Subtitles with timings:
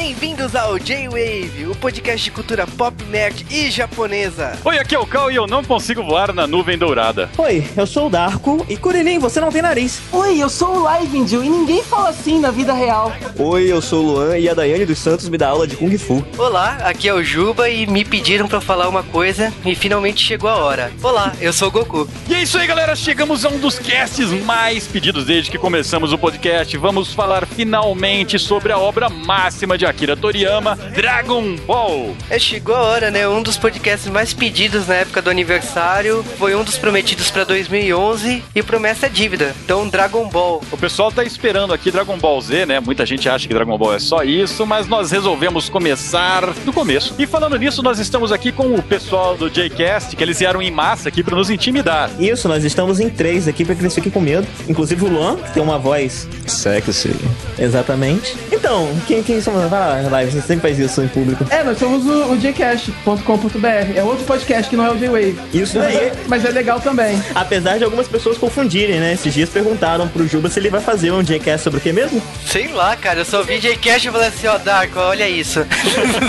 [0.00, 4.56] Bem-vindos ao J-Wave, o podcast de cultura pop, nerd e japonesa.
[4.64, 7.28] Oi, aqui é o Cal e eu não consigo voar na nuvem dourada.
[7.36, 10.00] Oi, eu sou o Darko e Kuririn, você não tem nariz.
[10.12, 13.12] Oi, eu sou o Livendio e ninguém fala assim na vida real.
[13.36, 15.98] Oi, eu sou o Luan e a Daiane dos Santos me dá aula de Kung
[15.98, 16.24] Fu.
[16.38, 20.48] Olá, aqui é o Juba e me pediram pra falar uma coisa e finalmente chegou
[20.48, 20.92] a hora.
[21.02, 22.08] Olá, eu sou o Goku.
[22.28, 22.94] E é isso aí, galera.
[22.94, 26.76] Chegamos a um dos casts mais pedidos desde que começamos o podcast.
[26.76, 32.16] Vamos falar finalmente sobre a obra máxima de Akira Toriyama, Dragon Ball.
[32.30, 33.28] É, chegou a hora, né?
[33.28, 38.42] Um dos podcasts mais pedidos na época do aniversário foi um dos prometidos pra 2011
[38.54, 39.54] e promessa é dívida.
[39.64, 40.62] Então, Dragon Ball.
[40.70, 42.80] O pessoal tá esperando aqui Dragon Ball Z, né?
[42.80, 47.14] Muita gente acha que Dragon Ball é só isso, mas nós resolvemos começar do começo.
[47.18, 50.70] E falando nisso, nós estamos aqui com o pessoal do J-Cast, que eles vieram em
[50.70, 52.10] massa aqui pra nos intimidar.
[52.18, 54.46] Isso, nós estamos em três aqui pra que eles fiquem com medo.
[54.68, 56.28] Inclusive o Luan, que tem uma voz.
[56.46, 57.14] Sexy.
[57.58, 58.36] Exatamente.
[58.52, 59.54] Então, quem, quem são.
[59.78, 61.44] Vai lá, live, você sempre faz isso em público.
[61.50, 63.96] É, nós somos o, o jcast.com.br.
[63.96, 65.38] É outro podcast que não é o J-Wave.
[65.54, 65.94] Isso daí.
[65.96, 67.22] é, mas é legal também.
[67.34, 69.12] Apesar de algumas pessoas confundirem, né?
[69.12, 72.20] Esses dias perguntaram pro Juba se ele vai fazer um J-Cast sobre o que mesmo?
[72.44, 75.64] Sei lá, cara, eu só vi J-Cash e falei assim, ó, Darko, olha isso.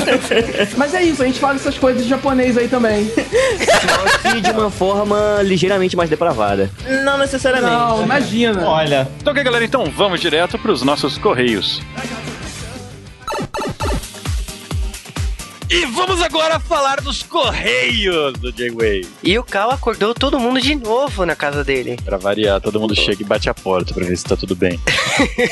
[0.78, 3.10] Mas é isso, a gente fala essas coisas de japonês aí também.
[3.10, 6.70] Só que de uma forma ligeiramente mais depravada.
[7.04, 7.74] Não necessariamente.
[7.74, 8.68] Não, imagina.
[8.68, 11.82] Olha, Então, ok, galera, então vamos direto pros nossos correios.
[15.72, 19.06] E vamos agora falar dos correios do J-Way.
[19.22, 21.96] E o Cal acordou todo mundo de novo na casa dele.
[22.04, 24.80] Pra variar, todo mundo chega e bate a porta pra ver se tá tudo bem.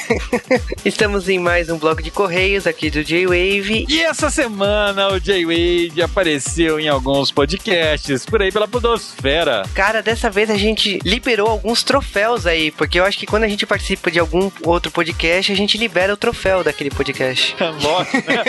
[0.83, 3.85] Estamos em mais um bloco de correios aqui do J-Wave.
[3.87, 9.69] E essa semana o J-Wade apareceu em alguns podcasts por aí pela Podosfera.
[9.75, 13.47] Cara, dessa vez a gente liberou alguns troféus aí, porque eu acho que quando a
[13.47, 17.55] gente participa de algum outro podcast, a gente libera o troféu daquele podcast.
[17.83, 18.43] Lógico, né?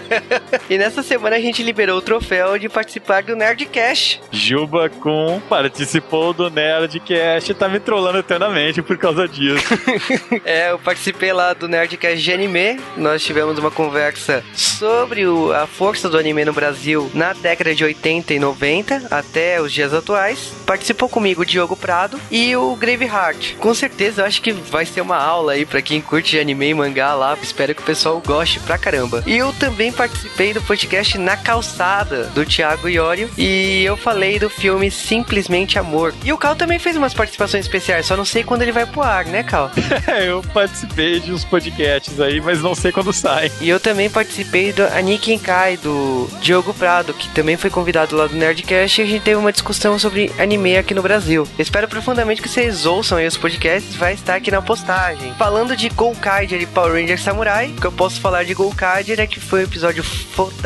[0.70, 4.20] e nessa semana a gente liberou o troféu de participar do Nerdcast.
[4.30, 9.64] Juba Kun participou do Nerdcast e tá me trollando eternamente por causa disso.
[10.44, 12.78] É, eu participei lá do Nerdcast de anime.
[12.96, 17.84] Nós tivemos uma conversa sobre o- a força do anime no Brasil na década de
[17.84, 20.52] 80 e 90 até os dias atuais.
[20.66, 23.54] Participou comigo o Diogo Prado e o Graveheart.
[23.58, 26.74] Com certeza, eu acho que vai ser uma aula aí pra quem curte anime e
[26.74, 27.36] mangá lá.
[27.42, 29.22] Espero que o pessoal goste pra caramba.
[29.26, 30.83] E eu também participei do podcast
[31.18, 36.14] Na Calçada do Thiago Iorio e eu falei do filme Simplesmente Amor.
[36.24, 39.02] E o Cal também fez umas participações especiais, só não sei quando ele vai pro
[39.02, 39.70] ar, né, Cal?
[40.24, 43.50] Eu participei de uns podcasts aí, mas não sei quando sai.
[43.60, 48.26] E eu também participei do Anikin Kai, do Diogo Prado, que também foi convidado lá
[48.26, 51.46] do Nerdcast e a gente teve uma discussão sobre anime aqui no Brasil.
[51.58, 55.34] Eu espero profundamente que vocês ouçam aí os podcasts, vai estar aqui na postagem.
[55.34, 59.26] Falando de Golkaider e Power Ranger Samurai, o que eu posso falar de Golkaider é
[59.26, 60.04] que foi um episódio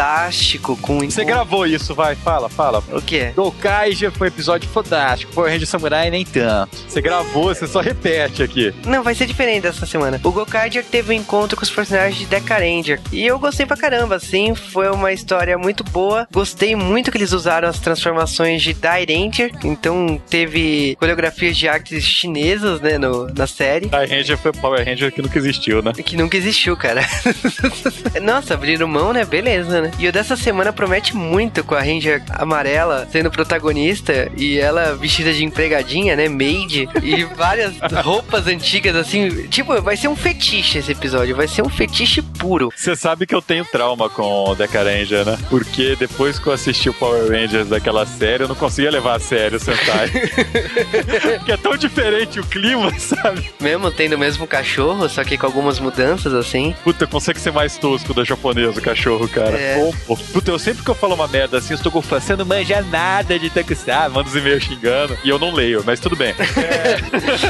[0.09, 1.01] fantástico com...
[1.01, 2.83] Você gravou isso, vai, fala, fala.
[2.93, 3.33] O que é?
[3.33, 6.77] Golkaija foi um episódio fodástico, Power Ranger Samurai nem tanto.
[6.89, 8.75] Você gravou, você só repete aqui.
[8.87, 10.19] Não, vai ser diferente dessa semana.
[10.25, 13.01] O Gokaiger teve um encontro com os personagens de Deca Ranger.
[13.13, 14.55] E eu gostei pra caramba, assim.
[14.55, 16.27] Foi uma história muito boa.
[16.33, 19.53] Gostei muito que eles usaram as transformações de Dai Ranger.
[19.63, 23.91] Então teve coreografias de artes chinesas, né, no, na série.
[23.93, 25.93] A Ranger foi Power Ranger que nunca existiu, né?
[25.93, 27.03] Que nunca existiu, cara.
[28.23, 29.25] Nossa, abriram mão, né?
[29.25, 29.91] Beleza, né?
[29.98, 35.32] E o dessa semana promete muito com a Ranger amarela sendo protagonista e ela vestida
[35.32, 36.28] de empregadinha, né?
[36.28, 36.88] Maid.
[37.03, 39.48] E várias roupas antigas, assim.
[39.48, 41.34] Tipo, vai ser um fetiche esse episódio.
[41.34, 42.72] Vai ser um fetiche puro.
[42.76, 45.36] Você sabe que eu tenho trauma com o Deca Ranger, né?
[45.50, 49.20] Porque depois que eu assisti o Power Rangers daquela série, eu não conseguia levar a
[49.20, 50.10] sério o Sentai.
[51.38, 53.50] Porque é tão diferente o clima, sabe?
[53.60, 56.75] Mesmo tendo o mesmo cachorro, só que com algumas mudanças, assim.
[56.84, 59.59] Puta, consegue ser mais tosco da japonesa, o cachorro, cara.
[59.59, 59.78] É.
[60.06, 60.16] Pô.
[60.16, 62.83] Puta, eu sempre que eu falo uma merda assim, eu estou fã, você não manja
[62.83, 66.34] nada de Takusá, manda os e-mails xingando, e eu não leio, mas tudo bem.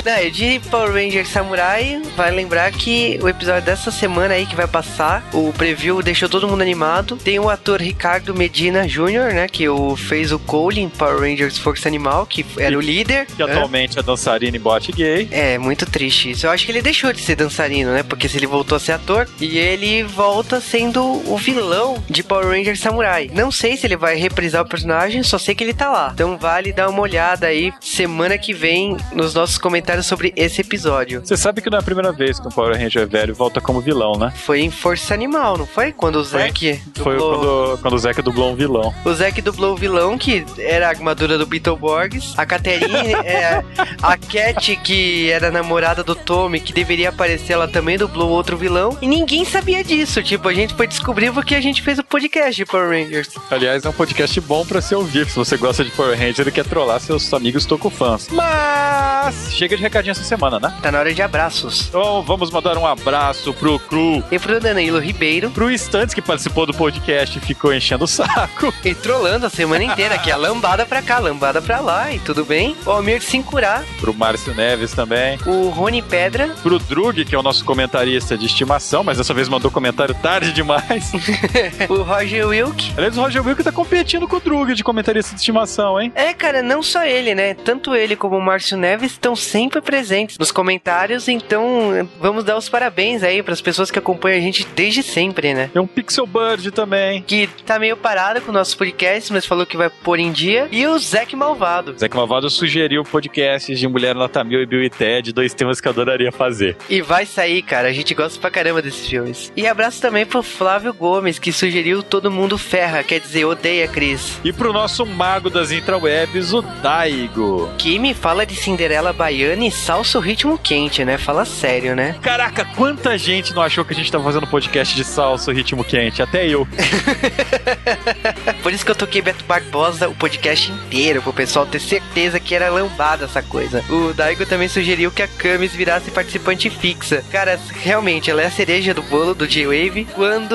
[0.05, 4.57] Não, e de Power Ranger Samurai, vai lembrar que o episódio dessa semana aí que
[4.57, 7.17] vai passar, o preview deixou todo mundo animado.
[7.17, 11.59] Tem o ator Ricardo Medina Jr., né, que o, fez o Cole em Power Rangers
[11.59, 13.27] Força Animal, que era o líder.
[13.27, 15.29] Que atualmente é dançarina e bote gay.
[15.31, 16.47] É, muito triste isso.
[16.47, 18.03] Eu acho que ele deixou de ser dançarino, né?
[18.03, 22.47] Porque se ele voltou a ser ator, e ele volta sendo o vilão de Power
[22.49, 23.31] Rangers Samurai.
[23.33, 26.11] Não sei se ele vai reprisar o personagem, só sei que ele tá lá.
[26.15, 31.21] Então vale dar uma olhada aí semana que vem nos nossos comentários sobre esse episódio.
[31.25, 33.81] Você sabe que não é a primeira vez que um Power Ranger velho volta como
[33.81, 34.33] vilão, né?
[34.37, 35.93] Foi em Força Animal, não foi?
[35.93, 38.95] Quando o Zack Foi dublou- quando, quando o Zack dublou um vilão.
[39.05, 42.35] O Zack dublou o vilão, que era a armadura do Beetleborgs.
[42.37, 43.63] A Catherine, é,
[44.03, 48.57] a Cat, que era a namorada do Tommy, que deveria aparecer, ela também dublou outro
[48.57, 48.97] vilão.
[49.01, 50.23] E ninguém sabia disso.
[50.23, 53.29] Tipo, a gente foi descobrir porque a gente fez o podcast de Power Rangers.
[53.51, 56.51] Aliás, é um podcast bom pra se ouvir, se você gosta de Power Ranger e
[56.53, 58.29] quer trollar seus amigos Tokufãs.
[58.31, 60.75] Mas chega de recadinho essa semana, né?
[60.83, 61.87] Tá na hora de abraços.
[61.89, 66.65] Então vamos mandar um abraço pro Cru, E pro Danilo Ribeiro, pro Stantes que participou
[66.67, 68.73] do podcast e ficou enchendo o saco.
[68.85, 72.45] e trolando a semana inteira, que é lambada pra cá, lambada pra lá, e tudo
[72.45, 72.75] bem.
[72.87, 75.39] O Almir Sincurá, Pro Márcio Neves também.
[75.45, 79.49] o Rony Pedra, Pro Drug, que é o nosso comentarista de estimação, mas dessa vez
[79.49, 81.13] mandou comentário tarde demais.
[81.89, 82.93] o Roger Wilk.
[82.97, 86.13] Aliás, o Roger Wilk tá competindo com o Drug de comentarista de estimação, hein?
[86.15, 87.55] É, cara, não só ele, né?
[87.55, 92.69] Tanto ele como o Márcio Neves estão sempre presentes nos comentários, então vamos dar os
[92.69, 95.71] parabéns aí pras pessoas que acompanham a gente desde sempre, né?
[95.73, 97.23] Tem um Pixel Bird também.
[97.23, 100.69] Que tá meio parado com o nosso podcast, mas falou que vai pôr em dia.
[100.71, 101.97] E o Zack Malvado.
[101.99, 105.89] Zé Malvado sugeriu podcasts de Mulher Nota Mil e Bill e Ted, dois temas que
[105.89, 106.77] eu adoraria fazer.
[106.89, 107.89] E vai sair, cara.
[107.89, 109.53] A gente gosta pra caramba desses filmes.
[109.57, 114.39] E abraço também pro Flávio Gomes, que sugeriu Todo Mundo Ferra, quer dizer, odeia Cris.
[114.45, 117.71] E pro nosso mago das intrawebs, o Daigo.
[117.79, 121.17] Que me fala de Cinderela Baiana e salsa o ritmo quente, né?
[121.19, 122.17] Fala sério, né?
[122.23, 126.23] Caraca, quanta gente não achou que a gente tava fazendo podcast de salsa ritmo quente?
[126.23, 126.67] Até eu.
[128.63, 132.55] Por isso que eu toquei Beto Barbosa o podcast inteiro, pro pessoal ter certeza que
[132.55, 133.83] era lambada essa coisa.
[133.89, 137.25] O Daigo também sugeriu que a Camis virasse participante fixa.
[137.31, 140.07] Cara, realmente, ela é a cereja do bolo do J-Wave.
[140.15, 140.55] Quando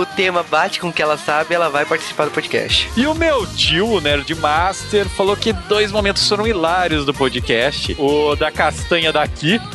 [0.00, 2.90] o tema bate com o que ela sabe, ela vai participar do podcast.
[2.96, 7.94] E o meu tio, o Nerd Master, falou que dois momentos foram hilários do podcast.
[7.98, 9.60] O da castanha daqui.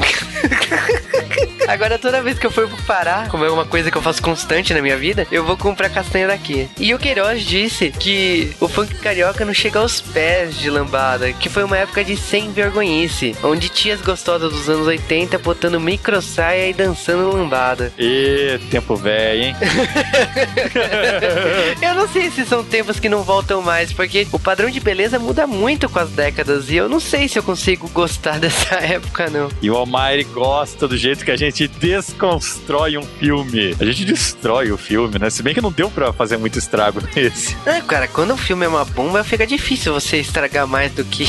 [1.70, 4.24] Agora, toda vez que eu for pro Pará, como é uma coisa que eu faço
[4.24, 6.68] constante na minha vida, eu vou comprar castanha daqui.
[6.80, 11.48] E o Queiroz disse que o funk carioca não chega aos pés de lambada, que
[11.48, 16.68] foi uma época de sem vergonhice, onde tias gostosas dos anos 80 botando micro saia
[16.70, 17.94] e dançando lambada.
[18.00, 19.56] E tempo velho, hein?
[21.82, 25.20] Eu não sei se são tempos que não voltam mais, porque o padrão de beleza
[25.20, 29.30] muda muito com as décadas e eu não sei se eu consigo gostar dessa época,
[29.30, 29.50] não.
[29.62, 33.76] E o Almighty gosta do jeito que a gente desconstrói um filme.
[33.80, 35.30] A gente destrói o filme, né?
[35.30, 37.56] Se bem que não deu pra fazer muito estrago nesse.
[37.66, 41.28] É, cara, quando o filme é uma bomba, fica difícil você estragar mais do que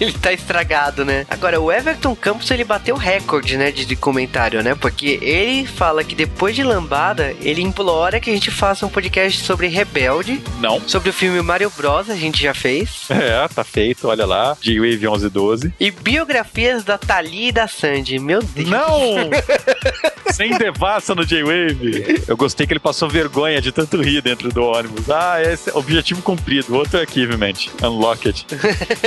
[0.00, 1.26] ele tá estragado, né?
[1.30, 4.74] Agora, o Everton Campos, ele bateu recorde, né, de, de comentário, né?
[4.74, 9.42] Porque ele fala que depois de Lambada, ele implora que a gente faça um podcast
[9.44, 10.80] sobre Rebelde, Não.
[10.88, 14.56] sobre o filme Mario Bros, a gente já fez, É, tá feito, olha lá.
[14.60, 15.72] G-Wave 1112.
[15.80, 18.18] e biografias da Thalia e da Sandy.
[18.18, 18.68] Meu Deus.
[18.68, 19.30] Não!
[20.32, 22.22] Sem devassa no J-Wave.
[22.28, 25.10] Eu gostei que ele passou vergonha de tanto rir dentro do ônibus.
[25.10, 26.74] Ah, esse é objetivo cumprido.
[26.76, 27.54] Outro achievement.
[27.82, 28.46] Unlocked.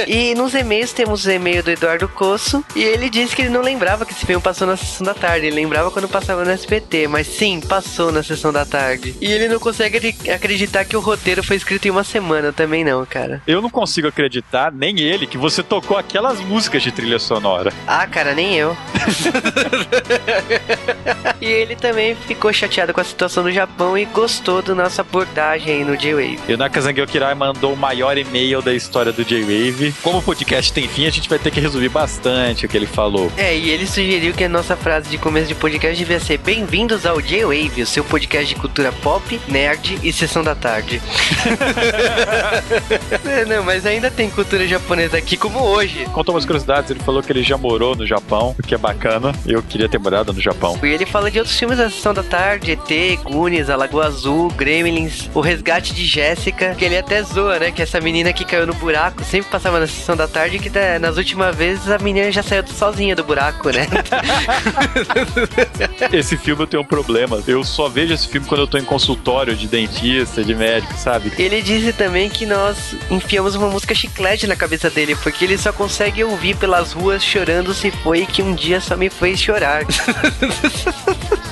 [0.08, 2.64] E nos e-mails temos o e-mail do Eduardo Cosso.
[2.76, 5.46] E ele disse que ele não lembrava que esse filme passou na sessão da tarde.
[5.48, 7.08] Ele lembrava quando passava no SBT.
[7.08, 9.16] Mas sim, passou na sessão da tarde.
[9.22, 12.52] E ele não consegue acre- acreditar que o roteiro foi escrito em uma semana.
[12.52, 13.42] Também não, cara.
[13.46, 17.72] Eu não consigo acreditar, nem ele, que você tocou aquelas músicas de trilha sonora.
[17.86, 18.76] Ah, cara, nem eu.
[21.40, 25.76] e ele também ficou chateado com a situação do Japão e gostou da nossa abordagem
[25.76, 26.40] aí no J-Wave.
[26.48, 29.94] E o Nakazangyo Kirai mandou o maior e-mail da história do J-Wave.
[30.02, 32.86] Como o podcast tem fim, a gente vai ter que resumir bastante o que ele
[32.86, 33.32] falou.
[33.38, 37.06] É, e ele sugeriu que a nossa frase de começo de podcast devia ser Bem-vindos
[37.06, 41.02] ao J-Wave, o seu podcast de cultura pop, nerd e sessão da tarde.
[43.26, 46.06] é, não, mas ainda tem cultura japonesa aqui como hoje.
[46.14, 49.32] Contou umas curiosidades, ele falou que ele já morou no Japão, o que é bacana.
[49.46, 50.80] Eu queria ter morado no Japão.
[50.84, 54.50] E ele fala de outros filmes da Sessão da Tarde, ET, Goonies, A Lagoa Azul,
[54.52, 57.72] Gremlins, O Resgate de Jéssica, que ele até zoa, né?
[57.72, 61.00] Que essa menina que caiu no buraco sempre passava na Sessão da Tarde, que da-
[61.00, 63.88] nas últimas vezes a menina já saiu sozinha do buraco, né?
[66.12, 67.42] Esse filme eu tenho um problema.
[67.48, 68.84] Eu só vejo esse filme quando eu tô em
[69.22, 71.32] consultório de dentista, de médico, sabe?
[71.38, 75.72] Ele disse também que nós enfiamos uma música chiclete na cabeça dele, porque ele só
[75.72, 79.86] consegue ouvir pelas ruas chorando se foi que um dia só me fez chorar.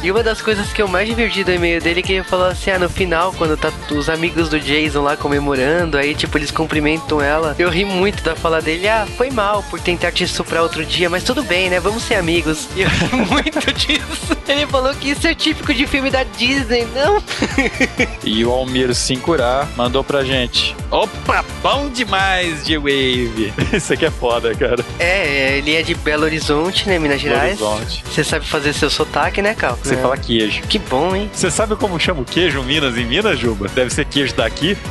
[0.02, 2.48] E uma das coisas que eu mais diverti do e-mail dele é que ele falou
[2.48, 6.52] assim: ah, no final, quando tá os amigos do Jason lá comemorando, aí tipo, eles
[6.52, 7.54] cumprimentam ela.
[7.60, 11.10] Eu ri muito da fala dele: ah, foi mal por tentar te estuprar outro dia,
[11.10, 11.82] mas tudo bem, né?
[11.82, 12.70] Vamos ser amigos.
[12.78, 14.38] E eu ri muito disso.
[14.48, 17.22] Ele falou que isso é típico de filme da Disney, não?
[18.24, 20.76] E o Almir Sincurá mandou pra gente.
[20.92, 23.54] Opa, bom demais, G-Wave.
[23.74, 24.84] Isso aqui é foda, cara.
[25.00, 27.60] É, ele é de Belo Horizonte, né, Minas Gerais.
[27.62, 28.04] Horizonte.
[28.06, 29.78] Você sabe fazer seu sotaque, né, Cal?
[29.84, 30.02] sei É.
[30.02, 30.62] falar queijo.
[30.64, 31.30] Que bom, hein?
[31.34, 33.68] Você sabe como chama o queijo Minas em Minas, Juba?
[33.70, 34.78] Deve ser queijo daqui.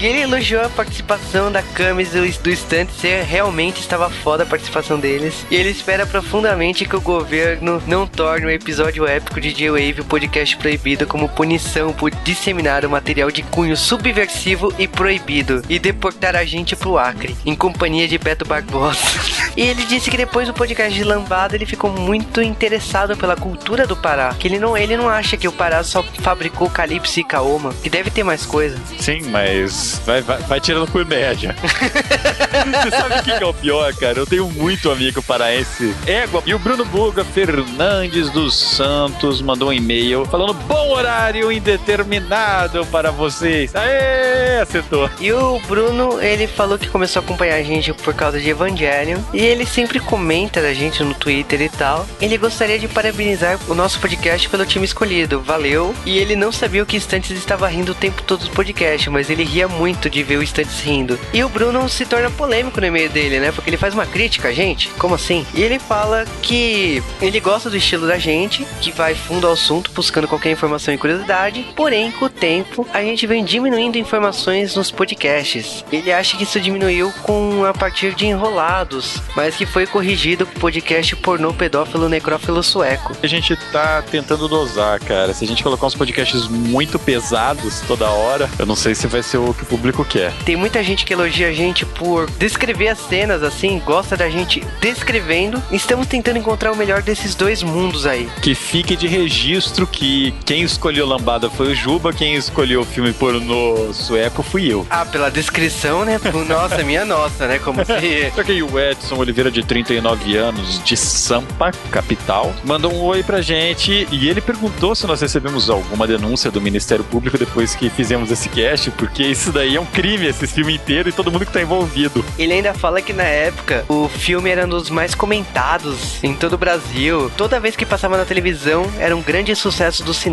[0.00, 4.46] E ele elogiou a participação da Camis do, do Stunt ser realmente estava foda a
[4.46, 5.44] participação deles.
[5.50, 10.04] E ele espera profundamente que o governo não torne o episódio épico de J-Wave o
[10.04, 16.36] podcast proibido como punição por disseminar o material de cunho subversivo e proibido e deportar
[16.36, 19.00] a gente pro Acre, em companhia de Beto Barbosa.
[19.56, 23.84] E ele disse que depois do podcast de Lambada ele ficou muito interessado pela cultura
[23.84, 24.32] do Pará.
[24.38, 27.90] Que ele não, ele não acha que o Pará só fabricou Calypso e Kaoma, que
[27.90, 28.78] deve ter mais coisa.
[28.98, 31.54] Sim, mas vai, vai, vai tirando por média.
[31.60, 34.18] Você sabe o que é o pior, cara?
[34.20, 35.94] Eu tenho muito amigo paraense.
[36.06, 36.42] Égua.
[36.46, 43.10] E o Bruno Buga Fernandes dos Santos mandou um e-mail falando bom horário indeterminado para
[43.10, 43.74] vocês.
[43.74, 45.10] Aê, acertou.
[45.20, 49.18] E o Bruno, ele falou que começou a acompanhar a gente por causa de Evangelion.
[49.32, 52.06] E ele sempre comenta da gente no Twitter e tal.
[52.20, 55.40] Ele gostaria de parabenizar o nosso podcast pelo time escolhido.
[55.40, 55.94] Valeu.
[56.04, 59.30] E ele não sabia o que Stantes estava rindo o tempo todo do podcast, mas
[59.30, 61.18] ele ria muito de ver o Stantes rindo.
[61.32, 63.52] E o Bruno se torna polêmico no e-mail dele, né?
[63.52, 64.88] Porque ele faz uma crítica gente.
[64.98, 65.46] Como assim?
[65.54, 69.90] E ele fala que ele gosta do estilo da gente, que vai fundo ao assunto,
[69.92, 71.66] buscando qualquer informação e curiosidade.
[71.76, 75.84] Porém, com o tempo, a gente vem diminuindo informações nos podcasts.
[75.92, 80.56] Ele acha que isso diminuiu com a partir de enrolados, mas que foi corrigido com
[80.56, 83.16] o podcast pornô pedófilo necrófilo sueco.
[83.22, 85.32] A gente tá tentando dosar, cara.
[85.32, 89.22] Se a gente colocar uns podcasts muito pesados toda hora, eu não sei se vai
[89.22, 90.32] ser o que o público quer.
[90.44, 94.60] Tem muita gente que elogia a gente por descrever as cenas assim, gosta da gente
[94.80, 95.62] descrevendo.
[95.70, 98.28] Estamos tentando encontrar o melhor desses dois mundos aí.
[98.42, 103.12] Que fique de registro que quem escolheu Lambada foi o Juba, quem escolheu o filme
[103.12, 104.86] pornô sueco fui eu.
[104.90, 106.20] Ah, pela descrição, né?
[106.48, 107.58] Nossa, minha nossa, né?
[107.58, 108.30] Como se.
[108.34, 113.40] Só que o Edson Oliveira, de 39 anos, de Sampa, capital, mandou um oi pra
[113.40, 118.30] gente e ele perguntou se nós recebemos alguma denúncia do Ministério Público depois que fizemos
[118.30, 121.52] esse cast, porque isso daí é um crime, esse filme inteiro e todo mundo que
[121.52, 122.24] tá envolvido.
[122.38, 126.54] Ele ainda fala que na época o filme era um dos mais comentados em todo
[126.54, 127.30] o Brasil.
[127.36, 130.29] Toda vez que passava na televisão era um grande sucesso do cinema.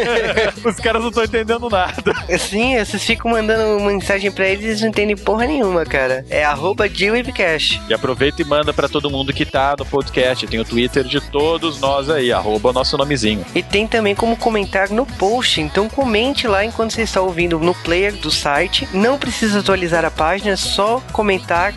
[0.64, 2.14] Os caras não estão entendendo nada.
[2.38, 6.24] Sim, vocês ficam mandando mensagem pra eles e eles não entendem porra nenhuma, cara.
[6.30, 7.82] É arroba jwavecast.
[7.90, 10.46] E aproveita e manda pra todo mundo que tá no podcast.
[10.46, 13.44] Tem o Twitter de todos nós aí, arroba nosso nomezinho.
[13.56, 17.74] E tem também como comentar no post, então comente lá enquanto você está ouvindo no
[17.74, 18.88] player do site.
[18.94, 21.31] Não precisa atualizar a página, é só comentar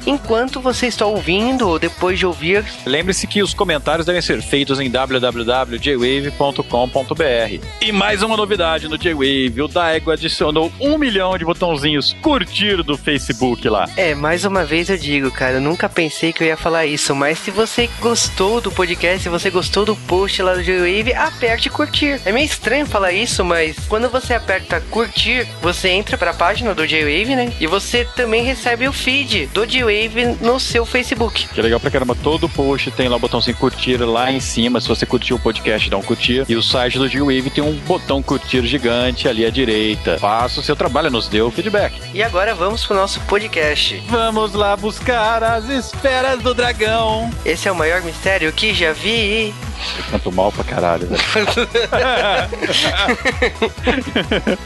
[0.06, 2.64] enquanto você está ouvindo ou depois de ouvir.
[2.86, 7.66] Lembre-se que os comentários devem ser feitos em www.jwave.com.br.
[7.80, 12.96] E mais uma novidade no J-Wave, o Daego adicionou um milhão de botãozinhos curtir do
[12.96, 13.88] Facebook lá.
[13.96, 17.14] É, mais uma vez eu digo, cara, eu nunca pensei que eu ia falar isso,
[17.14, 21.70] mas se você gostou do podcast, se você gostou do post lá do J-Wave, aperte
[21.70, 22.20] curtir.
[22.24, 26.86] É meio estranho falar isso, mas quando você aperta curtir, você entra pra página do
[26.86, 27.52] J-Wave, né?
[27.60, 31.48] E você também recebe o feed do J-Wave no seu Facebook.
[31.48, 34.80] Que é legal pra caramba, todo post tem lá o botãozinho curtir lá em cima,
[34.80, 36.44] se você curtiu o podcast, dá um curtir.
[36.48, 40.18] E o site do J-Wave tem um botão curtir gigante ali à direita.
[40.18, 42.00] Faça o seu trabalho, nos dê o feedback.
[42.12, 44.02] E agora vamos pro nosso podcast.
[44.08, 47.30] Vamos lá buscar as esferas do dragão.
[47.44, 49.54] Esse é o maior mistério que já vi.
[49.98, 51.18] Eu canto mal pra caralho, velho.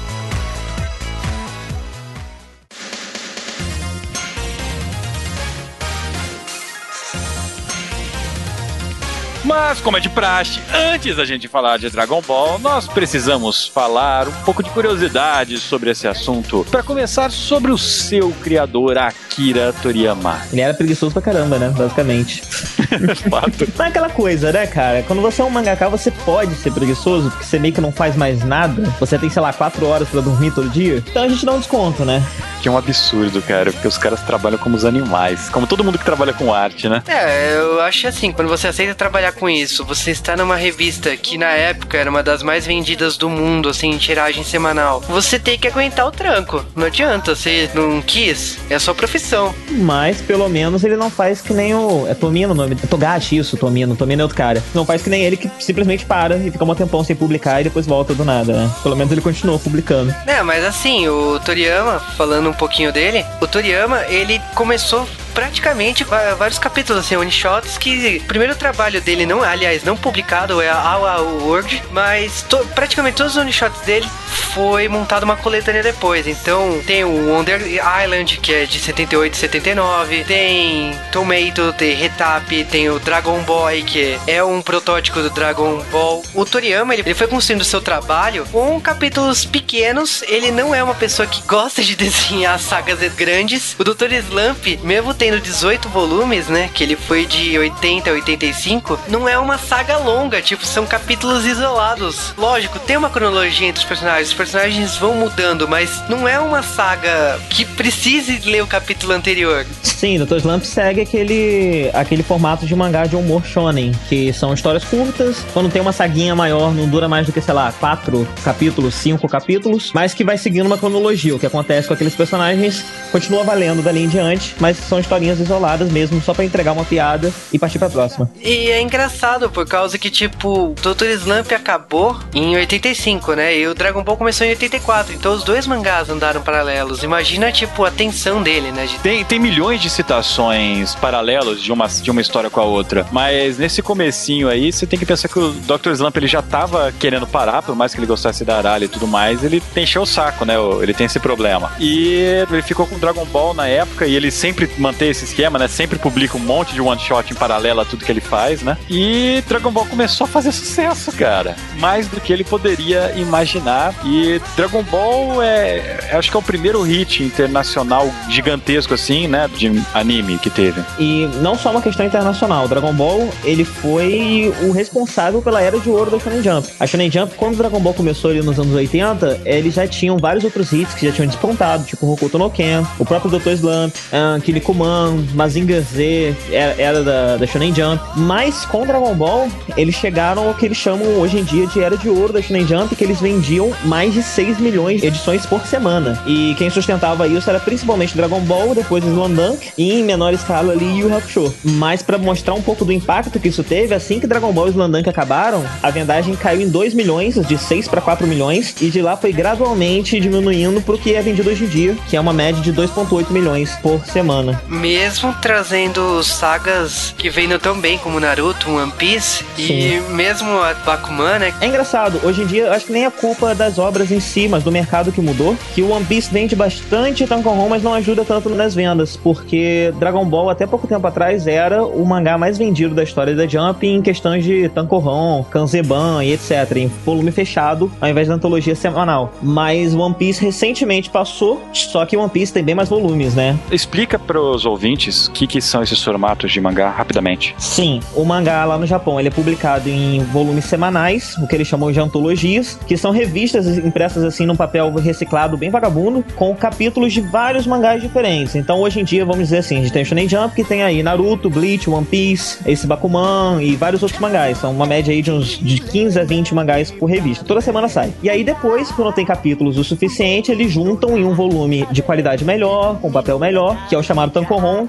[9.49, 10.61] Mas, como é de praxe,
[10.93, 15.89] antes da gente falar de Dragon Ball, nós precisamos falar um pouco de curiosidade sobre
[15.89, 16.63] esse assunto.
[16.69, 20.39] Para começar, sobre o seu criador, Akira Toriyama.
[20.51, 21.73] Ele era preguiçoso pra caramba, né?
[21.75, 22.43] Basicamente.
[23.27, 23.67] Fato.
[23.75, 25.01] Não é aquela coisa, né, cara?
[25.01, 28.15] Quando você é um mangaka, você pode ser preguiçoso, porque você meio que não faz
[28.15, 28.83] mais nada.
[28.99, 30.97] Você tem, sei lá, quatro horas pra dormir todo dia.
[30.97, 32.23] Então a gente dá um desconto, né?
[32.61, 35.49] Que é um absurdo, cara, porque os caras trabalham como os animais.
[35.49, 37.01] Como todo mundo que trabalha com arte, né?
[37.07, 41.37] É, eu acho assim, quando você aceita trabalhar com isso, você está numa revista que
[41.37, 45.01] na época era uma das mais vendidas do mundo, assim, em tiragem semanal.
[45.07, 46.65] Você tem que aguentar o tranco.
[46.75, 49.55] Não adianta, você não quis, é a sua profissão.
[49.71, 52.05] Mas pelo menos ele não faz que nem o.
[52.07, 52.77] É Tomino o nome.
[52.83, 53.95] É Togashi isso, Tomino.
[53.95, 54.61] Tomino é outro cara.
[54.73, 57.63] Não faz que nem ele que simplesmente para e fica um tempão sem publicar e
[57.63, 58.71] depois volta do nada, né?
[58.83, 60.13] Pelo menos ele continua publicando.
[60.27, 66.59] É, mas assim, o Toriyama, falando um pouquinho dele, o Toriyama, ele começou praticamente vários
[66.59, 71.43] capítulos, assim, one shots que primeiro trabalho dele não, aliás, não publicado é a Our
[71.43, 74.07] World, mas to- praticamente todos os one shots dele
[74.53, 76.25] foi montado uma coletânea depois.
[76.27, 77.61] Então, tem o Wonder
[78.03, 83.83] Island, que é de 78 e 79, tem Tomato, tem Retap, tem o Dragon Boy,
[83.83, 86.23] que é um protótipo do Dragon Ball.
[86.33, 90.23] O Toriyama, ele, ele foi construindo o seu trabalho com capítulos pequenos.
[90.23, 93.75] Ele não é uma pessoa que gosta de desenhar sagas grandes.
[93.77, 94.11] O Dr.
[94.13, 99.37] Slump, mesmo tendo 18 volumes, né, que ele foi de 80 a 85, não é
[99.37, 102.33] uma saga longa, tipo, são capítulos isolados.
[102.37, 106.63] Lógico, tem uma cronologia entre os personagens, os personagens vão mudando, mas não é uma
[106.63, 109.65] saga que precise ler o capítulo anterior.
[109.83, 110.37] Sim, Dr.
[110.37, 115.69] Slump segue aquele, aquele formato de mangá de humor shonen, que são histórias curtas, quando
[115.69, 119.91] tem uma saguinha maior, não dura mais do que, sei lá, quatro capítulos, cinco capítulos,
[119.93, 121.35] mas que vai seguindo uma cronologia.
[121.35, 125.91] O que acontece com aqueles personagens continua valendo dali em diante, mas são historinhas isoladas
[125.91, 128.29] mesmo, só pra entregar uma piada e partir pra próxima.
[128.39, 131.05] E é engraçado por causa que, tipo, Dr.
[131.19, 133.57] Slump acabou em 85, né?
[133.57, 135.13] E o Dragon Ball começou em 84.
[135.13, 137.01] Então os dois mangás andaram paralelos.
[137.01, 138.85] Imagina, tipo, a tensão dele, né?
[138.85, 143.07] De Tem, tem milhões de citações paralelos de uma, de uma história com a outra,
[143.11, 145.91] mas nesse comecinho aí, você tem que pensar que o Dr.
[145.93, 149.07] Slump ele já tava querendo parar, por mais que ele gostasse da Aralha e tudo
[149.07, 150.59] mais, ele encheu o saco, né?
[150.59, 151.71] o- Ele tem esse problema.
[151.79, 152.13] E
[152.51, 154.69] ele ficou com Dragon Ball na época e ele sempre
[154.99, 155.67] mantém esse esquema, né?
[155.69, 158.77] Sempre publica um monte de one shot em paralelo a tudo que ele faz, né?
[158.89, 161.55] E Dragon Ball começou a fazer sucesso, cara.
[161.77, 163.95] Mais do que ele poderia imaginar.
[164.03, 169.81] E Dragon Ball é, acho que é o primeiro hit internacional gigantesco assim, né, de
[169.93, 170.81] anime que teve.
[170.99, 175.89] E não só uma questão internacional, Dragon Ball, ele foi o responsável pela era de
[175.89, 176.67] ouro da Shonen Jump.
[176.79, 180.43] A Shonen Jump, quando Dragon Ball começou ali nos anos 80, eles já tinham vários
[180.43, 183.51] outros hits que já tinham despontado, tipo Hokuto no Ken, o próprio Dr.
[183.51, 184.41] Slump, uh,
[184.89, 188.01] Kinnikuman, Mazinger Z, era, era da, da Shonen Jump.
[188.15, 189.47] Mas com Dragon Ball,
[189.77, 192.67] eles chegaram ao que eles chamam hoje em dia de era de ouro da Shonen
[192.67, 196.21] Jump, que eles vendiam mais de 6 milhões de edições por semana.
[196.25, 200.99] E quem sustentava isso era principalmente Dragon Ball, depois Slandunk e em menor escala ali
[200.99, 201.53] Yu Hakusho.
[201.63, 204.71] Mas pra mostrar um pouco do impacto que isso teve, assim que Dragon Ball e
[204.71, 209.01] Slandunk acabaram, a vendagem caiu em 2 milhões, de 6 para 4 milhões, e de
[209.01, 212.61] lá foi gradualmente diminuindo pro que é vendido hoje em dia, que é uma média
[212.61, 214.61] de 2,8 milhões por semana.
[214.79, 220.15] Mesmo trazendo sagas que vendam tão bem como Naruto, One Piece e Sim.
[220.15, 221.53] mesmo a Bakuman, né?
[221.59, 224.63] É engraçado, hoje em dia acho que nem é culpa das obras em si, mas
[224.63, 228.49] do mercado que mudou, que o One Piece vende bastante Tankohon, mas não ajuda tanto
[228.49, 233.03] nas vendas, porque Dragon Ball até pouco tempo atrás era o mangá mais vendido da
[233.03, 238.29] história da Jump em questões de Tankohon, Kanzeban e etc, em volume fechado, ao invés
[238.29, 239.33] da antologia semanal.
[239.41, 243.57] Mas One Piece recentemente passou, só que One Piece tem bem mais volumes, né?
[243.71, 247.55] Explica pros ouvintes o que, que são esses formatos de mangá rapidamente.
[247.57, 251.67] Sim, o mangá lá no Japão ele é publicado em volumes semanais, o que eles
[251.67, 257.13] chamam de antologias, que são revistas impressas assim num papel reciclado bem vagabundo, com capítulos
[257.13, 258.55] de vários mangás diferentes.
[258.55, 260.83] Então hoje em dia, vamos dizer assim, a gente tem o Shonen Jump, que tem
[260.83, 264.57] aí Naruto, Bleach, One Piece, esse Bakuman e vários outros mangás.
[264.57, 267.43] São uma média aí de uns de 15 a 20 mangás por revista.
[267.45, 268.13] Toda semana sai.
[268.21, 272.43] E aí depois, quando tem capítulos o suficiente, eles juntam em um volume de qualidade
[272.43, 274.31] melhor, com papel melhor, que é o chamado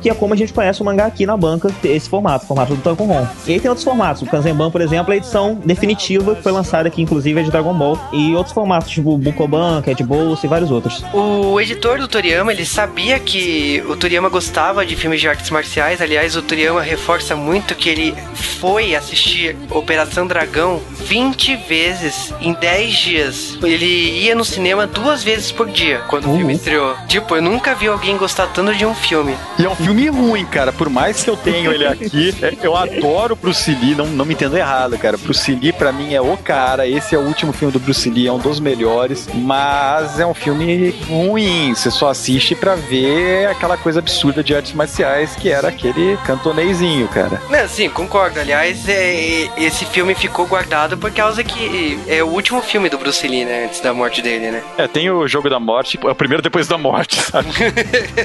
[0.00, 2.83] Que é como a gente conhece o mangá aqui na banca, esse formato, formato do
[2.83, 3.26] Tankohon.
[3.46, 4.22] E aí tem outros formatos.
[4.22, 7.50] O Kanzenban, por exemplo, é a edição definitiva, que foi lançada aqui, inclusive, é de
[7.50, 7.98] Dragon Ball.
[8.12, 11.04] E outros formatos, tipo Bukoban, Cat Bolsa e vários outros.
[11.12, 16.00] O editor do Toriyama, ele sabia que o Toriyama gostava de filmes de artes marciais.
[16.00, 18.14] Aliás, o Toriyama reforça muito que ele
[18.61, 23.59] foi assistir Operação Dragão 20 vezes em 10 dias.
[23.62, 23.85] Ele
[24.20, 26.37] ia no cinema duas vezes por dia quando o Uhum.
[26.38, 26.94] filme estreou.
[27.09, 29.35] Tipo, eu nunca vi alguém gostar tanto de um filme.
[29.61, 30.73] E é um filme ruim, cara.
[30.73, 34.33] Por mais que eu tenha ele aqui, é, eu adoro Bruce Lee, não, não me
[34.33, 35.18] entendo errado, cara.
[35.18, 36.88] Bruce Lee, pra mim, é o cara.
[36.88, 39.29] Esse é o último filme do Bruce Lee, é um dos melhores.
[39.35, 41.75] Mas é um filme ruim.
[41.75, 47.07] Você só assiste pra ver aquela coisa absurda de artes marciais que era aquele cantonezinho,
[47.09, 47.42] cara.
[47.51, 48.40] Não, sim, concordo.
[48.40, 53.29] Aliás, é, esse filme ficou guardado por causa que é o último filme do Bruce
[53.29, 53.66] Lee, né?
[53.66, 54.62] Antes da morte dele, né?
[54.79, 57.49] É, tem o Jogo da Morte, é o primeiro depois da morte, sabe?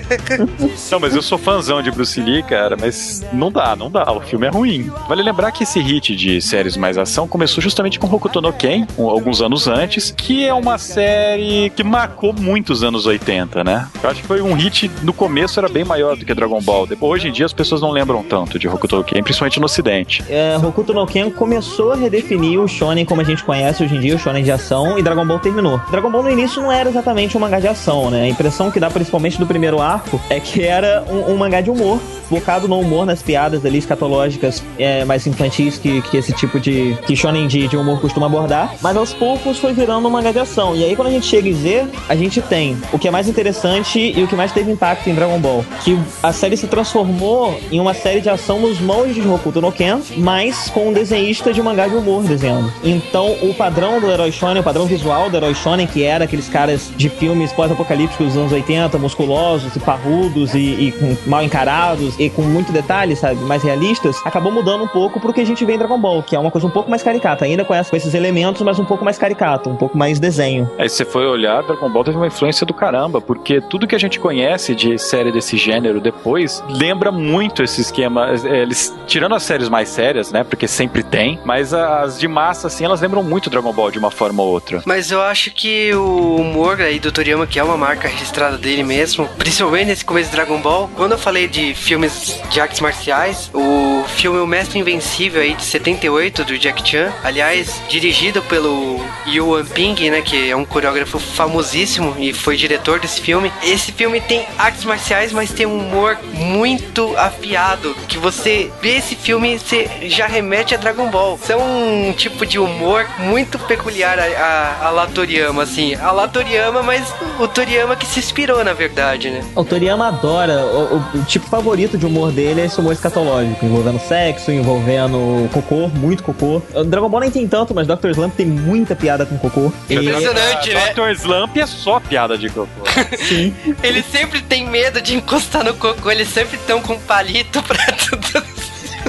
[0.90, 4.12] não, mas eu sou fãzão de Bruce Lee, cara, mas não dá, não dá.
[4.12, 4.92] O filme é ruim.
[5.08, 8.86] Vale lembrar que esse hit de séries mais ação começou justamente com Hokuto no Ken,
[8.98, 13.88] alguns anos antes, que é uma série que marcou muitos anos 80, né?
[14.04, 16.86] Eu acho que foi um hit, no começo era bem maior do que Dragon Ball.
[16.86, 19.66] Depois, hoje em dia as pessoas não lembram tanto de Hokuto no Ken, principalmente no
[19.66, 20.24] ocidente.
[20.30, 24.00] É, Hokuto no Ken começou a redefinir o shonen como a gente conhece hoje em
[24.00, 25.82] dia, o shonen de ação, e Dragon Ball terminou.
[25.90, 28.24] Dragon Ball no início não era exatamente um mangá de ação, né?
[28.24, 31.70] A impressão que dá principalmente do primeiro arco é que era um, um mangá de
[31.70, 36.60] humor, focado no humor, nas piadas ali escatológicas é, mais infantis que, que esse tipo
[36.60, 40.32] de que shonen de, de humor costuma abordar, mas aos poucos foi virando um mangá
[40.32, 40.76] de ação.
[40.76, 43.28] E aí quando a gente chega em Z, a gente tem o que é mais
[43.28, 47.60] interessante e o que mais teve impacto em Dragon Ball, que a série se transformou
[47.72, 51.54] em uma série de ação nos moldes de Hokuto no Ken, mas com um desenhista
[51.54, 52.72] de mangá de humor desenhando.
[52.84, 56.48] Então, o padrão do herói shonen, o padrão visual do herói shonen, que era aqueles
[56.48, 60.95] caras de filmes pós-apocalípticos dos anos 80, musculosos e parrudos e, e
[61.26, 65.42] mal encarados e com muito detalhe, sabe, mais realistas, acabou mudando um pouco pro que
[65.42, 67.64] a gente vê em Dragon Ball, que é uma coisa um pouco mais caricata, ainda
[67.66, 70.70] com essa- com esses elementos, mas um pouco mais caricato, um pouco mais desenho.
[70.78, 73.96] Aí se você foi olhar, Dragon Ball teve uma influência do caramba, porque tudo que
[73.96, 78.30] a gente conhece de série desse gênero depois lembra muito esse esquema.
[78.46, 80.44] eh, Eles, tirando as séries mais sérias, né?
[80.44, 84.10] Porque sempre tem, mas as de massa, assim, elas lembram muito Dragon Ball de uma
[84.12, 84.82] forma ou outra.
[84.86, 88.84] Mas eu acho que o humor aí do Toriyama, que é uma marca registrada dele
[88.84, 93.50] mesmo, principalmente nesse começo de Dragon Ball, quando eu falei de filmes de artes marciais,
[93.54, 99.66] o filme O Mestre Invencível aí de 78 do Jack Chan, aliás, dirigido pelo Yuan
[99.66, 103.52] Ping, né, que é um coreógrafo famosíssimo e foi diretor desse filme.
[103.64, 109.16] Esse filme tem artes marciais, mas tem um humor muito afiado, que você vê esse
[109.16, 111.40] filme você já remete a Dragon Ball.
[111.50, 115.96] É um tipo de humor muito peculiar a, a, a lá Toriyama, assim.
[115.96, 119.44] A lá Toriyama, mas o Toriyama que se inspirou, na verdade, né?
[119.56, 124.00] O Toriyama adora, o, o- tipo favorito de humor dele é esse humor escatológico, envolvendo
[124.00, 126.62] sexo, envolvendo cocô, muito cocô.
[126.74, 128.10] O Dragon Ball nem tem tanto, mas Dr.
[128.12, 129.72] Slump tem muita piada com cocô.
[129.90, 130.94] E, Impressionante, né?
[130.94, 131.10] Dr.
[131.12, 132.70] Slump é só piada de cocô.
[133.18, 137.78] sim, Ele sempre tem medo de encostar no cocô, eles sempre estão com palito pra
[137.94, 138.55] tudo.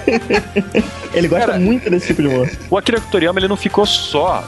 [1.14, 2.50] ele gosta muito desse tipo de humor.
[2.70, 4.44] O Akira Toriyama ele não ficou só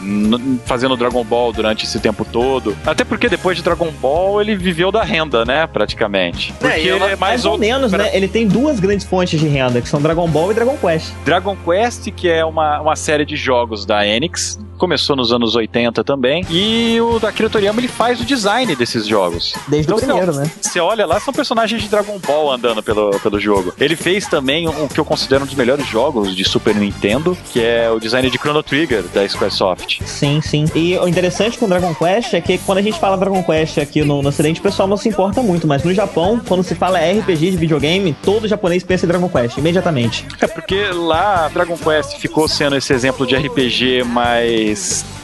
[0.64, 2.76] fazendo Dragon Ball durante esse tempo todo.
[2.86, 5.66] Até porque depois de Dragon Ball ele viveu da renda, né?
[5.66, 6.52] Praticamente.
[6.60, 8.10] É, Porque ela- ele é mais Mais ou menos, Pera- né?
[8.14, 11.12] Ele tem duas grandes fontes de renda, que são Dragon Ball e Dragon Quest.
[11.24, 16.02] Dragon Quest, que é uma, uma série de jogos da Enix, começou nos anos 80
[16.04, 16.44] também.
[16.50, 19.54] E o Akira Toriyama ele faz o design desses jogos.
[19.68, 20.50] Desde o Então, primeiro, você- né?
[20.60, 23.72] Você olha lá, são personagens de Dragon Ball andando pelo, pelo jogo.
[23.78, 27.60] Ele fez também o que eu considero um dos melhores jogos de Super Nintendo, que
[27.62, 30.00] é o design de Chrono Trigger da Squaresoft.
[30.06, 30.64] Sim, sim.
[30.74, 34.02] E o interessante com Dragon Quest é que quando a gente fala Dragon Quest aqui
[34.04, 36.98] no, no Ocidente, o pessoal não se importa muito, mas no Japão, quando se fala
[36.98, 40.26] RPG de videogame, todo japonês pensa em Dragon Quest, imediatamente.
[40.40, 44.67] É porque lá Dragon Quest ficou sendo esse exemplo de RPG mais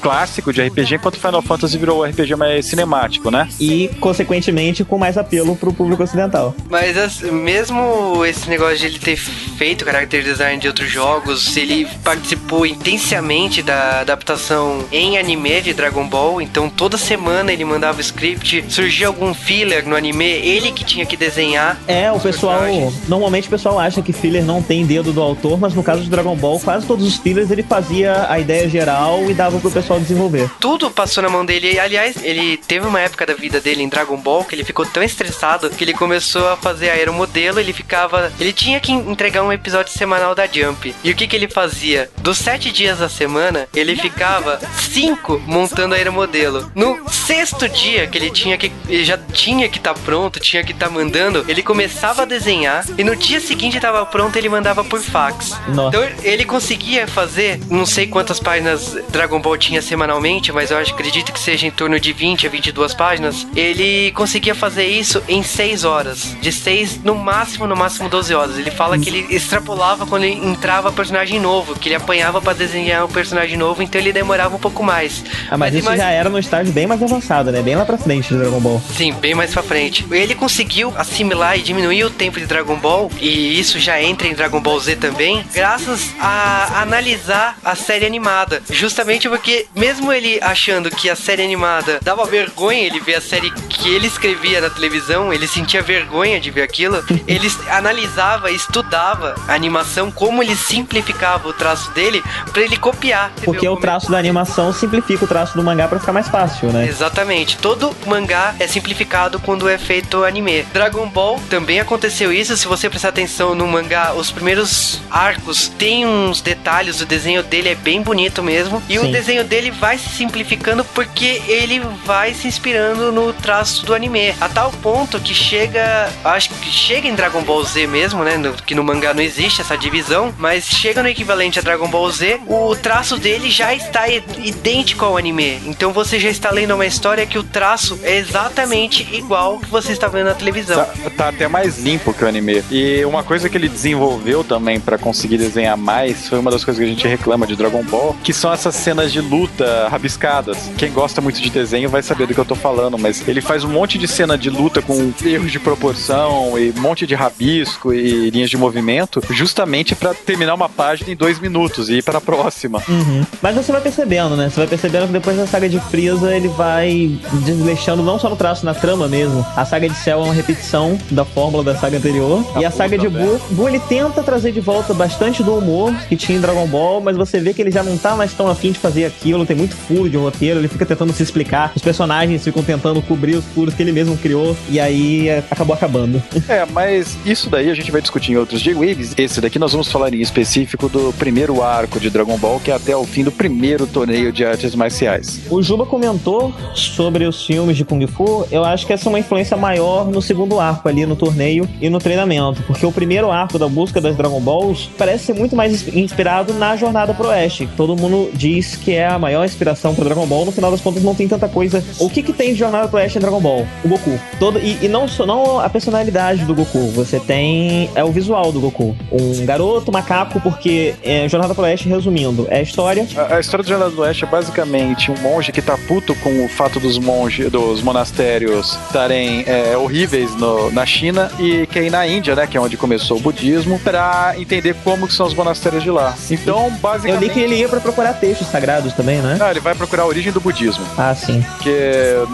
[0.01, 3.49] clássico de RPG, enquanto Final Fantasy virou o RPG mais cinemático, né?
[3.59, 6.55] E, consequentemente, com mais apelo pro público ocidental.
[6.69, 11.87] Mas as- mesmo esse negócio de ele ter feito character design de outros jogos, ele
[12.03, 16.41] participou intensamente da adaptação em anime de Dragon Ball.
[16.41, 21.05] Então toda semana ele mandava o script, surgia algum filler no anime, ele que tinha
[21.07, 21.79] que desenhar.
[21.87, 22.61] É, o pessoal.
[22.61, 22.95] personagens.
[23.09, 26.11] Normalmente o pessoal acha que filler não tem dedo do autor, mas no caso de
[26.11, 30.01] Dragon Ball, quase todos os fillers ele fazia a ideia geral e dava pro pessoal
[30.01, 30.51] desenvolver.
[30.61, 31.75] Tudo passou na mão dele.
[31.75, 34.87] E, aliás, ele teve uma época da vida dele em Dragon Ball que ele ficou
[34.87, 37.61] tão estressado que ele começou a fazer aeromodelo.
[37.61, 38.33] Ele ficava.
[38.39, 40.95] Ele tinha que entregar um episódio semanal da Jump.
[41.03, 42.11] E o que, que ele fazia?
[42.19, 46.71] Dos sete dias da semana, ele ficava cinco montando aeromodelo.
[46.75, 48.73] No sexto dia que ele tinha que.
[48.89, 52.85] Ele já tinha que estar pronto, tinha que estar mandando, ele começava a desenhar.
[52.97, 55.55] E no dia seguinte estava pronto, ele mandava por fax.
[55.69, 55.97] Nossa.
[55.97, 60.77] Então ele conseguia fazer não sei quantas páginas Dragon Dragon Ball tinha semanalmente, mas eu
[60.77, 65.43] acredito que seja em torno de 20 a 22 páginas, ele conseguia fazer isso em
[65.43, 66.37] 6 horas.
[66.43, 68.59] De 6, no máximo, no máximo 12 horas.
[68.59, 73.07] Ele fala que ele extrapolava quando ele entrava personagem novo, que ele apanhava para desenhar
[73.07, 75.25] um personagem novo, então ele demorava um pouco mais.
[75.51, 77.63] Ah, mas, mas isso já era no estágio bem mais avançado, né?
[77.63, 78.83] Bem lá pra frente do Dragon Ball.
[78.95, 80.05] Sim, bem mais pra frente.
[80.11, 84.35] Ele conseguiu assimilar e diminuir o tempo de Dragon Ball, e isso já entra em
[84.35, 88.63] Dragon Ball Z também, graças a analisar a série animada.
[88.69, 93.51] Justamente porque, mesmo ele achando que a série animada dava vergonha ele ver a série
[93.69, 99.55] que ele escrevia na televisão, ele sentia vergonha de ver aquilo, ele analisava, estudava a
[99.55, 102.23] animação, como ele simplificava o traço dele
[102.53, 103.33] para ele copiar.
[103.45, 106.87] Porque o traço da animação simplifica o traço do mangá para ficar mais fácil, né?
[106.87, 107.57] Exatamente.
[107.59, 110.63] Todo mangá é simplificado quando é feito anime.
[110.73, 112.57] Dragon Ball também aconteceu isso.
[112.57, 117.71] Se você prestar atenção no mangá, os primeiros arcos tem uns detalhes, o desenho dele
[117.71, 118.83] é bem bonito mesmo.
[118.89, 119.09] E Sim.
[119.09, 124.35] o desenho dele vai se simplificando porque ele vai se inspirando no traço do anime.
[124.41, 126.11] A tal ponto que chega.
[126.25, 128.37] Acho que chega em Dragon Ball Z mesmo, né?
[128.37, 130.35] No, que no mangá não existe essa divisão.
[130.39, 135.17] Mas chega no equivalente a Dragon Ball Z, o traço dele já está idêntico ao
[135.17, 135.61] anime.
[135.67, 139.93] Então você já está lendo uma história que o traço é exatamente igual que você
[139.93, 140.85] está vendo na televisão.
[140.85, 142.65] Tá, tá até mais limpo que o anime.
[142.71, 146.83] E uma coisa que ele desenvolveu também para conseguir desenhar mais foi uma das coisas
[146.83, 150.71] que a gente reclama de Dragon Ball, que são essas cenas de luta rabiscadas.
[150.77, 153.65] Quem gosta muito de desenho vai saber do que eu tô falando, mas ele faz
[153.65, 157.95] um monte de cena de luta com erros de proporção e um monte de rabisco
[157.95, 162.19] e linhas de movimento, justamente para terminar uma página em dois minutos e ir para
[162.19, 162.83] a próxima.
[162.87, 163.25] Uhum.
[163.41, 164.51] Mas você vai percebendo, né?
[164.51, 168.37] Você vai percebendo que depois da saga de Frieza ele vai desleixando não só no
[168.37, 169.47] traço, na trama mesmo.
[169.57, 172.45] A saga de Cell é uma repetição da fórmula da saga anterior.
[172.55, 175.95] A e a saga de Buu, Buu ele tenta trazer de volta bastante do humor
[176.07, 178.47] que tinha em Dragon Ball, mas você vê que ele já não tá mais tão
[178.47, 181.83] afim de fazer aquilo, tem muito furo de roteiro, ele fica tentando se explicar, os
[181.83, 186.23] personagens ficam tentando cobrir os furos que ele mesmo criou, e aí é, acabou acabando.
[186.47, 189.15] É, mas isso daí a gente vai discutir em outros J-Waves.
[189.17, 192.75] Esse daqui nós vamos falar em específico do primeiro arco de Dragon Ball, que é
[192.75, 195.41] até o fim do primeiro torneio de artes marciais.
[195.49, 199.19] O Juba comentou sobre os filmes de Kung Fu, eu acho que essa é uma
[199.19, 203.59] influência maior no segundo arco ali, no torneio e no treinamento, porque o primeiro arco
[203.59, 207.69] da busca das Dragon Balls parece ser muito mais inspirado na jornada pro oeste.
[207.77, 211.03] Todo mundo diz que é a maior inspiração para Dragon Ball, no final das contas
[211.03, 211.83] não tem tanta coisa.
[211.99, 213.67] O que que tem de jornada pro oeste em Dragon Ball?
[213.85, 214.19] O Goku.
[214.39, 218.53] Todo, e, e não, só, não a personalidade do Goku, você tem é o visual
[218.53, 218.97] do Goku.
[219.13, 223.07] Um garoto macaco, porque é, Jornada pro Oeste, resumindo, é a história.
[223.17, 226.45] A, a, história do Jornada do Oeste é basicamente um monge que tá puto com
[226.45, 231.91] o fato dos monges, dos monastérios estarem é, horríveis no, na China e que ir
[231.91, 235.35] na Índia, né, que é onde começou o budismo, para entender como que são os
[235.35, 236.15] monastérios de lá.
[236.31, 237.23] Então, basicamente.
[237.23, 239.37] Eu li que ele ia para procurar textos sagrados também, né?
[239.41, 240.85] Ah, ele vai procurar a origem do budismo.
[240.97, 241.45] Ah, sim.
[241.57, 241.75] Porque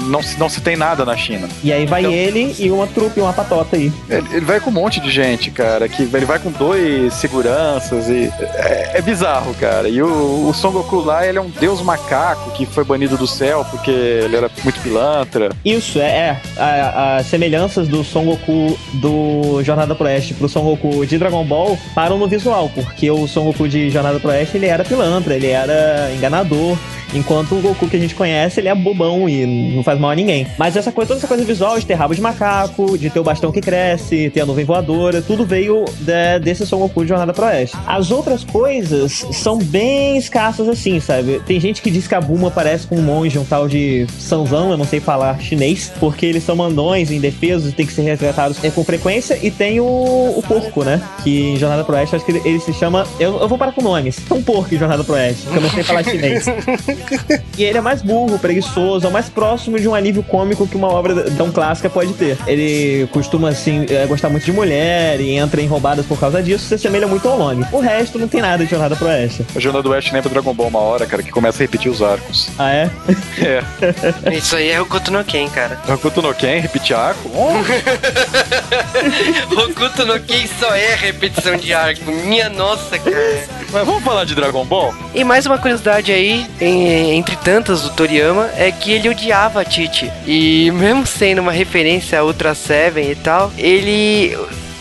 [0.05, 1.49] não, não se tem nada na China.
[1.65, 3.91] E aí vai então, ele e uma trupe, uma patota aí.
[4.09, 8.09] Ele, ele, vai com um monte de gente, cara, que ele vai com dois seguranças
[8.09, 9.89] e é, é bizarro, cara.
[9.89, 13.27] E o, o Son Goku lá, ele é um deus macaco que foi banido do
[13.27, 15.49] céu porque ele era muito pilantra.
[15.65, 17.17] Isso, é, é.
[17.19, 21.79] As semelhanças do Son Goku do Jornada pro Oeste pro Son Goku de Dragon Ball
[21.95, 25.47] param no visual, porque o Son Goku de Jornada pro Oeste, ele era pilantra, ele
[25.47, 26.77] era enganador.
[27.13, 30.15] Enquanto o Goku que a gente conhece, ele é bobão e não faz mal a
[30.15, 30.47] ninguém.
[30.57, 33.25] Mas essa coisa, toda essa coisa visual de ter rabo de macaco, de ter o
[33.25, 37.33] bastão que cresce, ter a nuvem voadora, tudo veio de, desse Son Goku de Jornada
[37.33, 37.77] pro Oeste.
[37.87, 41.41] As outras coisas são bem escassas assim, sabe?
[41.47, 44.71] Tem gente que diz que a Buma parece com um monge, um tal de Sanzão,
[44.71, 48.85] eu não sei falar chinês, porque eles são mandões, indefesos, tem que ser resgatados com
[48.85, 49.39] frequência.
[49.43, 51.01] E tem o, o porco, né?
[51.23, 53.07] Que em Jornada pro Oeste, acho que ele, ele se chama.
[53.19, 54.19] Eu, eu vou parar com nomes.
[54.31, 56.47] É um porco em Jornada pro Oeste, que eu não sei falar chinês.
[57.57, 60.77] e ele é mais burro, preguiçoso, é o mais próximo de um alívio cômico que
[60.77, 62.37] uma obra tão clássica pode ter.
[62.47, 66.67] Ele costuma, assim, é, gostar muito de mulher e entra em roubadas por causa disso,
[66.67, 67.65] se assemelha muito ao nome.
[67.73, 69.45] O resto não tem nada de Jornada pro Oeste.
[69.55, 72.03] A Jornada do Oeste lembra Dragon Ball uma hora, cara, que começa a repetir os
[72.03, 72.49] arcos.
[72.59, 72.91] Ah, é?
[73.39, 73.63] É.
[74.37, 75.79] Isso aí é o Hokuto no Ken, cara.
[75.89, 77.31] Hokuto no Ken, repetir arco?
[79.51, 82.11] Hokuto no Ken só é repetição de arco.
[82.11, 83.60] Minha nossa, cara.
[83.73, 84.93] Mas vamos falar de Dragon Ball?
[85.15, 89.65] E mais uma curiosidade aí, em, entre tantas do Toriyama, é que ele odiava a
[89.65, 90.11] Titi.
[90.27, 94.37] E mesmo sendo uma referência a Ultra Seven e tal, ele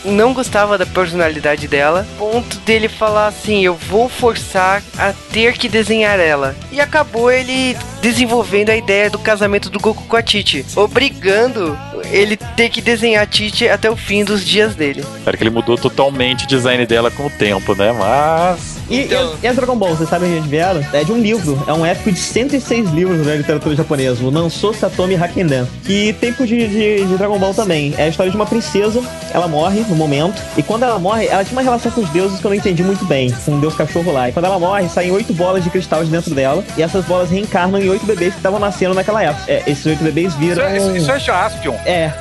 [0.05, 5.69] não gostava da personalidade dela, ponto dele falar assim: eu vou forçar a ter que
[5.69, 6.55] desenhar ela.
[6.71, 11.77] E acabou ele desenvolvendo a ideia do casamento do Goku com a Titi, obrigando
[12.11, 15.03] ele ter que desenhar a Tite até o fim dos dias dele.
[15.23, 17.91] Claro que ele mudou totalmente o design dela com o tempo, né?
[17.91, 18.79] Mas.
[18.89, 20.83] E, Então- e, e a Dragon Ball, vocês sabem onde vieram?
[20.91, 24.73] É de um livro, é um épico de 106 livros da literatura japonesa, o Nansou
[24.73, 27.93] Satomi Hakenden, que tem tipo de, de, de Dragon Ball também.
[27.97, 31.43] É a história de uma princesa, ela morre no momento, e quando ela morre, ela
[31.43, 33.75] tinha uma relação com os deuses que eu não entendi muito bem, com um deus
[33.75, 34.29] cachorro lá.
[34.29, 37.29] E quando ela morre, saem oito bolas de cristal de dentro dela, e essas bolas
[37.29, 39.43] reencarnam em oito bebês que estavam nascendo naquela época.
[39.47, 40.63] É, esses oito bebês Isso viram...
[40.63, 41.75] é, isso, isso é Jaspion.
[41.85, 42.11] É.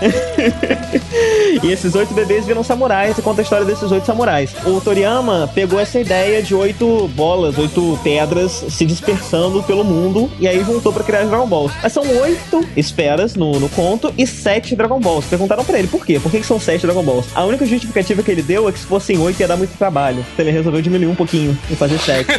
[1.62, 4.54] e esses oito bebês viram samurais e conta a história desses oito samurais.
[4.64, 10.48] O Toriyama pegou essa ideia de oito bolas, oito pedras se dispersando pelo mundo e
[10.48, 11.72] aí juntou pra criar Dragon Balls.
[11.83, 15.26] Mas são oito esferas no, no conto e sete Dragon Balls.
[15.26, 16.18] Perguntaram pra ele por quê?
[16.18, 17.26] Por que, que são sete Dragon Balls?
[17.35, 20.24] A única justificativa que ele deu é que se fossem oito ia dar muito trabalho.
[20.33, 22.28] Então ele resolveu diminuir um pouquinho e fazer sete.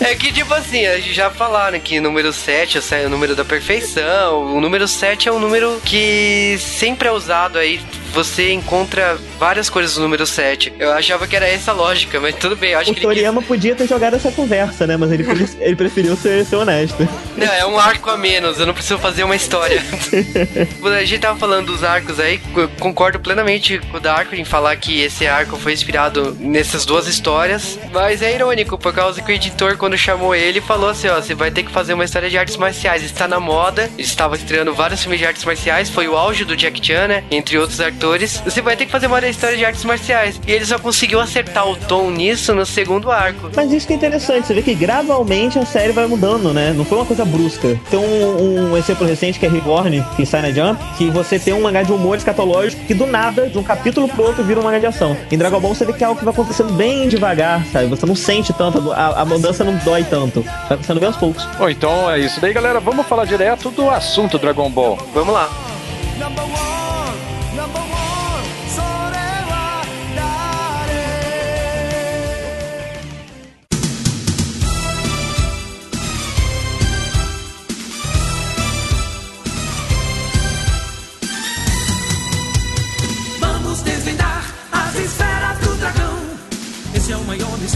[0.00, 3.34] É que, tipo assim, a gente já falaram que o número 7 é o número
[3.34, 4.54] da perfeição.
[4.54, 7.80] O número 7 é um número que sempre é usado aí.
[8.12, 10.74] Você encontra várias coisas no número 7.
[10.78, 12.72] Eu achava que era essa a lógica, mas tudo bem.
[12.72, 13.14] Eu acho o que ele quis...
[13.14, 14.96] Toriyama podia ter jogado essa conversa, né?
[14.96, 15.24] Mas ele,
[15.60, 17.08] ele preferiu ser, ser honesto.
[17.36, 18.58] Não, é um arco a menos.
[18.58, 19.82] Eu não preciso fazer uma história.
[20.98, 24.74] A gente tava falando dos arcos aí, eu concordo plenamente com o Darko em falar
[24.76, 27.78] que esse arco foi inspirado nessas duas histórias.
[27.92, 31.34] Mas é irônico, por causa que o editor, quando chamou ele, falou assim: ó, você
[31.34, 33.04] vai ter que fazer uma história de artes marciais.
[33.04, 33.88] Está na moda.
[33.96, 35.88] Estava estreando vários filmes de artes marciais.
[35.88, 37.24] Foi o auge do Jack Chan, né?
[37.30, 38.40] Entre outros atores.
[38.44, 40.40] Você vai ter que fazer uma história de artes marciais.
[40.46, 43.50] E ele só conseguiu acertar o tom nisso no segundo arco.
[43.54, 46.72] Mas isso que é interessante, você vê que gradualmente a série vai mudando, né?
[46.74, 47.78] Não foi uma coisa brusca.
[47.90, 51.52] Tem um, um exemplo recente que é Reborn, que sai na Jump, que você tem
[51.52, 54.62] um mangá de humor escatológico que do nada, de um capítulo pro outro, vira um
[54.62, 55.16] mangá de ação.
[55.30, 57.86] Em Dragon Ball você vê que é algo que vai acontecendo bem devagar, sabe?
[57.86, 60.42] Você não sente tanto, a, a mudança não dói tanto.
[60.42, 61.44] Vai acontecendo bem aos poucos.
[61.58, 62.78] Bom, então é isso daí, galera.
[62.78, 64.96] Vamos falar direto do assunto Dragon Ball.
[65.12, 66.47] Vamos lá.「Vamos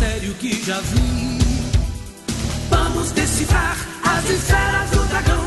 [0.03, 1.39] mistério que já vi.
[2.69, 5.45] Vamos decifrar as esferas do dragão.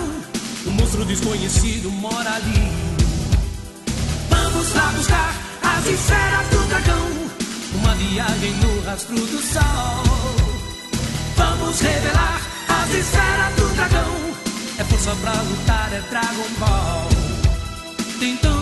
[0.66, 2.72] O monstro desconhecido mora ali.
[4.30, 7.08] Vamos lá buscar as esferas do dragão.
[7.76, 10.46] Uma viagem no rastro do sol.
[11.36, 14.16] Vamos revelar as esferas do dragão.
[14.78, 17.26] É força pra lutar, é Dragon Ball
[18.20, 18.55] tentando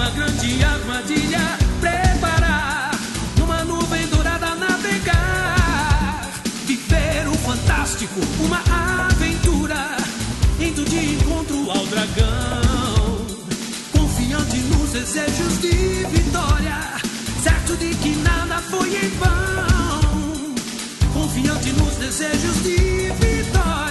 [0.00, 2.90] uma grande armadilha preparar,
[3.36, 6.26] numa nuvem dourada navegar,
[6.64, 8.62] viver o fantástico, uma
[9.10, 9.98] aventura,
[10.58, 13.26] indo de encontro ao dragão,
[13.92, 16.78] confiante nos desejos de vitória,
[17.42, 20.54] certo de que nada foi em vão.
[21.12, 23.89] Confiante nos desejos de vitória,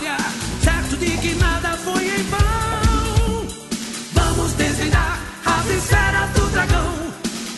[6.59, 6.93] dragão.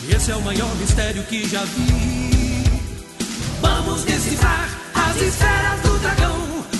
[0.08, 2.64] Esse é o maior mistério que já vi.
[3.60, 6.36] Vamos decifrar as esferas do dragão.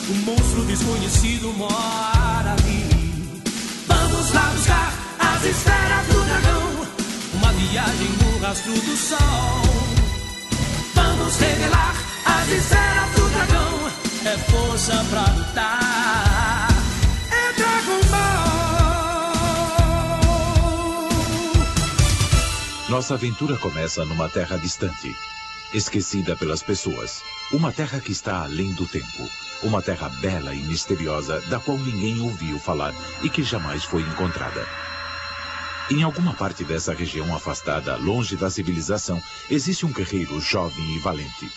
[0.09, 3.43] O monstro desconhecido mora ali.
[3.87, 6.87] Vamos lá buscar as esferas do dragão.
[7.35, 9.63] Uma viagem no rastro do sol.
[10.95, 13.91] Vamos revelar as esferas do dragão.
[14.25, 16.42] É força pra lutar.
[22.93, 25.17] Nossa aventura começa numa terra distante,
[25.73, 27.23] esquecida pelas pessoas.
[27.51, 29.31] Uma terra que está além do tempo.
[29.63, 34.69] Uma terra bela e misteriosa da qual ninguém ouviu falar e que jamais foi encontrada.
[35.91, 41.51] Em alguma parte dessa região afastada, longe da civilização, existe um guerreiro jovem e valente.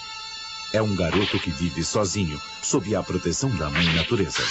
[0.72, 4.42] É um garoto que vive sozinho, sob a proteção da mãe natureza.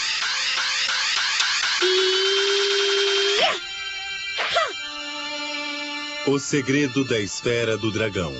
[6.26, 8.32] O segredo da esfera do dragão.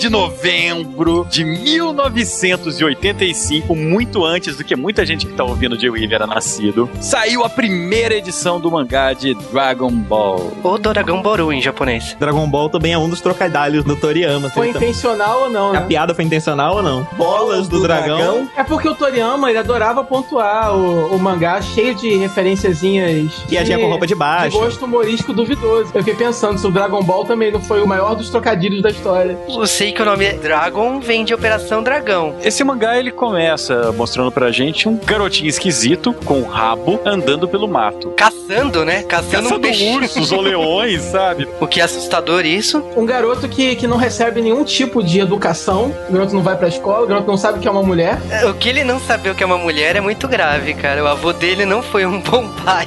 [0.00, 6.14] De novembro de 1985, muito antes do que muita gente que tá ouvindo de Weave
[6.14, 10.52] era nascido, saiu a primeira edição do mangá de Dragon Ball.
[10.62, 12.16] Ou Dragon Boru em japonês.
[12.18, 14.48] Dragon Ball também é um dos trocadilhos do Toriyama.
[14.48, 15.84] Foi Você tá- intencional ou não, A né?
[15.86, 17.06] piada foi intencional ou não?
[17.18, 18.48] Bolas do, dragão.
[18.56, 23.60] É porque o Toriyama, ele adorava pontuar o, o mangá cheio de referenciazinhas E a
[23.60, 24.58] de, tinha com roupa de de baixo.
[24.58, 25.90] gosto humorístico duvidoso.
[25.94, 28.90] Eu fiquei pensando se o Dragon Ball também não foi o maior dos trocadilhos da
[28.90, 29.38] história.
[29.48, 32.34] Eu que o nome é Dragon vem de Operação Dragão.
[32.42, 37.68] Esse mangá ele começa mostrando pra gente um garotinho esquisito com um rabo andando pelo
[37.68, 38.10] mato.
[38.10, 39.02] Caçando, né?
[39.02, 39.96] Caçando, um Caçando bicho.
[39.96, 41.48] ursos ou leões, sabe?
[41.60, 42.82] O que é assustador isso.
[42.96, 46.68] Um garoto que, que não recebe nenhum tipo de educação, o garoto não vai pra
[46.68, 48.18] escola, o garoto não sabe o que é uma mulher.
[48.48, 51.02] O que ele não saber o que é uma mulher é muito grave, cara.
[51.02, 52.86] O avô dele não foi um bom pai.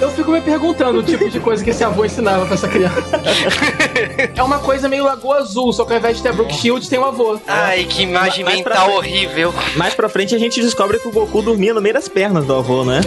[0.00, 3.20] Eu fico me perguntando o tipo de coisa que esse avô ensinava pra essa criança.
[4.34, 7.40] é uma coisa meio Lagoa Azul, só que ao invés Brooke Shields, tem o avô.
[7.46, 8.96] Ai, que imagem Mais mental frente.
[8.96, 9.54] horrível.
[9.76, 12.54] Mais pra frente a gente descobre que o Goku dormia no meio das pernas do
[12.54, 13.00] avô, né?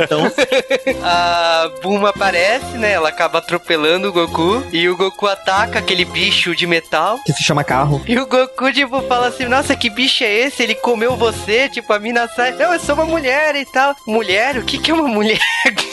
[0.00, 0.30] Então,
[1.02, 2.92] A Bulma aparece, né?
[2.92, 4.62] Ela acaba atropelando o Goku.
[4.72, 7.18] E o Goku ataca aquele bicho de metal.
[7.24, 8.02] que se chama carro.
[8.06, 10.62] E o Goku, tipo, fala assim: Nossa, que bicho é esse?
[10.62, 11.68] Ele comeu você?
[11.68, 13.94] Tipo, a mina sai: Não, eu sou uma mulher e tal.
[14.06, 14.56] Mulher?
[14.58, 15.38] O que, que é uma mulher?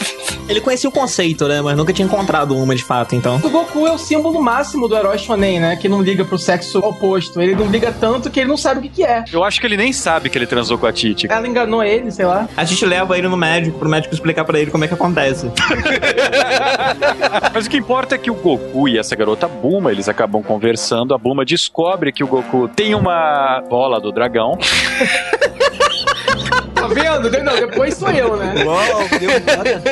[0.48, 1.62] Ele conhecia o conceito, né?
[1.62, 3.38] Mas nunca tinha encontrado uma de fato, então.
[3.44, 5.76] O Goku é o símbolo máximo do herói shonen, né?
[5.76, 7.42] Que não liga pro sexo oposto.
[7.42, 9.26] Ele não liga tanto que ele não sabe o que, que é.
[9.32, 11.28] Eu acho que ele nem sabe que ele transou com a Titi.
[11.30, 12.48] Ela enganou ele, sei lá.
[12.56, 15.52] A gente leva ele no médico, pro médico explicar pra ele como é que acontece.
[17.54, 21.14] Mas o que importa é que o Goku e essa garota Bulma, eles acabam conversando.
[21.14, 24.58] A Bulma descobre que o Goku tem uma bola do dragão.
[26.88, 27.44] Tá vendo?
[27.44, 28.54] Não, depois sou eu, né?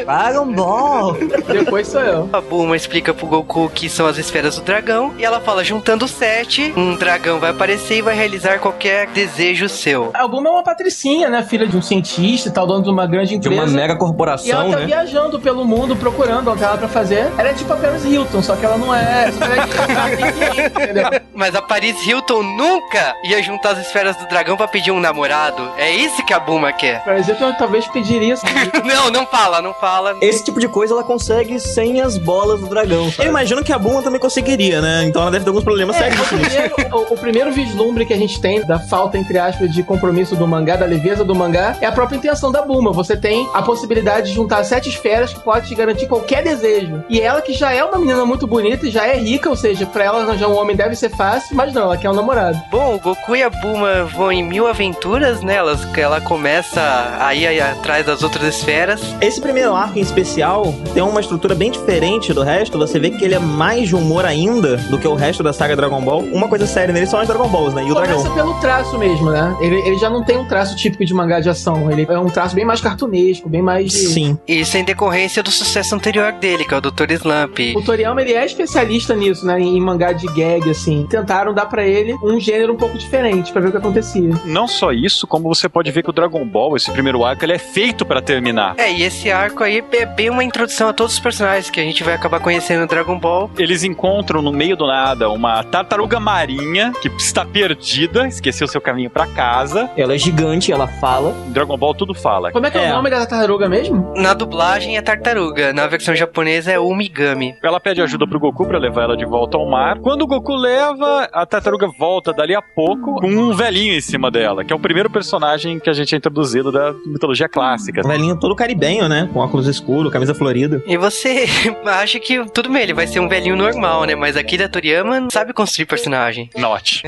[0.06, 1.14] Dragon Ball.
[1.52, 2.30] Depois sou eu.
[2.32, 5.14] A Bulma explica pro Goku que são as esferas do dragão.
[5.18, 10.12] E ela fala: Juntando sete, um dragão vai aparecer e vai realizar qualquer desejo seu.
[10.14, 11.44] A Bulma é uma patricinha, né?
[11.44, 13.64] Filha de um cientista e tal, dono de uma grande De empresa.
[13.64, 14.86] uma mega E ela corporação, tá né?
[14.86, 17.28] viajando pelo mundo procurando o que ela pra fazer.
[17.38, 19.26] Ela é tipo a Paris Hilton, só que ela não é.
[19.26, 21.22] É entendeu?
[21.34, 25.70] Mas a Paris Hilton nunca ia juntar as esferas do dragão pra pedir um namorado.
[25.78, 26.85] É isso que a Bulma quer.
[27.04, 28.44] Paris Hilton talvez pediria isso.
[28.86, 30.16] não, não fala, não fala.
[30.22, 33.30] Esse tipo de coisa ela consegue sem as bolas do dragão, Eu sabe?
[33.30, 35.06] imagino que a Bulma também conseguiria, né?
[35.06, 38.14] Então ela deve ter alguns problemas É, sérios o, primeiro, o, o primeiro vislumbre que
[38.14, 41.76] a gente tem da falta, entre aspas, de compromisso do mangá, da leveza do mangá,
[41.82, 42.92] é a própria intenção da Bulma.
[42.92, 47.04] Você tem a possibilidade de juntar sete esferas que pode te garantir qualquer desejo.
[47.10, 49.86] E ela, que já é uma menina muito bonita e já é rica, ou seja,
[49.86, 52.60] pra ela arranjar um homem deve ser fácil, mas não, ela quer um namorado.
[52.70, 55.56] Bom, o Goku e a Bulma vão em mil aventuras, né?
[55.56, 59.02] Elas, ela começa a ir aí atrás das outras esferas.
[59.22, 62.78] Esse primeiro arco em especial tem uma estrutura bem diferente do resto.
[62.78, 65.76] Você vê que ele é mais de humor ainda do que o resto da saga
[65.76, 66.22] Dragon Ball.
[66.22, 67.84] Uma coisa séria nele são as Dragon Balls, né?
[67.84, 68.34] E o Começa dragão.
[68.34, 69.56] pelo traço mesmo, né?
[69.62, 71.92] Ele, ele já não tem um traço típico de mangá de ação.
[71.92, 73.98] Ele é um traço bem mais cartunesco, bem mais de...
[73.98, 74.38] Sim.
[74.48, 77.12] Isso em decorrência do sucesso anterior dele, que é o Dr.
[77.12, 77.60] Slump.
[77.76, 79.60] O Toriyama, ele é especialista nisso, né?
[79.60, 81.06] Em mangá de gag, assim.
[81.10, 84.30] Tentaram dar pra ele um gênero um pouco diferente pra ver o que acontecia.
[84.46, 87.52] Não só isso, como você pode ver que o Dragon Ball, esse primeiro arco, ele
[87.52, 88.76] é feito pra terminar.
[88.78, 91.84] É, e esse arco aí é bem uma introdução a todos os personagens que a
[91.84, 93.52] gente vai acabar conhecendo no Dragon Ball.
[93.58, 99.10] Eles encontram no meio do nada uma tartaruga marinha que está perdida, esqueceu seu caminho
[99.10, 99.90] pra casa.
[99.98, 101.36] Ela é gigante, ela fala.
[101.46, 102.54] Em Dragon Ball tudo fala.
[102.54, 102.92] Como é que é, É.
[102.94, 104.14] o nome da tartaruga mesmo?
[104.16, 107.58] Na dublagem é tartaruga, na versão japonesa é Umigami.
[107.62, 110.00] Ela pede ajuda pro Goku pra levar ela de volta ao mar.
[110.00, 114.32] Quando o Goku leva, a tartaruga volta dali a pouco com um velhinho em cima
[114.32, 118.02] dela, que é o primeiro personagem que a gente é introduzido da mitologia clássica.
[118.06, 119.30] Um velhinho todo caribenho, né?
[119.32, 120.82] Com óculos escuros, camisa florida.
[120.86, 121.46] E você
[121.86, 124.16] acha que tudo bem, ele vai ser um velhinho normal, né?
[124.16, 126.50] Mas aqui da Toriyama não sabe construir personagem.
[126.58, 127.04] Note.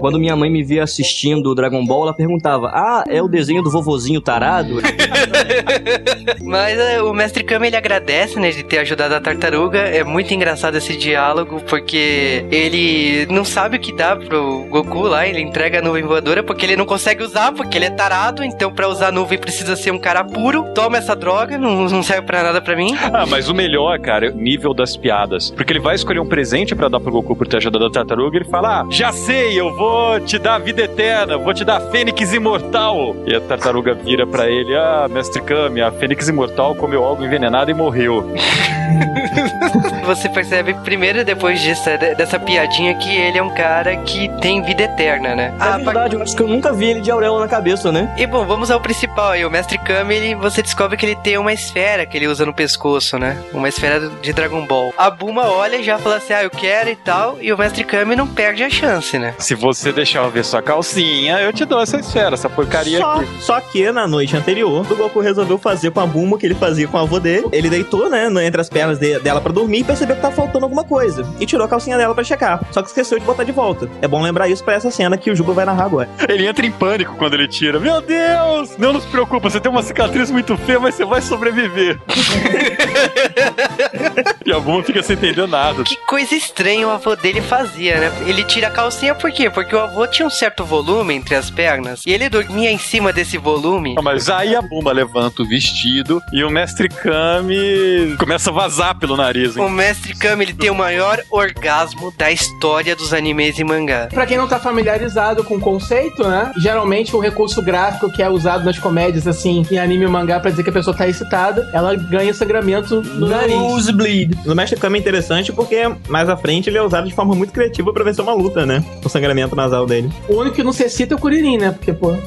[0.00, 3.62] Quando minha mãe me via assistindo o Dragon Ball, ela perguntava: Ah, é o desenho
[3.62, 4.80] do vovozinho tarado?
[6.42, 9.78] Mas é, o Mestre Kami ele agradece, né, de ter ajudado a tartaruga.
[9.78, 15.26] É muito engraçado esse diálogo, porque ele não sabe o que dá pro Goku lá,
[15.26, 18.72] ele entrega a nuvem voadora porque ele não consegue usar, porque ele é tarado, então
[18.72, 20.64] pra usar a nuvem precisa ser um cara puro.
[20.74, 22.96] Toma essa droga, não, não serve pra nada pra mim.
[23.12, 25.50] Ah, mas o melhor, cara, é o nível das piadas.
[25.50, 28.36] Porque ele vai escolher um presente pra dar pro Goku por ter ajudado a tartaruga
[28.36, 31.64] e ele fala: Ah, já sei, eu vou te dar a vida eterna, vou te
[31.64, 33.16] dar a Fênix Imortal.
[33.26, 37.70] E a tartaruga vira pra ele: Ah, mestre Kami, a Fênix Imortal comeu algo envenenado
[37.70, 38.32] e morreu.
[40.04, 44.62] você percebe primeiro depois disso, de- dessa piadinha que ele é um cara que tem
[44.62, 45.54] vida eterna, né?
[45.60, 48.12] É Ah, verdade, eu acho que eu nunca vi ele de auréola na cabeça, né?
[48.16, 49.44] E bom, vamos ao principal aí.
[49.44, 52.52] O Mestre Kami, ele, você descobre que ele tem uma esfera que ele usa no
[52.54, 53.36] pescoço, né?
[53.52, 54.92] Uma esfera de Dragon Ball.
[54.96, 57.38] A Buma olha e já fala assim, ah, eu quero e tal.
[57.40, 59.34] E o Mestre Kami não perde a chance, né?
[59.38, 63.12] Se você deixar eu ver sua calcinha, eu te dou essa esfera, essa porcaria Só,
[63.20, 63.28] aqui.
[63.40, 66.54] só que na noite anterior, o Goku resolveu fazer com a Buma o que ele
[66.54, 67.46] fazia com o avô dele.
[67.52, 70.64] Ele deitou, né, entre as pernas de- dela pra dormir e percebeu que tá faltando
[70.64, 71.26] alguma coisa.
[71.40, 72.60] E tirou a calcinha dela pra checar.
[72.70, 73.88] Só que esqueceu de botar de volta.
[74.02, 76.08] É bom lembrar isso pra essa cena que o Juba vai narrar agora.
[76.28, 77.80] Ele entra em pânico quando ele tira.
[77.80, 78.76] Meu Deus!
[78.78, 82.00] Não nos preocupa, você tem uma cicatriz muito feia, mas você vai sobreviver.
[84.48, 85.84] e a Buma fica sem entender nada.
[85.84, 88.12] Que coisa estranha o avô dele fazia, né?
[88.26, 89.50] Ele tira a calcinha por quê?
[89.50, 93.12] Porque o avô tinha um certo volume entre as pernas e ele dormia em cima
[93.12, 93.94] desse volume.
[93.98, 98.98] Ah, Mas aí a Buma levanta o vestido e o mestre Kami começa a vazar
[98.98, 99.56] pelo nariz.
[99.56, 99.64] hein?
[99.64, 104.08] O Mestre Kami, ele tem o maior orgasmo da história dos animes e mangá.
[104.12, 106.52] Pra quem não tá familiarizado com o conceito, né?
[106.56, 110.50] Geralmente o recurso gráfico que é usado nas comédias, assim, em anime e mangá pra
[110.50, 113.54] dizer que a pessoa tá excitada, ela ganha sangramento no nariz.
[113.54, 114.37] Nosebleed.
[114.44, 117.52] No Mestre Kami é interessante porque mais à frente ele é usado de forma muito
[117.52, 118.84] criativa pra vencer uma luta, né?
[119.04, 120.10] O sangramento nasal dele.
[120.28, 121.70] O único que não se excita é o Kuririn, né?
[121.72, 122.12] Porque, pô.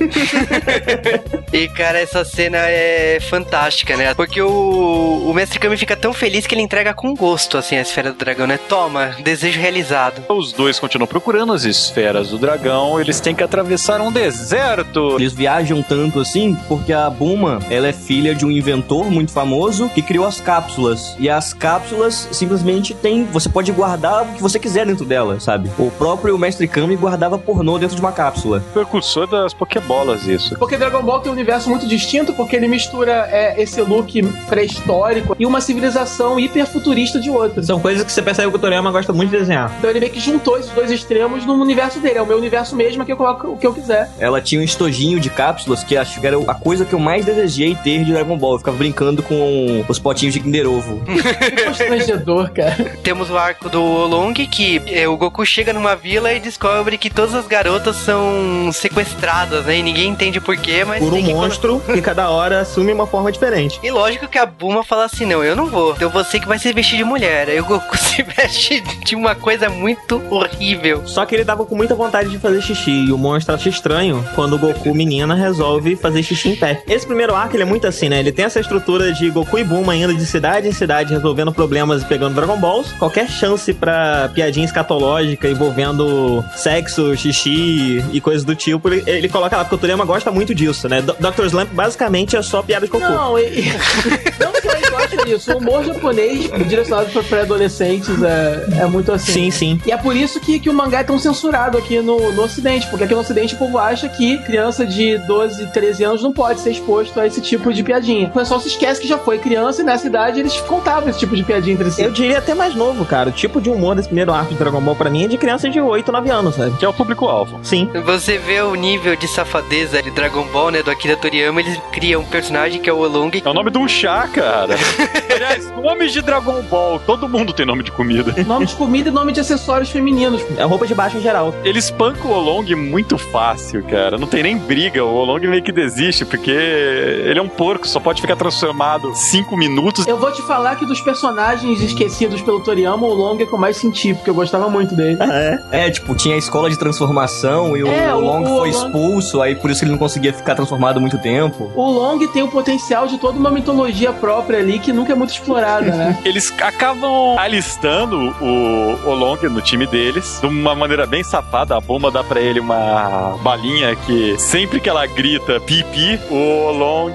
[1.54, 4.14] E, cara, essa cena é fantástica, né?
[4.14, 7.82] Porque o, o Mestre Kami fica tão feliz que ele entrega com gosto, assim, a
[7.82, 8.58] esfera do dragão, né?
[8.70, 10.24] Toma, desejo realizado.
[10.30, 15.18] Os dois continuam procurando as esferas do dragão, eles têm que atravessar um deserto.
[15.20, 19.90] Eles viajam tanto assim porque a Buma, ela é filha de um inventor muito famoso
[19.90, 21.16] que criou as cápsulas.
[21.20, 25.70] E as cápsulas simplesmente tem, você pode guardar o que você quiser dentro dela, sabe?
[25.78, 28.64] O próprio Mestre Kami guardava pornô dentro de uma cápsula.
[28.74, 30.56] Precursor das Pokébolas, isso.
[30.58, 35.36] Porque Dragon Ball tem um universo muito distinto, porque ele mistura é, esse look pré-histórico
[35.38, 37.62] e uma civilização hiperfuturista de outra.
[37.64, 39.74] São coisas que você percebe que o Toriyama gosta muito de desenhar.
[39.78, 42.18] Então ele meio que juntou esses dois extremos no universo dele.
[42.18, 44.10] É o meu universo mesmo, que eu coloco o que eu quiser.
[44.20, 47.26] Ela tinha um estojinho de cápsulas que acho que era a coisa que eu mais
[47.26, 48.54] desejei ter de Dragon Ball.
[48.54, 51.02] Eu ficava brincando com os potinhos de Kinder Ovo.
[51.84, 52.76] Que constrangedor, cara.
[53.04, 57.10] Temos o arco do Olong, que é, o Goku chega numa vila e descobre que
[57.10, 59.78] todas as garotas são sequestradas, né?
[59.78, 63.32] E ninguém entende porquê, mas Por um que monstro que cada hora assume uma forma
[63.32, 63.80] diferente.
[63.84, 65.96] E lógico que a Buma fala assim: não, eu não vou.
[66.00, 67.50] Eu vou ser que vai se vestir de mulher.
[67.50, 71.04] Aí o Goku se veste de uma coisa muito horrível.
[71.06, 74.24] Só que ele tava com muita vontade de fazer xixi e o monstro acha estranho
[74.36, 76.84] quando o Goku menina resolve fazer xixi em pé.
[76.88, 78.20] Esse primeiro arco ele é muito assim, né?
[78.20, 81.71] Ele tem essa estrutura de Goku e Buma indo de cidade em cidade resolvendo problemas
[81.76, 82.92] e pegando Dragon Balls.
[82.94, 89.56] Qualquer chance pra piadinha escatológica envolvendo sexo, xixi e coisas do tipo, ele, ele coloca
[89.56, 91.02] lá, porque o Toriyama gosta muito disso, né?
[91.02, 91.46] Do- Dr.
[91.46, 93.08] Slump basicamente é só piada de cocô.
[93.08, 93.72] Não, e,
[94.40, 94.81] não só
[95.12, 95.54] gosta disso.
[95.54, 99.32] O humor japonês direcionado para pré-adolescentes é, é muito assim.
[99.32, 99.82] Sim, sim.
[99.86, 102.88] E é por isso que, que o mangá é tão censurado aqui no, no Ocidente,
[102.88, 106.60] porque aqui no Ocidente o povo acha que criança de 12, 13 anos não pode
[106.60, 108.28] ser exposto a esse tipo de piadinha.
[108.28, 111.36] O pessoal se esquece que já foi criança e nessa idade eles contavam esse tipo
[111.36, 112.02] de piadinha entre si.
[112.02, 113.30] Eu diria até mais novo, cara.
[113.30, 115.70] O tipo de humor desse primeiro arco de Dragon Ball pra mim é de criança
[115.70, 116.78] de 8, 9 anos, sabe?
[116.78, 117.60] Que é o público-alvo.
[117.64, 117.90] Sim.
[118.06, 120.84] Você vê o nível de safadeza de Dragon Ball, né?
[120.84, 123.32] Do Akira Toriyama, eles criam um personagem que é o Olong.
[123.44, 124.76] É o nome de um chá, cara.
[125.34, 127.00] Aliás, nomes de Dragon Ball.
[127.00, 128.34] Todo mundo tem nome de comida.
[128.46, 130.42] Nome de comida e nome de acessórios femininos.
[130.58, 131.54] É roupa de baixo em geral.
[131.64, 134.18] Ele espanca o Olong muito fácil, cara.
[134.18, 135.04] Não tem nem briga.
[135.06, 139.56] O Olong meio que desiste, porque ele é um porco, só pode ficar transformado cinco
[139.58, 140.06] minutos.
[140.08, 143.58] Eu vou te falar que dos personagens esquecidos pelo Toriyama, o Long é que eu
[143.60, 145.18] mais senti, porque eu gostava muito dele.
[145.22, 145.86] É.
[145.88, 148.86] É, tipo, tinha a escola de transformação e É, o o- Long o foi Long-
[148.88, 151.72] expulso, aí por isso que ele não conseguia ficar transformado muito tempo.
[151.76, 155.32] O Long tem o potencial de toda uma mitologia própria ali que nunca é muito
[155.32, 156.18] explorada, né?
[156.26, 161.76] Eles acabam alistando o Olong no time deles de uma maneira bem safada.
[161.76, 167.14] A bomba dá pra ele uma balinha que sempre que ela grita pipi, o Olong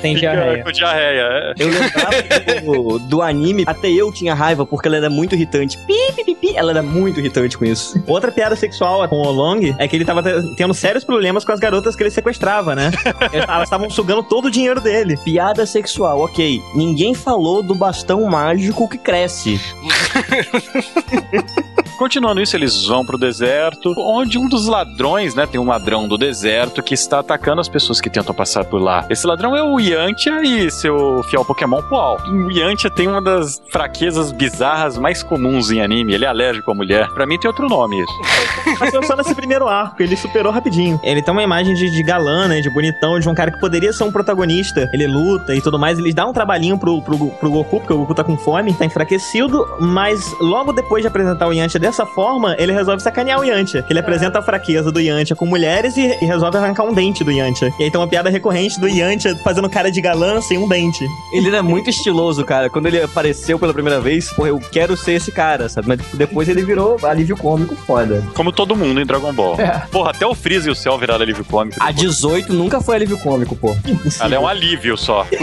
[0.00, 0.64] Tem fica diarreia.
[0.64, 1.22] com diarreia.
[1.22, 1.54] É.
[1.58, 5.78] Eu lembrava do, do anime, até eu tinha raiva porque ela era muito irritante.
[5.78, 6.56] Pi, pi, pi, pi.
[6.56, 8.02] Ela era muito irritante com isso.
[8.06, 11.52] Outra piada sexual com o Long é que ele tava te- tendo sérios problemas com
[11.52, 12.90] as garotas que ele sequestrava, né?
[13.32, 15.16] Elas estavam sugando todo o dinheiro dele.
[15.24, 16.60] Piada sexual, ok.
[16.74, 19.60] Ninguém falou do bastão mágico que cresce.
[21.98, 26.18] Continuando isso, eles vão pro deserto, onde um dos ladrões, né, tem um ladrão do
[26.18, 29.06] deserto que está atacando as pessoas que tentam passar por lá.
[29.08, 32.18] Esse ladrão é o Yantia e seu fiel Pokémon Poal.
[32.26, 36.14] O Yantia tem uma das fraquezas bizarras mais comuns em anime.
[36.14, 37.08] Ele é alérgico à mulher.
[37.10, 38.12] Pra mim tem outro nome isso.
[38.80, 40.98] Mas foi só nesse primeiro arco, ele superou rapidinho.
[41.02, 42.60] Ele tem uma imagem de, de galã, né?
[42.60, 44.90] De bonitão, de um cara que poderia ser um protagonista.
[44.92, 45.98] Ele luta e tudo mais.
[45.98, 48.84] Ele dá um trabalhinho pro, pro, pro Goku, porque o Goku tá com fome, tá
[48.84, 49.64] enfraquecido.
[49.80, 53.82] Mas logo depois de apresentar o Yantia dessa forma, ele resolve sacanear o Yantia.
[53.82, 57.22] Que ele apresenta a fraqueza do Yantia com mulheres e, e resolve arrancar um dente
[57.22, 57.70] do Yantia.
[57.78, 61.06] E aí tem uma piada recorrente do Yantia fazendo cara de galã sem um dente.
[61.30, 62.70] Ele era muito estiloso, cara.
[62.70, 65.88] Quando ele apareceu pela primeira vez, pô, eu quero ser esse cara, sabe?
[65.88, 68.24] Mas depois ele virou alívio cômico foda.
[68.32, 69.60] Como todo mundo em Dragon Ball.
[69.60, 69.82] É.
[69.92, 71.76] Porra, até o Freeza e o Cell viraram alívio cômico.
[71.80, 73.76] A 18 nunca foi alívio cômico, pô.
[74.20, 75.26] Ela é um alívio só.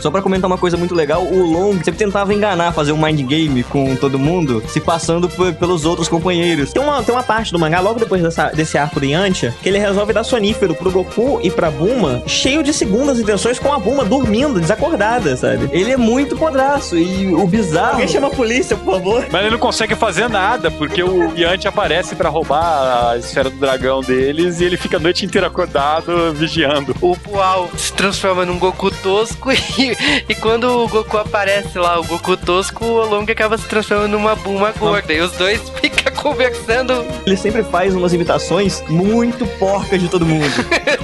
[0.00, 3.20] Só pra comentar uma coisa muito legal, o Long sempre tentava enganar, fazer um mind
[3.20, 6.72] game com todo mundo, se passando por- pelos outros companheiros.
[6.72, 9.68] Tem uma, tem uma parte do mangá, logo depois dessa- desse arco do Yantia, que
[9.68, 13.78] ele resolve dar sonífero pro Goku e pra Buma, cheio de segundas intenções, com a
[13.78, 15.68] Buma dormindo, desacordada, sabe?
[15.72, 17.92] Ele é muito podraço e o bizarro.
[17.92, 19.26] Alguém chama a polícia, por favor.
[19.30, 23.56] Mas ele não consegue fazer nada, porque o Yanti aparece pra roubar a esfera do
[23.56, 26.94] dragão deles e ele fica a noite inteira acordado, vigiando.
[27.00, 29.96] O Pual se transforma num Goku tosco e,
[30.28, 34.34] e quando o Goku aparece lá, o Goku tosco, o Long acaba se transformando numa
[34.36, 35.12] Buma gorda.
[35.12, 37.04] E os dois ficam conversando.
[37.26, 40.44] Ele sempre faz umas imitações muito porcas de todo mundo.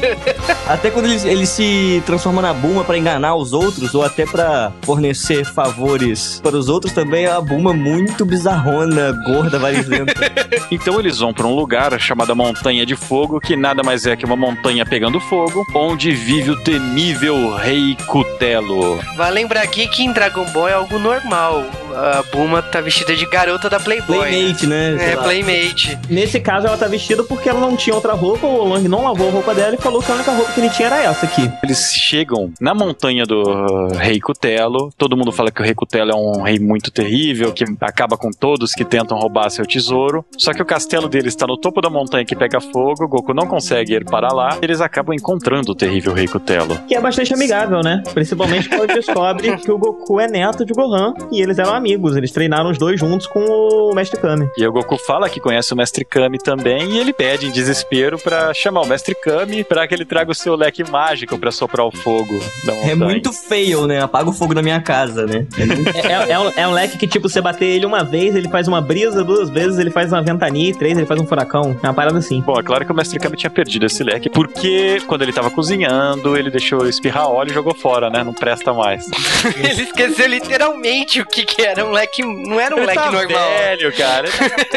[0.67, 4.73] até quando ele, ele se transforma na Buma pra enganar os outros, ou até pra
[4.83, 10.15] fornecer favores para os outros, também é a Buma muito bizarrona, gorda, varizenta.
[10.71, 14.25] Então eles vão pra um lugar chamado Montanha de Fogo, que nada mais é que
[14.25, 19.01] uma montanha pegando fogo, onde vive o temível Rei Cutelo.
[19.17, 21.65] Vai lembrar aqui que em Dragon Ball é algo normal.
[21.95, 24.19] A Buma tá vestida de garota da Playboy.
[24.19, 24.98] Playmate, né?
[24.99, 25.23] Sei É, lá.
[25.23, 25.99] Playmate.
[26.11, 29.29] Nesse caso, ela tá vestida porque ela não tinha outra roupa, o Long não lavou
[29.29, 31.51] a roupa dela e falou que a única roupa que ele tinha era essa aqui.
[31.63, 34.91] Eles chegam na montanha do uh, Rei Cutelo.
[34.97, 38.31] Todo mundo fala que o Rei Cutelo é um rei muito terrível, que acaba com
[38.31, 40.25] todos que tentam roubar seu tesouro.
[40.37, 43.35] Só que o castelo dele está no topo da montanha que pega fogo, o Goku
[43.35, 44.59] não consegue ir para lá.
[44.63, 46.79] Eles acabam encontrando o terrível Rei Cutelo.
[46.89, 48.03] Que é bastante amigável, né?
[48.15, 52.17] Principalmente quando descobre que o Goku é neto de Gohan e eles eram amigos.
[52.17, 54.49] Eles treinaram os dois juntos com o Mestre Kami.
[54.57, 58.19] E o Goku fala que conhece o Mestre Kami também e ele pede em desespero
[58.19, 61.85] para chamar o Mestre Kami para que ele traga o seu leque mágico para soprar
[61.87, 62.39] o fogo.
[62.85, 64.01] É muito fail, né?
[64.01, 65.47] Apaga o fogo da minha casa, né?
[65.59, 68.35] É É, é- é um, é um leque que, tipo, você bater ele uma vez,
[68.37, 71.79] ele faz uma brisa, duas vezes ele faz uma ventania, três ele faz um furacão.
[71.83, 72.41] É uma parada assim.
[72.41, 75.51] Bom, é claro que o Mestre Kami tinha perdido esse leque, porque quando ele tava
[75.51, 78.23] cozinhando, ele deixou espirrar óleo e jogou fora, né?
[78.23, 79.05] Não presta mais.
[79.59, 82.23] Ele esqueceu literalmente o que que era um leque.
[82.23, 83.49] Não era um ele leque tá normal.
[83.51, 84.29] velho, cara.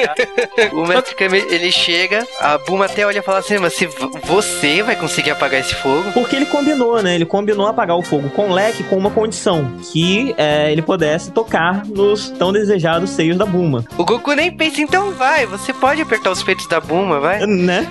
[0.74, 3.88] O Mestre Kami, ele chega, a Buma até olha e fala assim, mas se
[4.24, 6.12] você vai conseguir apagar esse fogo?
[6.14, 7.16] Porque ele combinou, né?
[7.16, 11.32] Ele combinou apagar o fogo com o leque com uma condição: que é, ele pudesse
[11.32, 13.84] tocar nos tão desejados seios da Buma.
[13.98, 17.42] O Goku nem pensa, então vai, você pode apertar os peitos da Buma, vai?
[17.62, 17.86] Né?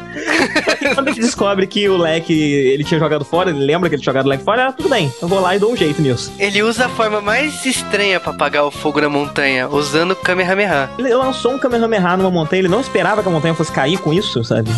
[0.94, 4.12] Quando ele descobre que o leque ele tinha jogado fora, ele lembra que ele tinha
[4.12, 6.32] jogado o leque fora, ah, tudo bem, eu vou lá e dou um jeito nisso.
[6.38, 10.90] Ele usa a forma mais estranha pra apagar o fogo na montanha, usando o Kamehameha.
[10.98, 14.12] Ele lançou um Kamehameha numa montanha, ele não esperava que a montanha fosse cair com
[14.12, 14.70] isso, sabe?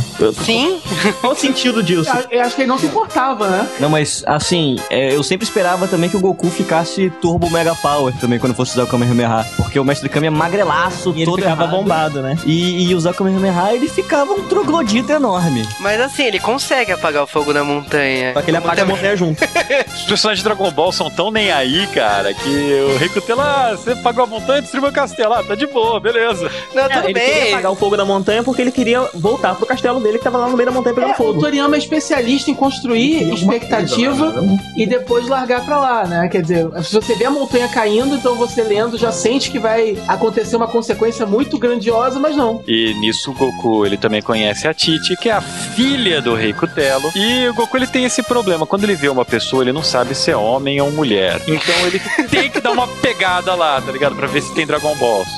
[0.45, 0.81] Sim,
[1.21, 2.11] Qual o sentido disso?
[2.31, 3.69] Eu- Eu acho que ele não se importava, né?
[3.81, 8.15] Não, mas assim, é, eu sempre esperava também que o Goku ficasse Turbo Mega Power
[8.21, 9.47] também quando fosse usar o Kamehameha.
[9.57, 11.77] Porque o Mestre Kami é magrelaço, E ele todo ficava errado.
[11.77, 12.37] bombado, né?
[12.45, 15.67] E, e usar o Kamehameha, ele ficava um troglodita enorme.
[15.81, 18.33] mas assim, ele consegue apagar o fogo na montanha.
[18.35, 19.43] Só que ele apaga a montanha junto.
[19.95, 22.49] Os personagens de Dragon Ball são tão nem aí, cara, que
[22.95, 25.35] o Rei Cutelo, ah, você pagou a montanha e destruiu o castelo.
[25.35, 26.51] Ah, tá de boa, beleza.
[26.75, 27.53] Não, É, tudo ele queria bem.
[27.53, 30.49] apagar o fogo da montanha porque ele queria voltar pro castelo dele que tava lá
[30.49, 31.41] no meio da montanha pegando É, o fogo.
[31.41, 34.35] Toriyama é especialista em construir expectativa
[34.77, 36.29] e depois largar pra lá, né?
[36.29, 39.97] Quer dizer, se você vê a montanha caindo, então você lendo já sente que vai
[40.09, 42.63] acontecer uma consequência muito grandiosa, mas não.
[42.67, 46.53] E nisso o Goku, ele também conhece a Titi, que é a filha do Rei
[46.53, 47.11] Cutelo.
[47.15, 48.67] E o Goku, ele tem esse problema.
[48.67, 51.41] Quando ele vê uma pessoa, ele não sabe se é homem ou mulher.
[51.47, 52.01] Então ele
[52.31, 54.15] tem que dar uma pegada lá, tá ligado?
[54.17, 55.29] Pra ver se tem Dragon Balls.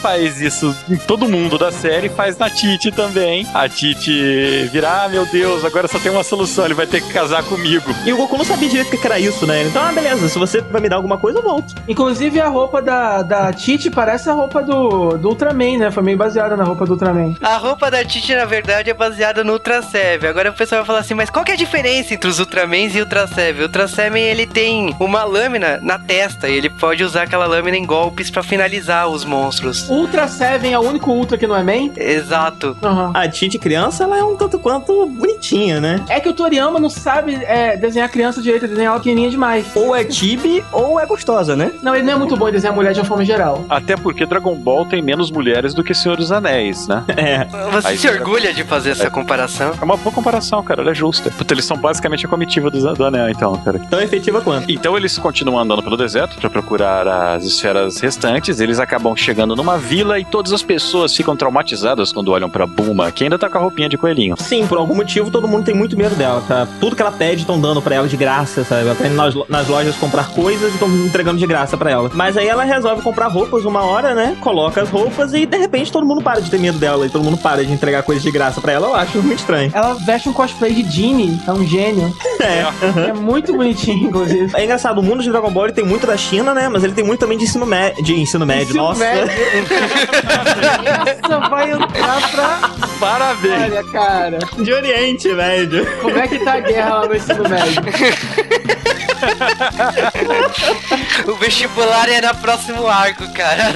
[0.00, 3.46] Faz isso em todo mundo da série, faz na Titi também.
[3.54, 7.12] A Titi vira, ah, meu Deus, agora só tem uma solução, ele vai ter que
[7.12, 7.94] casar comigo.
[8.04, 9.64] E o Goku não sabia direito o que era isso, né?
[9.64, 11.74] Então, ah, beleza, se você vai me dar alguma coisa, eu volto.
[11.88, 15.90] Inclusive a roupa da, da Titi parece a roupa do, do Ultraman, né?
[15.90, 17.34] Foi meio baseada na roupa do Ultraman.
[17.42, 20.28] A roupa da Titi, na verdade, é baseada no Ultra Seven.
[20.28, 22.94] Agora o pessoal vai falar assim, mas qual que é a diferença entre os Ultramans
[22.94, 23.62] e o Ultra Seven?
[23.62, 27.76] O Ultra Seven, ele tem uma lâmina na testa e ele pode usar aquela lâmina
[27.76, 29.88] em golpes pra finalizar os monstros.
[29.88, 31.92] Ultra Seven é o único Ultra que não é main?
[31.96, 32.76] Exato.
[32.82, 33.10] Aham.
[33.14, 36.04] A Titi criança, ela é um tanto quanto bonitinha, né?
[36.08, 39.66] É que o Toriyama não sabe é, desenhar criança direito, desenhar ela pequenininha demais.
[39.74, 41.72] Ou é tibi ou é gostosa, né?
[41.82, 43.64] Não, ele não é muito bom em desenhar mulher de uma forma geral.
[43.68, 47.04] Até porque Dragon Ball tem menos mulheres do que Senhor dos Anéis, né?
[47.22, 47.44] É.
[47.70, 49.72] Você Aí se orgulha de fazer essa comparação?
[49.80, 50.82] É uma boa comparação, cara.
[50.82, 51.30] Ela é justa.
[51.30, 53.78] Puta, eles são basicamente a comitiva do, do Anel, então, cara.
[53.78, 54.70] Tão efetiva quanto.
[54.70, 58.58] Então eles continuam andando pelo deserto para procurar as esferas restantes.
[58.60, 63.12] Eles acabam chegando numa vila e todas as pessoas ficam traumatizadas quando olham pra Buma,
[63.12, 64.34] que ainda tá com a roupinha de coelhinho.
[64.36, 66.66] Sim, por algum motivo todo mundo tem muito medo dela, tá?
[66.80, 68.86] Tudo que ela pede estão dando pra ela de graça, sabe?
[68.86, 72.10] Ela tá indo nas, nas lojas comprar coisas e estão entregando de graça pra ela.
[72.12, 74.36] Mas aí ela resolve comprar roupas uma hora, né?
[74.40, 77.22] Coloca as roupas e de repente todo mundo para de ter medo dela e todo
[77.22, 78.88] mundo para de entregar coisas de graça pra ela.
[78.88, 79.70] Eu acho muito estranho.
[79.72, 82.12] Ela veste um cosplay de Genie, é um gênio.
[82.42, 83.10] É.
[83.10, 84.50] É muito bonitinho, inclusive.
[84.54, 86.68] É engraçado, o mundo de Dragon Ball ele tem muito da China, né?
[86.68, 87.64] Mas ele tem muito também de ensino,
[88.02, 88.70] de ensino médio.
[88.70, 88.98] Ensino Nossa.
[88.98, 89.30] médio.
[91.06, 92.70] Essa vai entrar pra.
[93.00, 93.62] Parabéns!
[93.62, 94.38] Olha, cara.
[94.58, 95.86] De Oriente Médio.
[96.00, 97.82] Como é que tá a guerra lá no ensino médio?
[101.26, 103.72] O vestibular é no próximo arco, cara.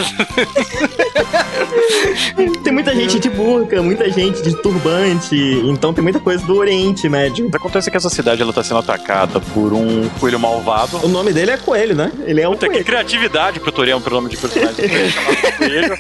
[2.63, 5.37] Tem muita gente de burca, muita gente de turbante.
[5.65, 7.49] Então tem muita coisa do Oriente Médio.
[7.55, 10.99] Acontece que essa cidade ela tá sendo atacada por um coelho malvado.
[11.05, 12.13] O nome dele é Coelho, né?
[12.25, 12.85] Ele é um Puta, que coelho.
[12.85, 14.75] criatividade pro Toriel, pelo nome de personagem.
[15.59, 15.97] Coelho.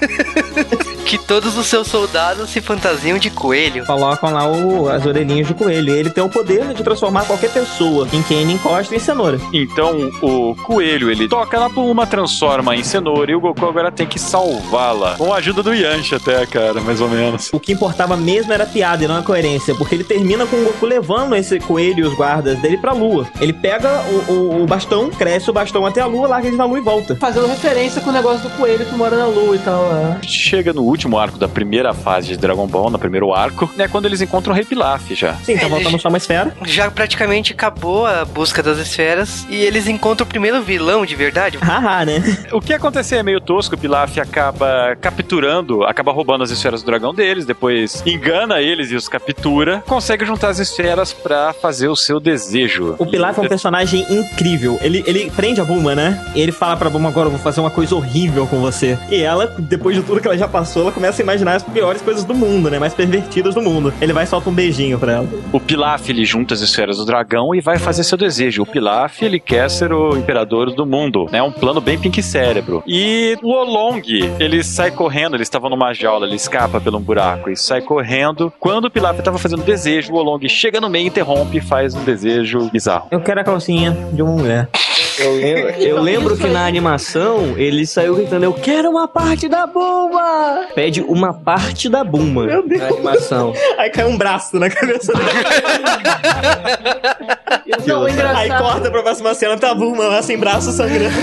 [1.05, 3.85] que todos os seus soldados se fantasiam de coelho.
[3.87, 5.95] Colocam lá o- as orelhinhas de coelho.
[5.95, 9.36] E ele tem o poder de transformar qualquer pessoa em quem ele encosta em cenoura.
[9.53, 14.07] Então o coelho ele toca na Buma, transforma em cenoura e o Goku agora tem
[14.07, 15.17] que salvá-la.
[15.17, 17.51] Com a ajuda do Yanshi até, cara, mais ou menos.
[17.53, 20.57] O que importava mesmo era a piada e não a coerência, porque ele termina com
[20.57, 23.27] o Goku levando esse coelho e os guardas dele pra lua.
[23.41, 26.65] Ele pega o, o- o bastão, cresce o bastão até a lua, larga ele na
[26.65, 27.17] lua e volta.
[27.17, 29.85] Fazendo referência com o negócio do coelho que mora na lua e tal.
[29.93, 30.27] é.
[30.27, 33.89] Chega no último arco da primeira fase de Dragon Ball, no primeiro arco, né?
[33.89, 35.35] Quando eles encontram o Rei Pilaf já.
[35.37, 36.55] Sim, tá É, voltando ele- só uma esfera.
[36.65, 41.59] Já praticamente acabou a busca das esferas e eles encontram o primeiro vilão de verdade.
[41.59, 42.23] Haha, né?
[42.53, 46.87] O que acontecer é meio tosco, o Pilaf acaba capturando, acaba roubando as esferas do
[46.87, 51.97] dragão deles, depois engana eles e os captura, consegue juntar as esferas pra fazer o
[51.97, 52.95] seu desejo.
[52.99, 54.79] O Pilaf é um personagem incrível.
[54.83, 56.25] Ele, ele prende a Bulma, né?
[56.35, 58.99] E ele fala pra Bulma agora, eu vou fazer uma coisa horrível com você.
[59.11, 62.03] E ela, depois de tudo que ela já passou, ela começa a imaginar as piores
[62.03, 62.79] coisas do mundo, né?
[62.79, 63.93] Mais pervertidas do mundo.
[64.01, 65.29] Ele vai e solta um beijinho pra ela.
[65.53, 68.63] O Pilaf, ele junta as esferas do dragão e vai fazer seu desejo.
[68.63, 71.43] O Pilaf, ele quer ser o imperador do mundo, né?
[71.43, 72.83] Um plano bem pink cérebro.
[72.87, 74.03] E o Olong,
[74.39, 78.53] ele sai correndo, eles estavam numa jaula, ele escapa pelo um buraco e sai correndo.
[78.59, 82.05] Quando o Pilaf estava fazendo desejo, o Olong chega no meio, interrompe e faz um
[82.05, 83.09] desejo bizarro.
[83.11, 84.69] Eu quero a calcinha de uma mulher.
[85.19, 89.67] Eu lembro, eu lembro que na animação ele saiu gritando: Eu quero uma parte da
[89.67, 90.67] Buma!
[90.75, 92.81] Pede uma parte da Buma Meu Deus.
[92.81, 93.55] na animação.
[93.79, 95.29] Aí cai um braço na cabeça dele.
[97.87, 98.63] Não, o Aí engraçado.
[98.63, 101.15] corta pra próxima cena, tá a Bulma lá sem braço sangrando.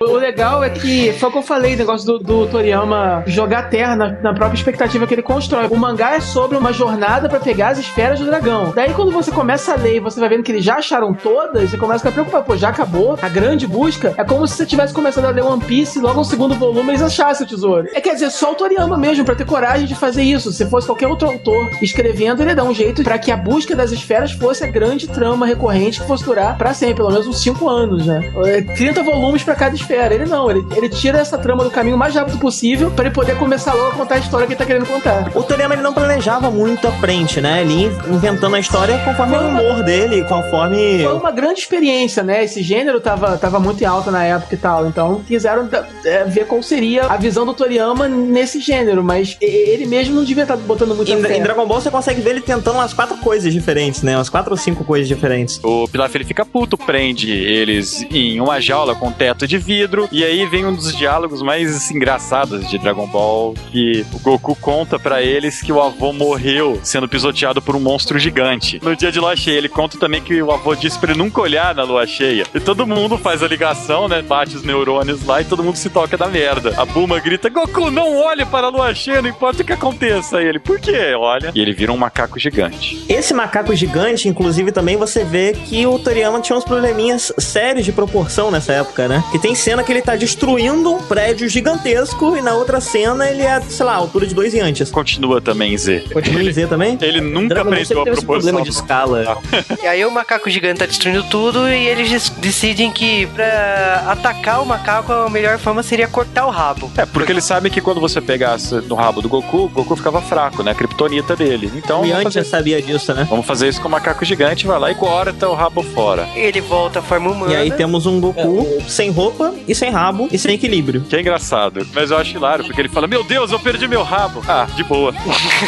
[0.00, 3.68] O legal é que foi o que eu falei, o negócio do, do Toriyama jogar
[3.68, 5.66] terra na, na própria expectativa que ele constrói.
[5.68, 8.72] O mangá é sobre uma jornada pra pegar as esferas do dragão.
[8.74, 11.70] Daí quando você começa a ler e você vai vendo que eles já acharam todas,
[11.70, 12.44] você começa a ficar preocupado.
[12.48, 14.14] Pô, já acabou a grande busca?
[14.16, 16.92] É como se você tivesse começado a ler One Piece e logo no segundo volume
[16.92, 17.86] eles achassem o tesouro.
[17.92, 20.50] É quer dizer, só o Toriyama mesmo pra ter coragem de fazer isso.
[20.50, 23.76] Se fosse qualquer outro autor escrevendo, ele ia dar um jeito pra que a busca
[23.76, 27.38] das esferas fosse a grande trama recorrente que fosse durar pra sempre, pelo menos uns
[27.42, 28.32] 5 anos, né?
[28.46, 30.14] É, 30 volumes pra cada esfera.
[30.14, 33.14] Ele não, ele, ele tira essa trama do caminho o mais rápido possível pra ele
[33.14, 35.30] poder começar logo a contar a história que ele tá querendo contar.
[35.34, 37.60] O Toriyama ele não planejava muito à frente, né?
[37.60, 41.02] Ele inventando a história conforme o humor dele, conforme.
[41.04, 42.37] Foi uma grande experiência, né?
[42.42, 44.86] Esse gênero tava, tava muito em alta na época e tal.
[44.86, 45.68] Então quiseram
[46.04, 50.44] é, ver qual seria a visão do Toriyama nesse gênero, mas ele mesmo não devia
[50.44, 53.52] estar botando muita Em, em Dragon Ball você consegue ver ele tentando umas quatro coisas
[53.52, 54.16] diferentes, né?
[54.16, 55.60] Umas quatro ou cinco coisas diferentes.
[55.62, 60.24] O Pilaf ele fica puto, prende eles em uma jaula com teto de vidro, e
[60.24, 65.22] aí vem um dos diálogos mais engraçados de Dragon Ball, que o Goku conta pra
[65.22, 68.80] eles que o avô morreu sendo pisoteado por um monstro gigante.
[68.82, 71.40] No dia de lua cheia, ele conta também que o avô disse pra ele nunca
[71.40, 72.27] olhar na lua cheia.
[72.54, 74.22] E todo mundo faz a ligação, né?
[74.22, 76.74] Bate os neurônios lá e todo mundo se toca da merda.
[76.76, 80.42] A Bulma grita: Goku, não olhe para a lua cheia, não importa o que aconteça.
[80.42, 81.14] E ele, por quê?
[81.16, 81.50] Olha.
[81.54, 83.04] E ele vira um macaco gigante.
[83.08, 87.92] Esse macaco gigante, inclusive, também você vê que o Toriyama tinha uns probleminhas sérios de
[87.92, 89.22] proporção nessa época, né?
[89.30, 93.42] Que tem cena que ele tá destruindo um prédio gigantesco e na outra cena ele
[93.42, 94.90] é, sei lá, a altura de dois Yantis.
[94.90, 96.04] Continua também, Z.
[96.12, 96.98] Continua em Z também?
[97.00, 98.26] Ele nunca Dragon aprendeu a proporção.
[98.26, 99.38] problema de escala.
[99.82, 104.60] E aí o macaco gigante tá destruindo tudo e eles eles decidem que pra atacar
[104.60, 106.90] o macaco a melhor forma seria cortar o rabo.
[106.96, 110.20] É, porque eles sabem que quando você pegasse no rabo do Goku, o Goku ficava
[110.20, 110.72] fraco, né?
[110.72, 111.70] A kryptonita dele.
[111.76, 113.26] Então, vamos Yantia fazer, sabia disso, né?
[113.30, 116.28] vamos fazer isso com o macaco gigante, vai lá e corta o rabo fora.
[116.34, 117.52] Ele volta à forma humana.
[117.52, 121.02] E aí temos um Goku sem roupa e sem rabo e sem equilíbrio.
[121.02, 124.02] Que é engraçado, mas eu acho hilário, porque ele fala: Meu Deus, eu perdi meu
[124.02, 124.42] rabo.
[124.48, 125.14] Ah, de boa.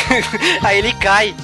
[0.62, 1.34] Aí ele cai.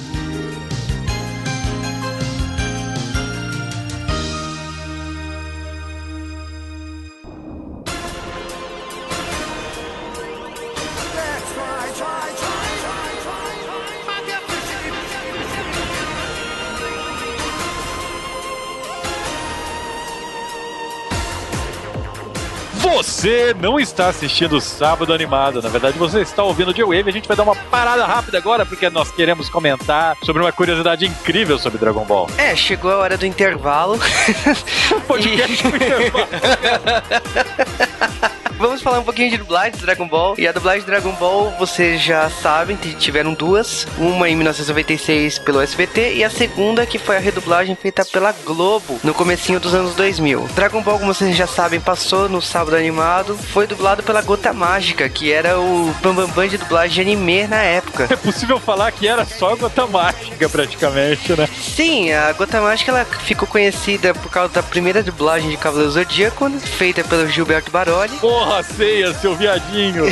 [23.27, 25.61] Você não está assistindo o Sábado Animado.
[25.61, 27.09] Na verdade, você está ouvindo o J-Wave.
[27.09, 31.05] A gente vai dar uma parada rápida agora, porque nós queremos comentar sobre uma curiosidade
[31.05, 32.29] incrível sobre Dragon Ball.
[32.37, 33.99] É, chegou a hora do intervalo.
[35.05, 36.27] Podcast no intervalo.
[38.57, 40.35] Vamos falar um pouquinho de dublagem de Dragon Ball.
[40.37, 43.85] E a dublagem de Dragon Ball, vocês já sabem, tiveram duas.
[43.99, 48.99] Uma em 1996 pelo SBT e a segunda que foi a redublagem feita pela Globo
[49.03, 50.47] no comecinho dos anos 2000.
[50.55, 53.37] Dragon Ball, como vocês já sabem, passou no sábado animado.
[53.37, 58.07] Foi dublado pela Gota Mágica, que era o bambambam de dublagem de anime na época.
[58.09, 61.47] É possível falar que era só gota mágica, praticamente, né?
[61.61, 66.49] Sim, a Gota Mágica ela ficou conhecida por causa da primeira dublagem de Cavaleiro Zodíaco,
[66.59, 68.15] feita pelo Gilberto Baroli.
[68.17, 70.05] Porra, ceia, seu viadinho.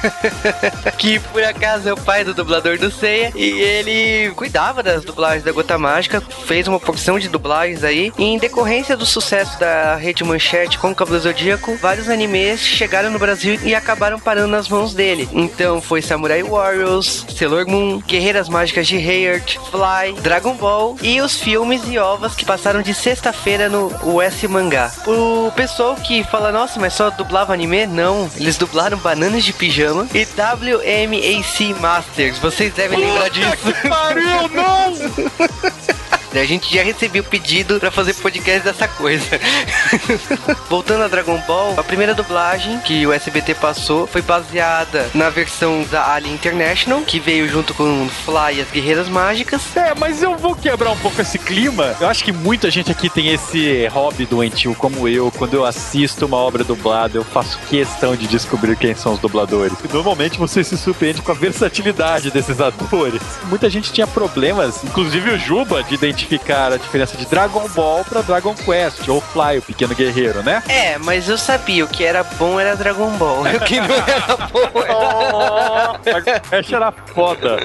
[0.98, 5.44] que por acaso é o pai do dublador do Seiya, e ele cuidava das dublagens
[5.44, 9.96] da Gota Mágica, fez uma porção de dublagens aí, e em decorrência do sucesso da
[9.96, 14.68] Rede Manchete com o Cavaleiro Zodíaco, vários animes chegaram no Brasil e acabaram parando nas
[14.68, 15.28] mãos dele.
[15.32, 21.40] Então foi Samurai Warriors, Sailor Moon, Guerreiras Mágicas de Heart, Fly, Dragon Ball e os
[21.40, 24.90] filmes e ovas que passaram de sexta-feira no US Mangá.
[25.06, 27.86] O pessoal que fala, nossa, mas só dublava anime?
[27.86, 32.38] Não, eles dublaram Bananas de Pijama e WMAC Masters.
[32.38, 33.72] Vocês devem lembrar disso.
[33.88, 34.94] Pariu, não!
[36.32, 39.26] A gente já recebeu o pedido pra fazer podcast dessa coisa.
[40.70, 45.82] Voltando a Dragon Ball, a primeira dublagem que o SBT passou foi baseada na versão
[45.90, 49.76] da Alien International, que veio junto com Fly e as Guerreiras Mágicas.
[49.76, 51.96] É, mas eu vou quebrar um pouco esse clima.
[52.00, 55.32] Eu acho que muita gente aqui tem esse hobby doentio como eu.
[55.32, 59.76] Quando eu assisto uma obra dublada, eu faço questão de descobrir quem são os dubladores.
[59.84, 63.20] E normalmente você se surpreende com a versatilidade desses atores.
[63.44, 68.22] Muita gente tinha problemas, inclusive o Juba, de identificar a diferença de Dragon Ball pra
[68.22, 70.62] Dragon Quest, ou Fly, o pequeno guerreiro, né?
[70.68, 73.42] É, mas eu sabia, o que era bom era Dragon Ball.
[73.42, 76.42] O que não era bom era...
[76.50, 77.58] Essa era foda.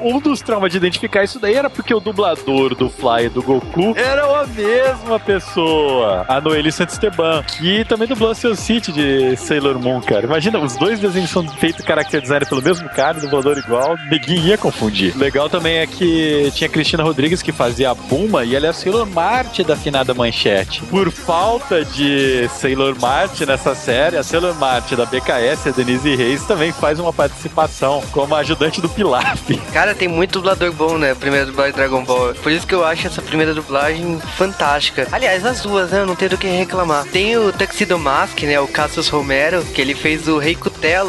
[0.00, 3.42] Um dos traumas de identificar isso daí era porque o dublador do Fly e do
[3.42, 6.24] Goku eram a mesma pessoa.
[6.28, 10.24] A Noeli Santisteban, que também dublou seu City de Sailor Moon, cara.
[10.24, 14.58] Imagina, os dois desenhos são feitos character design pelo mesmo cara, dublador igual, ninguém ia
[14.58, 15.16] confundir.
[15.16, 18.68] Legal também é que tinha a Cristina Rodrigues que fazia a Buma e ela é
[18.70, 20.82] a Sailor Marte da finada manchete.
[20.84, 26.44] Por falta de Sailor Marte nessa série, a Sailor Marte da BKS, a Denise Reis,
[26.44, 29.56] também faz uma participação como ajudante do Pilaf.
[29.72, 31.14] Cara, tem muito dublador bom, né?
[31.14, 32.34] Primeira dublagem de Dragon Ball.
[32.34, 35.06] Por isso que eu acho essa primeira dublagem fantástica.
[35.10, 36.00] Aliás, as duas, né?
[36.00, 37.04] Eu não tenho do que reclamar.
[37.06, 38.60] Tem o Tuxedo Mask, né?
[38.60, 40.54] O Cassius Romero, que ele fez o Rei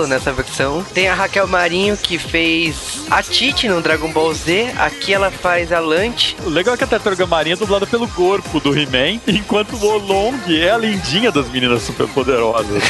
[0.07, 0.83] Nessa versão.
[0.93, 4.73] Tem a Raquel Marinho, que fez a Tite no Dragon Ball Z.
[4.77, 6.35] Aqui ela faz a Lante.
[6.43, 9.85] O legal é que a Tartaruga Marinha é dublada pelo corpo do He-Man, enquanto o
[9.85, 12.83] Olong é a lindinha das meninas superpoderosas.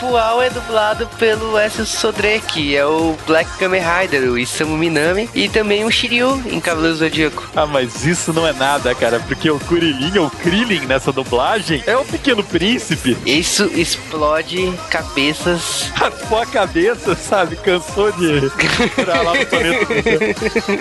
[0.00, 1.84] Pual é dublado pelo S.
[1.86, 5.28] Sodre, que é o Black Kamen Rider, o Isamu Minami.
[5.34, 7.48] E também o Shiryu em Cavaleiro Zodíaco.
[7.54, 11.96] ah, mas isso não é nada, cara, porque o Kuririn ou Krillin nessa dublagem é
[11.96, 13.16] o pequeno príncipe.
[13.24, 14.72] Isso explode
[15.02, 17.56] cabeças Raspou a cabeça, sabe?
[17.56, 18.46] Cansou de
[18.82, 19.86] entrar lá no planeta.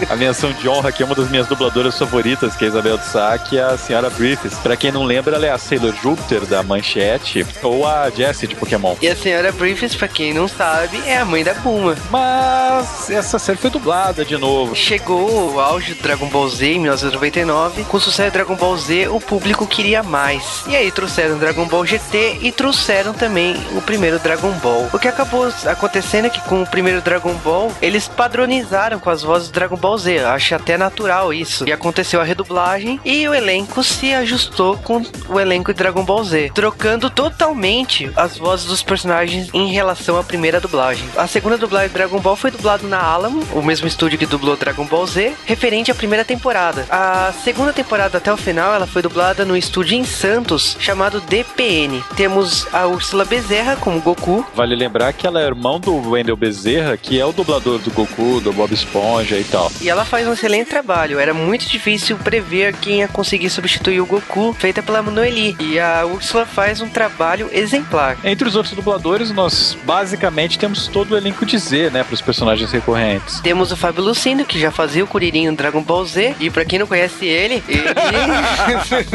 [0.09, 2.97] A menção de honra aqui é uma das minhas dubladoras favoritas, que é a Isabel
[2.97, 4.57] de Sá, que é a Senhora Griffiths.
[4.59, 8.55] Pra quem não lembra, ela é a Sailor Júpiter da Manchete, ou a Jessie de
[8.55, 8.95] Pokémon.
[9.01, 11.95] E a senhora Briefs, pra quem não sabe, é a mãe da Bulma.
[12.09, 14.75] Mas essa série foi dublada de novo.
[14.75, 17.83] Chegou o auge do Dragon Ball Z em 1999.
[17.83, 20.63] Com o sucesso do Dragon Ball Z, o público queria mais.
[20.67, 24.89] E aí trouxeram Dragon Ball GT e trouxeram também o primeiro primeiro Dragon Ball.
[24.91, 29.21] O que acabou acontecendo é que com o primeiro Dragon Ball, eles padronizaram com as
[29.21, 30.19] vozes do Dragon Ball Z.
[30.25, 31.67] Acho até natural isso.
[31.67, 36.23] E aconteceu a redublagem e o elenco se ajustou com o elenco de Dragon Ball
[36.23, 41.07] Z, trocando totalmente as vozes dos personagens em relação à primeira dublagem.
[41.15, 44.57] A segunda dublagem de Dragon Ball foi dublado na Alamo, o mesmo estúdio que dublou
[44.57, 46.85] Dragon Ball Z, referente à primeira temporada.
[46.89, 52.03] A segunda temporada até o final, ela foi dublada no estúdio em Santos, chamado DPN.
[52.15, 54.45] Temos a Úrsula Bezerra como Goku.
[54.55, 58.39] Vale lembrar que ela é irmão do Wendel Bezerra, que é o dublador do Goku,
[58.41, 59.71] do Bob Esponja e tal.
[59.81, 61.19] E ela faz um excelente trabalho.
[61.19, 65.55] Era muito difícil prever quem ia conseguir substituir o Goku, feita pela Noeli.
[65.59, 68.17] E a Úrsula faz um trabalho exemplar.
[68.23, 72.21] Entre os outros dubladores, nós basicamente temos todo o elenco de Z, né, para os
[72.21, 73.39] personagens recorrentes.
[73.41, 76.35] Temos o Fábio Lucindo, que já fazia o Kuririn no Dragon Ball Z.
[76.39, 77.83] E pra quem não conhece ele, ele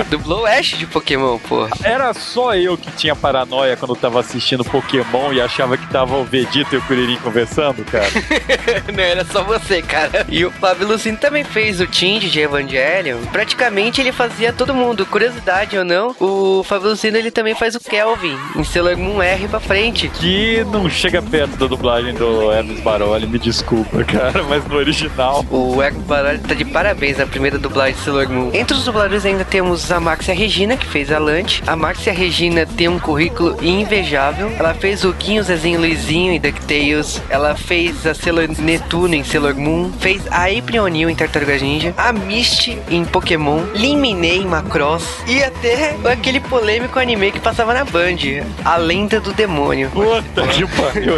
[0.10, 1.70] dublou o Ash de Pokémon, porra.
[1.82, 6.24] Era só eu que tinha paranoia quando tava assistindo Pokémon e achava que tava o
[6.24, 8.10] Vegeta e o Kuririn conversando, cara.
[8.92, 10.26] não era só você, cara.
[10.28, 13.18] E o Fábio Lucindo também fez o Tindy de Evangelion.
[13.32, 15.06] Praticamente ele fazia todo mundo.
[15.06, 19.48] Curiosidade ou não, o Fábio Lucindo ele também faz o Kelvin em Sailor Moon R
[19.48, 20.08] pra frente.
[20.08, 25.44] Que não chega perto da dublagem do Hermes Baroli, me desculpa, cara, mas no original.
[25.50, 28.50] O Hermes Baroli tá de parabéns na primeira dublagem de Sailor Moon.
[28.52, 31.62] Entre os dubladores ainda temos a Maxia Regina, que fez a Lante.
[31.66, 34.52] A Maxia Regina tem um currículo invejável.
[34.58, 37.20] Ela fez o Guinho, Zezinho, Luizinho em DuckTales.
[37.28, 39.90] Ela fez a Sailor Netuno em Sailor Moon.
[40.00, 41.94] Fez a April O'Neil em Tartarugas Ninja.
[41.96, 43.62] A Misty em Pokémon.
[43.74, 45.04] Liminei em Macross.
[45.26, 48.16] E até aquele polêmico anime que passava na Band.
[48.64, 49.90] A Lenda do Demônio.
[49.90, 51.14] Puta que pariu.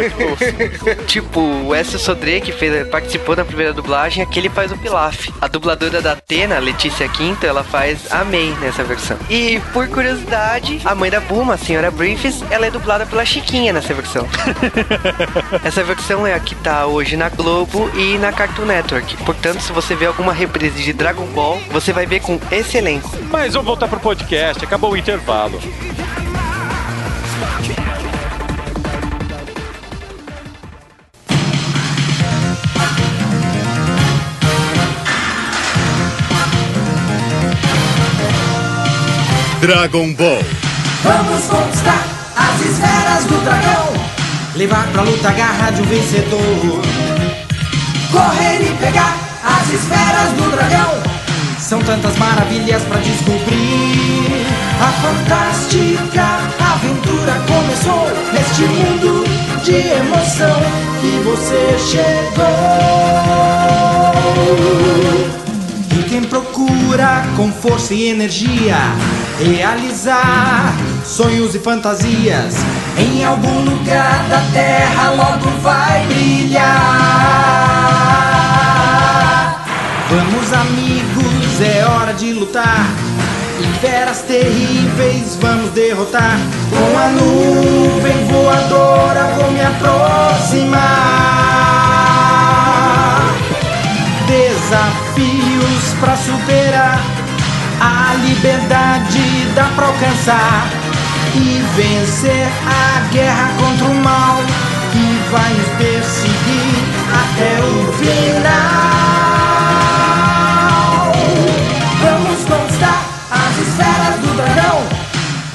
[1.07, 5.29] tipo, o Écio Sodré, que fez, participou da primeira dublagem, aqui ele faz o Pilaf.
[5.41, 9.17] A dubladora da Atena, Letícia Quinto, ela faz a May nessa versão.
[9.29, 13.71] E, por curiosidade, a mãe da Buma, a senhora Briefs, ela é dublada pela Chiquinha
[13.71, 14.27] nessa versão.
[15.63, 19.15] Essa versão é a que tá hoje na Globo e na Cartoon Network.
[19.23, 23.09] Portanto, se você vê alguma reprise de Dragon Ball, você vai ver com esse elenco.
[23.31, 25.57] Mas vamos voltar pro podcast, acabou o intervalo.
[39.61, 40.43] Dragon Ball.
[41.03, 42.08] Vamos conquistar
[42.59, 43.93] as esferas do dragão.
[44.55, 46.81] Levar pra luta a garra de um vencedor.
[48.11, 51.01] Correr e pegar as esferas do dragão.
[51.57, 54.45] São tantas maravilhas pra descobrir.
[54.81, 56.25] A fantástica
[56.59, 59.23] aventura começou neste mundo
[59.63, 60.61] de emoção
[60.99, 62.45] que você chegou.
[65.97, 68.77] E quem procura com força e energia
[69.39, 70.75] realizar
[71.09, 72.53] sonhos e fantasias
[72.97, 76.69] em algum lugar da terra logo vai brilhar.
[80.09, 82.85] Vamos, amigos, é hora de lutar.
[83.59, 86.37] E feras terríveis vamos derrotar.
[86.69, 90.79] Com a nuvem voadora vou me aproximar.
[94.27, 97.01] Desafios pra superar.
[97.81, 100.78] A liberdade dá pra alcançar
[101.35, 104.37] e vencer a guerra contra o mal
[104.91, 108.49] que vai nos perseguir até o final.
[112.01, 114.83] Vamos conquistar as esferas do dragão,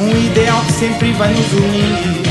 [0.00, 2.22] um ideal que sempre vai nos unir.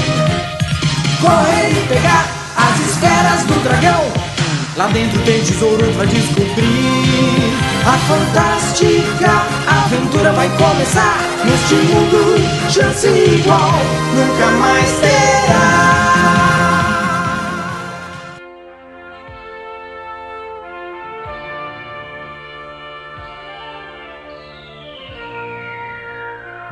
[1.22, 2.26] Correr e pegar
[2.56, 4.33] as esferas do dragão.
[4.76, 7.54] Lá dentro tem tesouro pra descobrir.
[7.86, 11.20] A fantástica aventura vai começar.
[11.46, 13.72] Neste mundo, chance igual
[14.16, 16.03] nunca mais terá.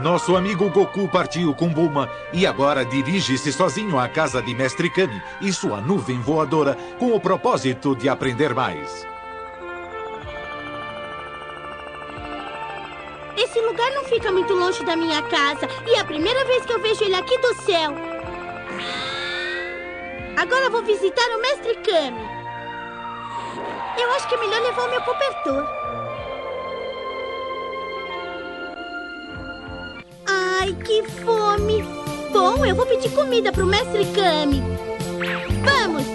[0.01, 5.21] Nosso amigo Goku partiu com Bulma e agora dirige-se sozinho à casa de Mestre Kami
[5.39, 9.05] e sua nuvem voadora com o propósito de aprender mais.
[13.37, 16.73] Esse lugar não fica muito longe da minha casa e é a primeira vez que
[16.73, 17.93] eu vejo ele aqui do céu.
[20.35, 22.41] Agora vou visitar o Mestre Kami.
[24.01, 25.80] Eu acho que é melhor levar o meu cobertor.
[30.27, 31.83] Ai, que fome!
[32.31, 34.63] Bom, eu vou pedir comida pro Mestre Kami.
[35.63, 36.05] Vamos!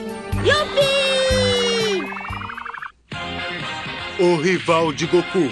[0.45, 2.07] Yupi!
[4.19, 5.51] O rival de Goku.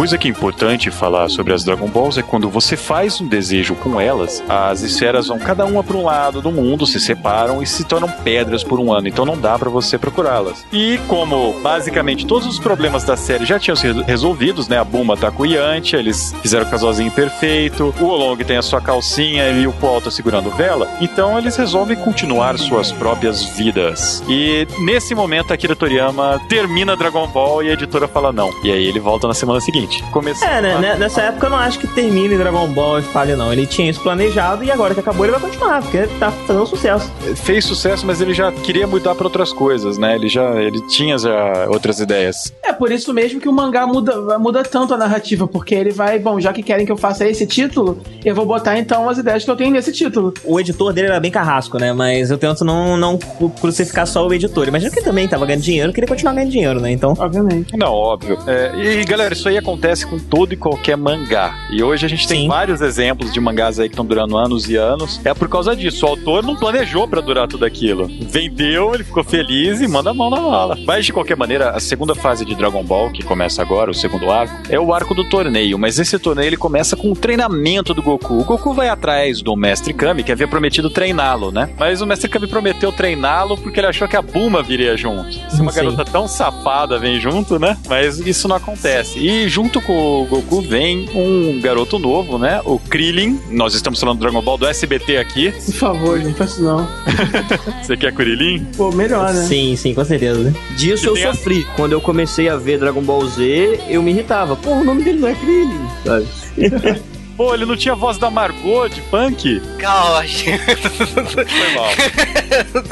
[0.00, 3.74] Coisa que é importante falar sobre as Dragon Balls é quando você faz um desejo
[3.74, 7.66] com elas, as esferas vão cada uma para um lado do mundo, se separam e
[7.66, 9.08] se tornam pedras por um ano.
[9.08, 10.64] Então não dá para você procurá-las.
[10.72, 14.78] E como basicamente todos os problemas da série já tinham sido resolvidos, né?
[14.78, 18.62] A Buma tá com o Yantia, eles fizeram o casalzinho perfeito, o Olong tem a
[18.62, 20.88] sua calcinha e o Paul tá segurando vela.
[21.02, 24.24] Então eles resolvem continuar suas próprias vidas.
[24.26, 28.50] E nesse momento a Akira Toriyama termina Dragon Ball e a editora fala não.
[28.64, 29.89] E aí ele volta na semana seguinte.
[30.12, 30.46] Começou.
[30.46, 33.52] É, né, né, nessa época eu não acho que termine Dragon Ball e fale, não.
[33.52, 37.10] Ele tinha isso planejado e agora que acabou ele vai continuar, porque tá fazendo sucesso.
[37.36, 40.14] Fez sucesso, mas ele já queria mudar para outras coisas, né?
[40.14, 42.52] Ele já ele tinha já outras ideias.
[42.62, 46.18] É por isso mesmo que o mangá muda, muda tanto a narrativa, porque ele vai,
[46.18, 49.44] bom, já que querem que eu faça esse título, eu vou botar então as ideias
[49.44, 50.32] que eu tenho nesse título.
[50.44, 51.92] O editor dele era bem carrasco, né?
[51.92, 53.18] Mas eu tento não, não
[53.60, 54.68] crucificar só o editor.
[54.68, 56.90] Imagina que ele também tava ganhando dinheiro, queria continuar ganhando dinheiro, né?
[56.90, 57.14] Então.
[57.18, 57.76] Obviamente.
[57.76, 58.38] Não, óbvio.
[58.46, 61.54] É, e galera, isso aí acontece com todo e qualquer mangá.
[61.70, 62.48] E hoje a gente tem Sim.
[62.48, 65.20] vários exemplos de mangás aí que estão durando anos e anos.
[65.24, 66.04] É por causa disso.
[66.04, 68.06] O autor não planejou pra durar tudo aquilo.
[68.20, 70.78] Vendeu, ele ficou feliz e manda a mão na mala.
[70.86, 74.30] Mas de qualquer maneira, a segunda fase de Dragon Ball, que começa agora, o segundo
[74.30, 75.78] arco, é o arco do torneio.
[75.78, 78.40] Mas esse torneio ele começa com o treinamento do Goku.
[78.40, 81.70] O Goku vai atrás do Mestre Kami, que havia prometido treiná-lo, né?
[81.78, 85.32] Mas o Mestre Kami prometeu treiná-lo porque ele achou que a Buma viria junto.
[85.50, 85.78] Se uma Sim.
[85.78, 87.76] garota tão safada vem junto, né?
[87.88, 89.18] Mas isso não acontece.
[89.18, 92.60] E junto com o Goku vem um garoto novo, né?
[92.64, 93.38] O Krillin.
[93.50, 95.50] Nós estamos falando do Dragon Ball do SBT aqui.
[95.52, 96.88] Por favor, gente, não faça isso não.
[97.82, 98.64] Você quer Krillin?
[98.76, 99.42] Pô, melhor, né?
[99.42, 100.38] Sim, sim, com certeza.
[100.40, 100.54] né?
[100.76, 101.66] Disso eu tem a- sofri.
[101.76, 104.56] Quando eu comecei a ver Dragon Ball Z, eu me irritava.
[104.56, 106.26] Pô, o nome dele não é Krillin, sabe?
[107.36, 109.60] Pô, ele não tinha voz da Margot de punk?
[109.78, 110.22] Calma.
[110.26, 111.90] Foi mal.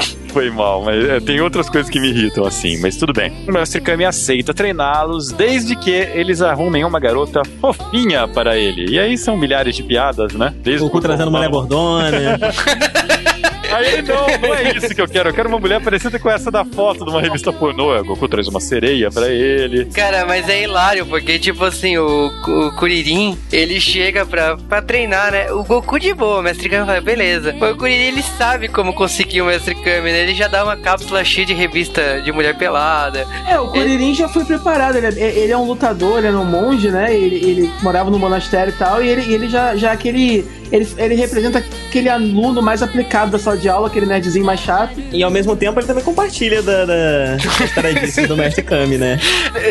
[0.31, 3.31] Foi mal, mas é, tem outras coisas que me irritam assim, mas tudo bem.
[3.47, 8.91] O Mestre Kami aceita treiná-los desde que eles arrumem uma garota fofinha para ele.
[8.91, 10.53] E aí são milhares de piadas, né?
[10.61, 12.39] Desde O Goku trazendo mulher gordona.
[13.71, 15.29] Aí ele, não, não é isso que eu quero.
[15.29, 17.97] Eu quero uma mulher parecida com essa da foto de uma revista pornô.
[17.99, 19.85] O Goku traz uma sereia pra ele.
[19.85, 25.31] Cara, mas é hilário, porque, tipo assim, o, o Kuririn, ele chega pra, pra treinar,
[25.31, 25.51] né?
[25.51, 27.55] O Goku de boa, o Mestre Kami fala, beleza.
[27.59, 30.23] Mas o Kuririn, ele sabe como conseguir o Mestre Kami, né?
[30.23, 33.25] Ele já dá uma cápsula cheia de revista de mulher pelada.
[33.47, 36.45] É, o Kuririn já foi preparado, ele é, ele é um lutador, ele é um
[36.45, 37.13] monge, né?
[37.13, 40.45] Ele, ele morava no monastério e tal, e ele, ele já, já aquele.
[40.71, 44.93] Ele, ele representa aquele aluno mais aplicado da sala de aula, aquele nerdzinho mais chato.
[45.11, 47.37] e ao mesmo tempo ele também compartilha da, da,
[48.27, 49.19] do Mestre Kami, né?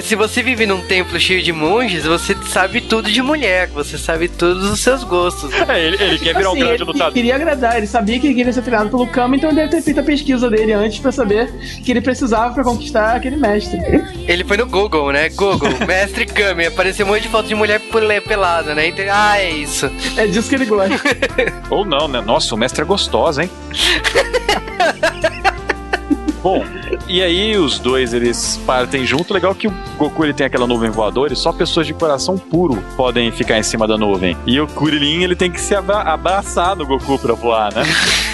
[0.03, 4.29] Se você vive num templo cheio de monges, você sabe tudo de mulher, você sabe
[4.29, 5.51] todos os seus gostos.
[5.69, 7.13] É, ele, ele quer virar um Assim, grande ele lutador.
[7.13, 9.83] queria agradar, ele sabia que ele queria ser treinado pelo Kama, então ele deve ter
[9.83, 11.51] feito a pesquisa dele antes pra saber
[11.85, 13.79] que ele precisava pra conquistar aquele mestre.
[14.27, 15.29] Ele foi no Google, né?
[15.31, 17.81] Google, Mestre Kami, apareceu um monte de foto de mulher
[18.27, 18.89] pelada, né?
[18.89, 19.91] Então, ah, é isso.
[20.17, 20.88] É disso que ele gosta.
[21.71, 22.21] Ou não, né?
[22.21, 23.51] Nossa, o mestre é gostosa, hein?
[26.43, 26.65] Bom,
[27.09, 29.33] e aí os dois eles partem junto.
[29.35, 32.83] Legal que o Goku ele tem aquela nuvem voadora e só pessoas de coração puro
[32.97, 34.37] podem ficar em cima da nuvem.
[34.47, 37.83] E o Kuririn ele tem que se abra abraçar no Goku pra voar, né?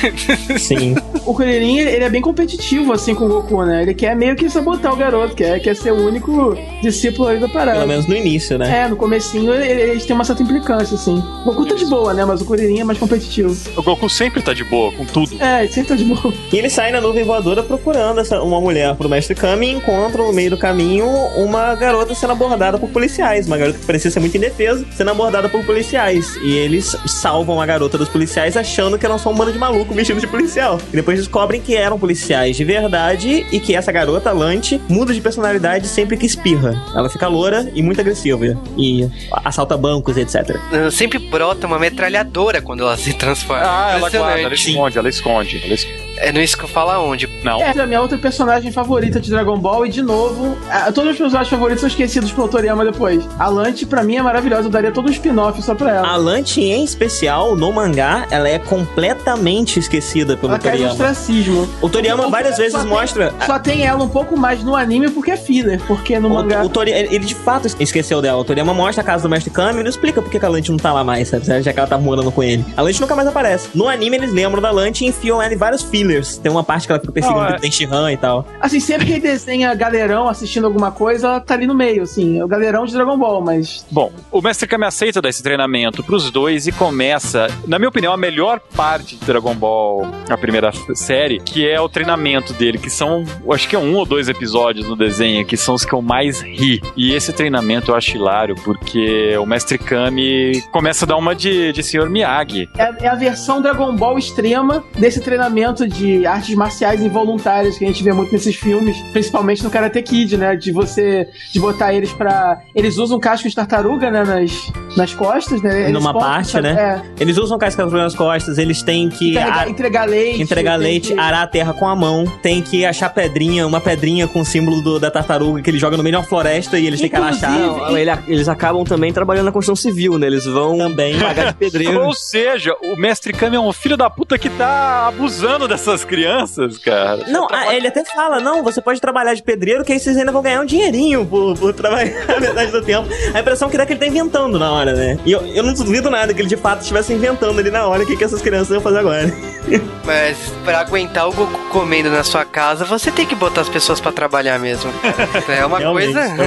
[0.59, 0.95] Sim.
[1.25, 3.83] O Kuririn, ele é bem competitivo, assim, com o Goku, né?
[3.83, 7.49] Ele quer meio que sabotar o garoto, quer, quer ser o único discípulo aí da
[7.49, 7.79] parada.
[7.79, 8.83] Pelo menos no início, né?
[8.85, 11.17] É, no comecinho ele- eles têm uma certa implicância, assim.
[11.43, 12.25] O Goku tá de boa, né?
[12.25, 13.57] Mas o Kuririn é mais competitivo.
[13.77, 15.35] O Goku sempre tá de boa com tudo.
[15.43, 16.33] É, ele sempre tá de boa.
[16.53, 20.23] E ele sai na nuvem voadora procurando essa, uma mulher pro Mestre Kami e encontra
[20.23, 23.47] no meio do caminho uma garota sendo abordada por policiais.
[23.47, 26.37] Uma garota que parecia ser muito indefesa, sendo abordada por policiais.
[26.43, 29.95] E eles salvam a garota dos policiais achando que eram só um bando de maluco
[29.95, 30.79] vestido de policial.
[30.93, 35.21] E depois descobrem que eram policiais de verdade e que essa garota, Lante, muda de
[35.21, 36.75] personalidade sempre que espirra.
[36.95, 38.35] Ela fica loura e muito agressiva.
[38.77, 39.09] E
[39.45, 40.57] assalta bancos, etc.
[40.91, 43.65] Sempre brota uma metralhadora quando ela se transforma.
[43.65, 45.63] Ah, ela guarda, ela esconde, ela esconde.
[45.65, 46.04] Ela esconde.
[46.17, 47.29] É no isso que eu falo aonde.
[47.43, 47.61] Não.
[47.61, 49.87] É a minha outra personagem favorita de Dragon Ball.
[49.87, 53.27] E, de novo, a- todos os personagens favoritos são esquecidos pelo Toriyama depois.
[53.39, 54.69] A Lante, pra mim, é maravilhosa.
[54.69, 56.09] Eu daria todo um spin-off só pra ela.
[56.09, 60.93] A Lante, em especial, no mangá, ela é completamente esquecida pelo Ela Toriyama.
[60.93, 61.69] ostracismo.
[61.83, 63.33] O Toriyama várias vezes tem- mostra.
[63.45, 65.81] Só tem ela um pouco mais no anime porque é filler.
[65.87, 66.63] Porque no mangá...
[66.63, 68.39] O, o Tori- ele de fato esqueceu dela.
[68.41, 70.49] O Toriyama mostra a casa do Mestre Kami e não explica por que que a
[70.49, 71.45] Lante não tá lá mais, sabe?
[71.63, 72.65] Já que ela tá morando com ele.
[72.77, 73.69] A Lante nunca mais aparece.
[73.75, 76.37] No anime, eles lembram da Lante e enfiam ela em vários filmes fillers.
[76.37, 78.47] Tem uma parte que ela fica perseguindo é- que tem Shihan e tal.
[78.61, 82.39] Assim, sempre que ele desenha galerão assistindo alguma coisa, ela tá ali no meio, assim.
[82.39, 83.85] É o galerão de Dragon Ball, mas.
[83.91, 88.13] Bom, o Mestre Kami aceita dar esse treinamento pros dois e começa, na minha opinião,
[88.13, 92.91] a melhor parte de Dragon Ball, a primeira série, que é o treinamento dele, que
[92.91, 96.03] são, acho que é um ou dois episódios no desenho, que são os que eu
[96.03, 96.81] mais ri.
[96.97, 101.73] E esse treinamento eu acho hilário, porque o Mestre Kami começa a dar uma de,
[101.73, 102.09] de Sr.
[102.09, 102.69] Miyagi.
[102.77, 107.89] É, é a versão Dragon Ball extrema desse treinamento de artes marciais involuntárias que a
[107.89, 110.57] gente vê muito nesses filmes, principalmente no Karate Kid, né?
[110.57, 111.29] De você.
[111.53, 112.61] de botar eles pra.
[112.75, 114.25] Eles usam casco de tartaruga, né?
[114.25, 115.83] Nas, nas costas, né?
[115.83, 116.73] Eles Numa podem, parte, sabe?
[116.73, 117.03] né?
[117.19, 117.23] É.
[117.23, 120.43] Eles usam casca nas costas, eles têm que Entregar, a- entregar leite.
[120.43, 124.27] entregar leite, que- arar a terra com a mão, tem que achar pedrinha, uma pedrinha
[124.27, 126.87] com o símbolo do- da tartaruga que ele joga no meio de uma floresta e
[126.87, 127.59] eles têm que Inclusive- achar.
[127.59, 130.27] Não, ele- eles acabam também trabalhando na construção civil, né?
[130.27, 131.19] Eles vão Também.
[131.19, 132.01] pagar de pedreiro.
[132.05, 136.79] Ou seja, o Mestre Kami é um filho da puta que tá abusando dessas crianças,
[136.79, 137.25] cara.
[137.29, 140.33] Não, ah, ele até fala, não, você pode trabalhar de pedreiro que aí vocês ainda
[140.33, 143.09] vão ganhar um dinheirinho por, por trabalhar a metade do tempo.
[143.35, 145.19] A impressão que dá é que ele tá inventando na hora, né?
[145.25, 148.03] E eu, eu não duvido nada que ele de fato estivesse inventando ali na hora
[148.03, 149.33] o que, que essas crianças iam fazer agora.
[150.05, 154.01] Mas pra aguentar o Goku comendo na sua casa, você tem que botar as pessoas
[154.01, 154.93] pra trabalhar mesmo.
[155.01, 155.25] cara.
[155.55, 156.45] É uma Realmente, coisa.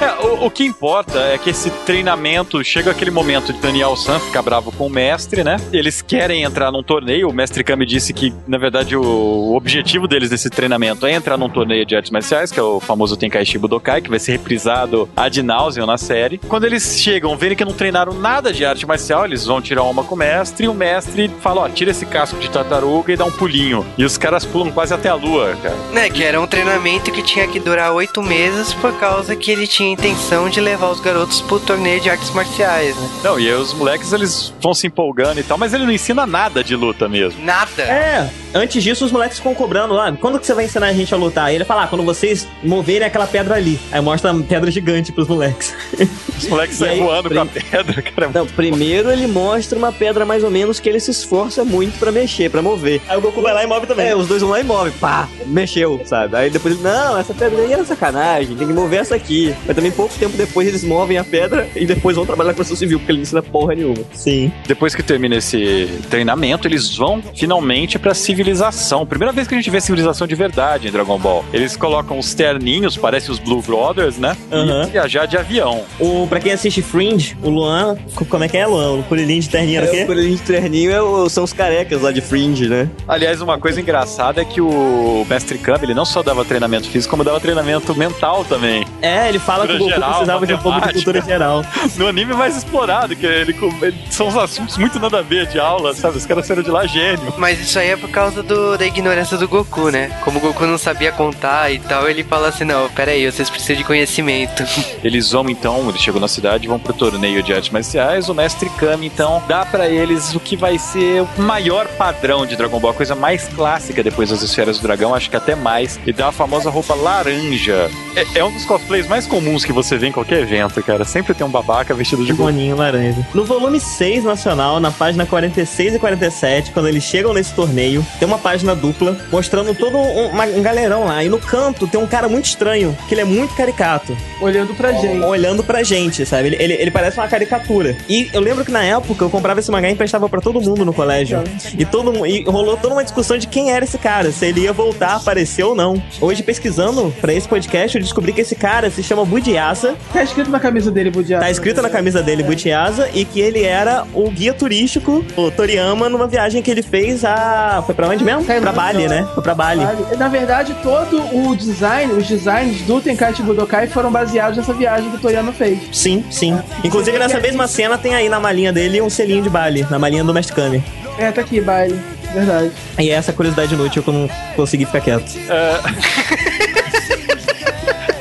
[0.00, 4.18] É, o, o que importa é que esse treinamento chega aquele momento de Daniel San
[4.20, 5.56] ficar bravo com o mestre, né?
[5.72, 7.28] Eles querem entrar num torneio.
[7.28, 11.36] O mestre Kami disse que, na verdade, o, o objetivo deles desse treinamento é entrar
[11.36, 15.08] num torneio de artes marciais, que é o famoso Tenkaichi Budokai, que vai ser reprisado
[15.16, 16.38] ad nauseam na série.
[16.48, 20.04] Quando eles chegam, verem que não treinaram nada de arte marcial, eles vão tirar uma
[20.04, 23.24] com o mestre e o mestre fala: ó, tira esse casco de tartaruga e dá
[23.24, 23.86] um pulinho.
[23.96, 25.76] E os caras pulam quase até a lua, cara.
[25.92, 29.66] Né, que era um treinamento que tinha que durar oito meses por causa que ele
[29.66, 33.08] tinha intenção de levar os garotos pro torneio de artes marciais, né?
[33.24, 36.26] Não, e aí os moleques eles vão se empolgando e tal, mas ele não ensina
[36.26, 37.42] nada de luta mesmo.
[37.44, 37.82] Nada.
[37.82, 41.12] É, antes disso os moleques ficam cobrando lá, quando que você vai ensinar a gente
[41.14, 41.52] a lutar?
[41.52, 43.78] Ele fala, ah, quando vocês moverem aquela pedra ali.
[43.90, 45.74] Aí mostra uma pedra gigante pros moleques.
[46.38, 48.30] Os moleques saem voando com a prim- pedra, cara.
[48.34, 52.10] Não, primeiro ele mostra uma pedra mais ou menos que ele se esforça muito pra
[52.12, 53.00] mexer, pra mover.
[53.08, 54.06] Aí o Goku vai lá e move também.
[54.08, 56.36] É, os dois vão lá e movem, pá, mexeu, sabe?
[56.36, 59.54] Aí depois ele, não, essa pedra aí era sacanagem, tem que mover essa aqui.
[59.66, 62.64] Mas também pouco tempo depois eles movem a pedra e depois vão trabalhar com a
[62.64, 63.96] civil, porque ele não ensina porra nenhuma.
[64.12, 64.52] Sim.
[64.66, 69.04] Depois que termina esse treinamento, eles vão finalmente pra civilização.
[69.06, 71.44] Primeira vez que a gente vê civilização de verdade em Dragon Ball.
[71.52, 74.36] Eles colocam os terninhos, parece os Blue Brothers, né?
[74.52, 74.84] Aham.
[74.86, 75.82] E viajar de avião.
[75.98, 78.98] O, pra quem assiste Fringe, o Luan, co- como é que é, Luan?
[78.98, 80.02] O curilinho de terninho era o É, quê?
[80.02, 82.88] o coelhinho de terninho é o- são os carecas lá de Fringe, né?
[83.06, 87.10] Aliás, uma coisa engraçada é que o Mestre Kami, ele não só dava treinamento físico,
[87.10, 88.86] como dava treinamento mental também.
[89.02, 91.64] É, ele fala que o Cultura Goku geral, precisava de um pouco de cultura geral.
[91.96, 95.58] No anime mais explorado, que ele, ele- são uns assuntos muito nada a ver de
[95.58, 96.16] aula, sabe?
[96.18, 97.32] Os caras saíram de lá gênio.
[97.36, 100.10] Mas isso aí é por causa do- da ignorância do Goku, né?
[100.24, 103.76] Como o Goku não sabia contar e tal, ele fala assim: não, peraí, vocês precisam
[103.76, 104.62] de conhecimento.
[105.02, 108.28] Eles vão então, eles chegam na cidade, vão pro torneio de artes marciais.
[108.28, 112.56] O mestre Kami então dá pra eles o que vai ser o maior padrão de
[112.56, 115.98] Dragon Ball, a coisa mais clássica depois das esferas do dragão, acho que até mais.
[116.06, 117.90] E dá a famosa roupa laranja.
[118.16, 121.04] É, é um dos cosplays mais comuns que você vê em qualquer evento, cara.
[121.04, 123.26] Sempre tem um babaca vestido de boninho laranja.
[123.34, 128.26] No volume 6 nacional, na página 46 e 47, quando eles chegam nesse torneio, tem
[128.26, 131.22] uma página dupla mostrando todo um, uma- um galerão lá.
[131.22, 134.16] E no canto tem um cara muito estranho, que ele é muito caricato.
[134.40, 135.24] Olhando pra gente.
[135.24, 136.48] Olhando pra gente, sabe?
[136.48, 137.96] Ele, ele, ele parece uma caricatura.
[138.08, 140.84] E eu lembro que na época eu comprava esse mangá e emprestava pra todo mundo
[140.84, 141.42] no colégio.
[141.76, 144.72] E, todo, e rolou toda uma discussão de quem era esse cara, se ele ia
[144.72, 146.02] voltar a aparecer ou não.
[146.20, 149.94] Hoje, pesquisando pra esse podcast, eu descobri que esse cara se chama Budiasa.
[150.12, 151.44] Tá escrito na camisa dele, Budiado.
[151.44, 156.08] Tá escrito na camisa dele Butiasa e que ele era o guia turístico, o Toriyama,
[156.08, 157.82] numa viagem que ele fez a.
[157.86, 158.44] Foi pra onde mesmo?
[158.44, 159.26] Tá, Pra Bali, né?
[159.34, 159.82] Foi pra Bali.
[160.18, 165.16] Na verdade, todo o design, os designs do Tenkaichi Budokai foram baseados nessa viagem que
[165.16, 165.78] o Toriyama fez.
[165.92, 166.58] Sim, sim.
[166.84, 170.22] Inclusive nessa mesma cena tem aí na malinha dele um selinho de Bali, na malinha
[170.24, 170.82] do Mestre Kami.
[171.18, 172.00] É, tá aqui, baile.
[172.32, 172.70] Verdade.
[172.98, 175.32] E essa curiosidade inútil que eu não consegui ficar quieto.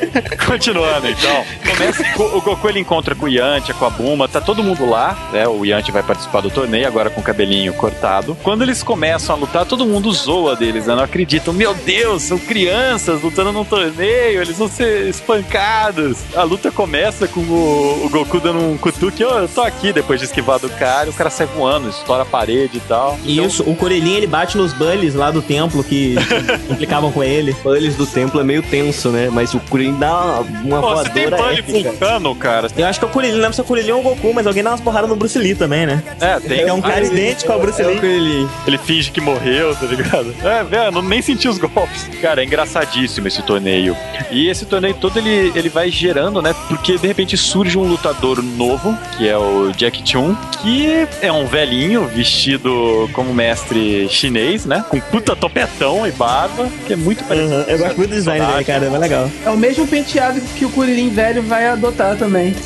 [0.45, 1.45] Continuando, então.
[1.69, 2.03] Começa,
[2.35, 5.47] o Goku ele encontra com o Yantia, com a Buma, tá todo mundo lá, né?
[5.47, 8.37] O Yantia vai participar do torneio, agora com o cabelinho cortado.
[8.43, 10.95] Quando eles começam a lutar, todo mundo zoa deles, né?
[10.95, 11.53] Não acreditam.
[11.53, 16.17] Meu Deus, são crianças lutando num torneio, eles vão ser espancados.
[16.35, 20.19] A luta começa com o, o Goku dando um cutuque, "Ô, eu tô aqui, depois
[20.19, 23.17] de esquivar do cara, o cara sai voando, estoura a parede e tal.
[23.23, 26.15] E isso, o Corelinho ele bate nos bullies lá do templo que
[26.69, 27.55] implicavam com ele.
[27.65, 29.29] Eles do templo é meio tenso, né?
[29.31, 31.89] Mas o Kuririn dá uma, Pô, você tem voadora épica.
[31.89, 32.67] vulcano, cara.
[32.77, 34.33] Eu acho que é o Kuririn, não lembro se é o Kuririn ou o Goku,
[34.33, 36.03] mas alguém dá umas porradas no Bruce Lee também, né?
[36.19, 36.61] É, tem.
[36.61, 38.47] É um cara idêntico ao Bruce É Lee.
[38.65, 40.33] Ele finge que morreu, tá ligado?
[40.43, 42.09] É, velho, não nem senti os golpes.
[42.21, 43.95] Cara, é engraçadíssimo esse torneio.
[44.31, 46.53] E esse torneio todo ele, ele vai gerando, né?
[46.67, 51.45] Porque de repente surge um lutador novo, que é o Jack Chun, que é um
[51.45, 54.83] velhinho vestido como mestre chinês, né?
[54.89, 57.55] Com puta topetão e barba, que é muito parecido.
[57.55, 59.29] Uhum, Eu gosto muito do design dele, cara, é mais legal.
[59.45, 62.55] É o mesmo penteado que o Kuririn velho vai adotar também.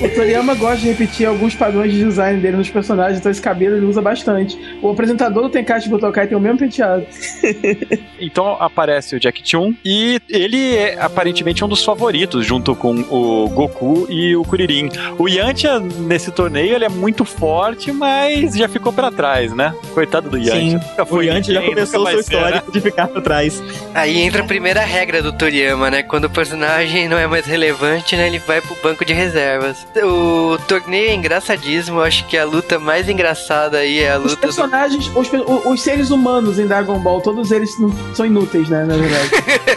[0.00, 3.76] o Toriyama gosta de repetir alguns padrões de design dele nos personagens, então esse cabelo
[3.76, 4.58] ele usa bastante.
[4.82, 7.06] O apresentador do Tenkaichi Butokai tem o mesmo penteado.
[8.18, 13.46] Então aparece o Jack Chun e ele é aparentemente um dos favoritos, junto com o
[13.50, 14.88] Goku e o Kuririn.
[15.18, 19.74] O Yantia, nesse torneio, ele é muito forte, mas já ficou pra trás, né?
[19.92, 20.60] Coitado do Yantia.
[20.60, 22.62] Sim, Nunca o foi Yanti já começou seu vai ser, né?
[22.72, 23.62] de ficar pra trás.
[23.94, 26.02] Aí entra a primeira regra do Toriyama, né?
[26.02, 28.26] Quando o personagem não é mais relevante, né?
[28.26, 29.86] Ele vai pro banco de reservas.
[30.02, 31.98] O torneio é engraçadíssimo.
[32.00, 34.40] Eu acho que a luta mais engraçada aí é a Os luta do...
[34.40, 38.84] personagens, os, o- os seres humanos em Dragon Ball, todos eles não- são inúteis, né?
[38.84, 39.30] Na verdade.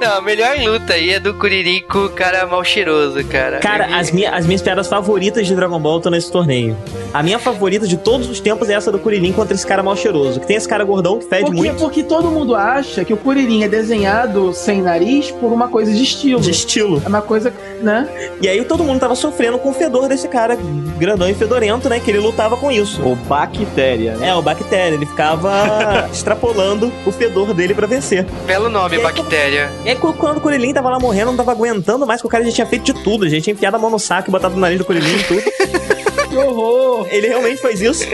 [0.00, 3.58] Não, a melhor luta aí é do Kuririn com o cara mal cheiroso, cara.
[3.60, 6.76] Cara, Ele- as, minha, as minhas piadas favoritas de Dragon Ball estão nesse torneio.
[7.14, 9.94] A minha favorita de todos os tempos é essa do Kuririn contra esse cara mal
[9.96, 10.40] cheiroso.
[10.40, 13.16] Que tem esse cara gordão que fede Porque, muito porque todo mundo acha que o
[13.16, 16.40] Kuririn é desenhado sem nariz por uma coisa de estilo.
[16.40, 17.02] de estilo.
[17.04, 17.52] É uma coisa,
[17.82, 18.08] né?
[18.40, 20.56] E aí todo mundo tava sofrendo com o fedor desse cara
[20.98, 22.00] grandão e fedorento, né?
[22.00, 23.02] Que ele lutava com isso.
[23.02, 24.30] O Bactéria, né?
[24.30, 28.24] É, o Bactéria, ele ficava extrapolando o fedor dele pra vencer.
[28.46, 29.70] Belo nome, E aí, bactéria.
[29.84, 32.30] E aí, quando quando o Kuririn tava lá morrendo, não tava aguentando mais, que o
[32.30, 33.24] cara já tinha feito de tudo.
[33.24, 35.24] A gente tinha enfiado a mão no saco e botado no nariz do Kuririn e
[35.24, 35.42] tudo.
[36.32, 37.06] Que horror!
[37.10, 38.04] Ele realmente faz isso.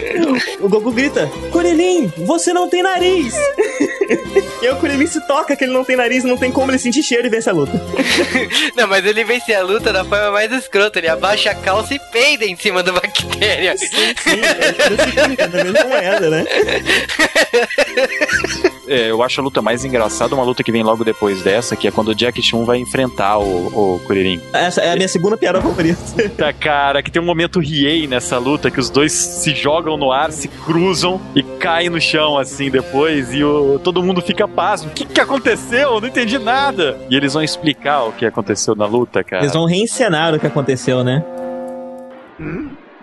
[0.59, 3.33] O Goku grita: Kuririn, você não tem nariz!
[4.61, 6.81] e aí o Kuririn se toca que ele não tem nariz, não tem como ele
[6.81, 7.81] sentir cheiro e vence a luta.
[8.75, 10.99] Não, mas ele vence a luta da forma mais escrota.
[10.99, 13.77] Ele abaixa a calça e peida em cima da bactéria.
[13.77, 16.45] Sim, é crucifica da mesma moeda, né?
[18.89, 21.87] É, eu acho a luta mais engraçada, uma luta que vem logo depois dessa, que
[21.87, 24.41] é quando o Jack Chun vai enfrentar o, o Kuririn.
[24.51, 25.99] Essa é a minha segunda piada favorita.
[26.31, 30.11] Tá, cara, que tem um momento riei nessa luta, que os dois se jogam no
[30.11, 34.91] ar, se cruzam e caem no chão, assim, depois, e o, todo mundo fica pasmo.
[34.91, 35.95] O que que aconteceu?
[35.95, 36.99] Eu não entendi nada.
[37.11, 39.43] E eles vão explicar o que aconteceu na luta, cara.
[39.43, 41.25] Eles vão reencenar o que aconteceu, né?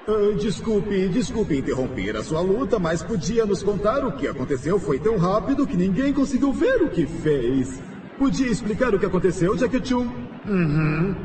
[0.08, 4.80] Ah, desculpe, desculpe interromper a sua luta, mas podia nos contar o que aconteceu?
[4.80, 7.82] Foi tão rápido que ninguém conseguiu ver o que fez.
[8.18, 10.08] Podia explicar o que aconteceu, Jack Chun?
[10.48, 11.16] Uhum.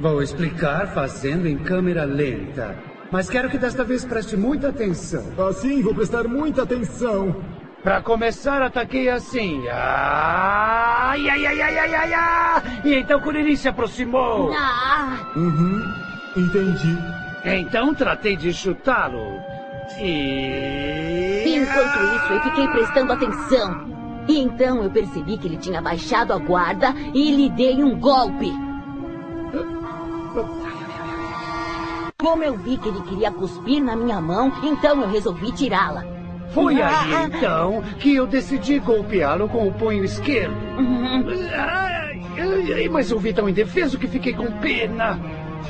[0.00, 2.89] Vou explicar fazendo em câmera lenta.
[3.10, 5.24] Mas quero que desta vez preste muita atenção.
[5.48, 7.34] Assim, vou prestar muita atenção.
[7.82, 9.62] Pra começar, ataquei assim.
[9.68, 12.62] Ai, ai, ai, ai, ai, ai, ai.
[12.84, 14.52] E então Kuririn se aproximou.
[14.54, 15.82] Ah, Uhum,
[16.36, 16.98] entendi.
[17.44, 19.40] Então tratei de chutá-lo.
[19.98, 21.56] E...
[21.56, 23.90] enquanto isso, eu fiquei prestando atenção.
[24.28, 28.52] E então eu percebi que ele tinha baixado a guarda e lhe dei um golpe.
[32.20, 36.04] Como eu vi que ele queria cuspir na minha mão, então eu resolvi tirá-la.
[36.52, 40.54] Foi Ah, aí então que eu decidi golpeá-lo com o punho esquerdo.
[40.78, 41.24] Uhum.
[41.54, 45.18] Ai, ai, ai, mas eu vi tão indefeso que fiquei com pena.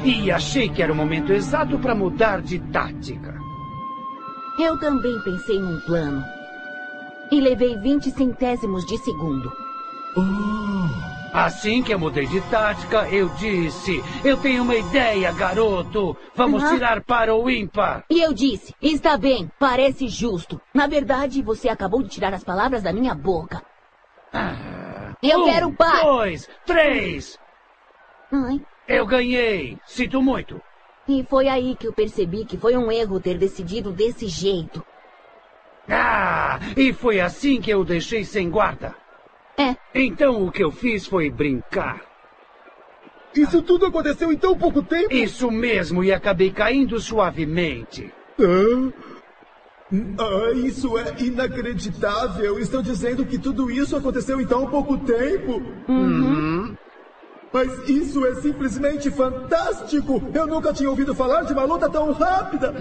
[0.03, 3.39] E achei que era o momento exato para mudar de tática.
[4.59, 6.25] Eu também pensei num plano.
[7.31, 9.53] E levei 20 centésimos de segundo.
[11.33, 16.17] Assim que eu mudei de tática, eu disse: Eu tenho uma ideia, garoto.
[16.35, 16.75] Vamos Aham.
[16.75, 18.05] tirar para o ímpar.
[18.11, 20.61] E eu disse: Está bem, parece justo.
[20.75, 23.63] Na verdade, você acabou de tirar as palavras da minha boca.
[25.23, 26.03] Eu um, quero par.
[26.03, 27.39] Dois, três.
[28.33, 29.79] Ai, Eu ganhei.
[29.87, 30.61] Sinto muito.
[31.09, 34.85] e foi aí que eu percebi que foi um erro ter decidido desse jeito.
[35.89, 38.95] Ah, e foi assim que eu deixei sem guarda.
[39.61, 42.01] É, Então o que eu fiz foi brincar.
[43.35, 45.13] Isso tudo aconteceu em tão pouco tempo?
[45.15, 48.13] Isso mesmo, e acabei caindo suavemente.
[48.41, 48.91] Ah,
[50.19, 52.59] Ah, isso é inacreditável.
[52.59, 55.63] Estão dizendo que tudo isso aconteceu em tão pouco tempo.
[55.89, 56.77] Uhum.
[57.53, 60.23] Mas isso é simplesmente fantástico!
[60.33, 62.73] Eu nunca tinha ouvido falar de uma luta tão rápida!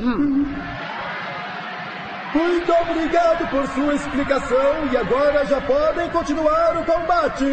[2.34, 7.46] Muito obrigado por sua explicação e agora já podem continuar o combate!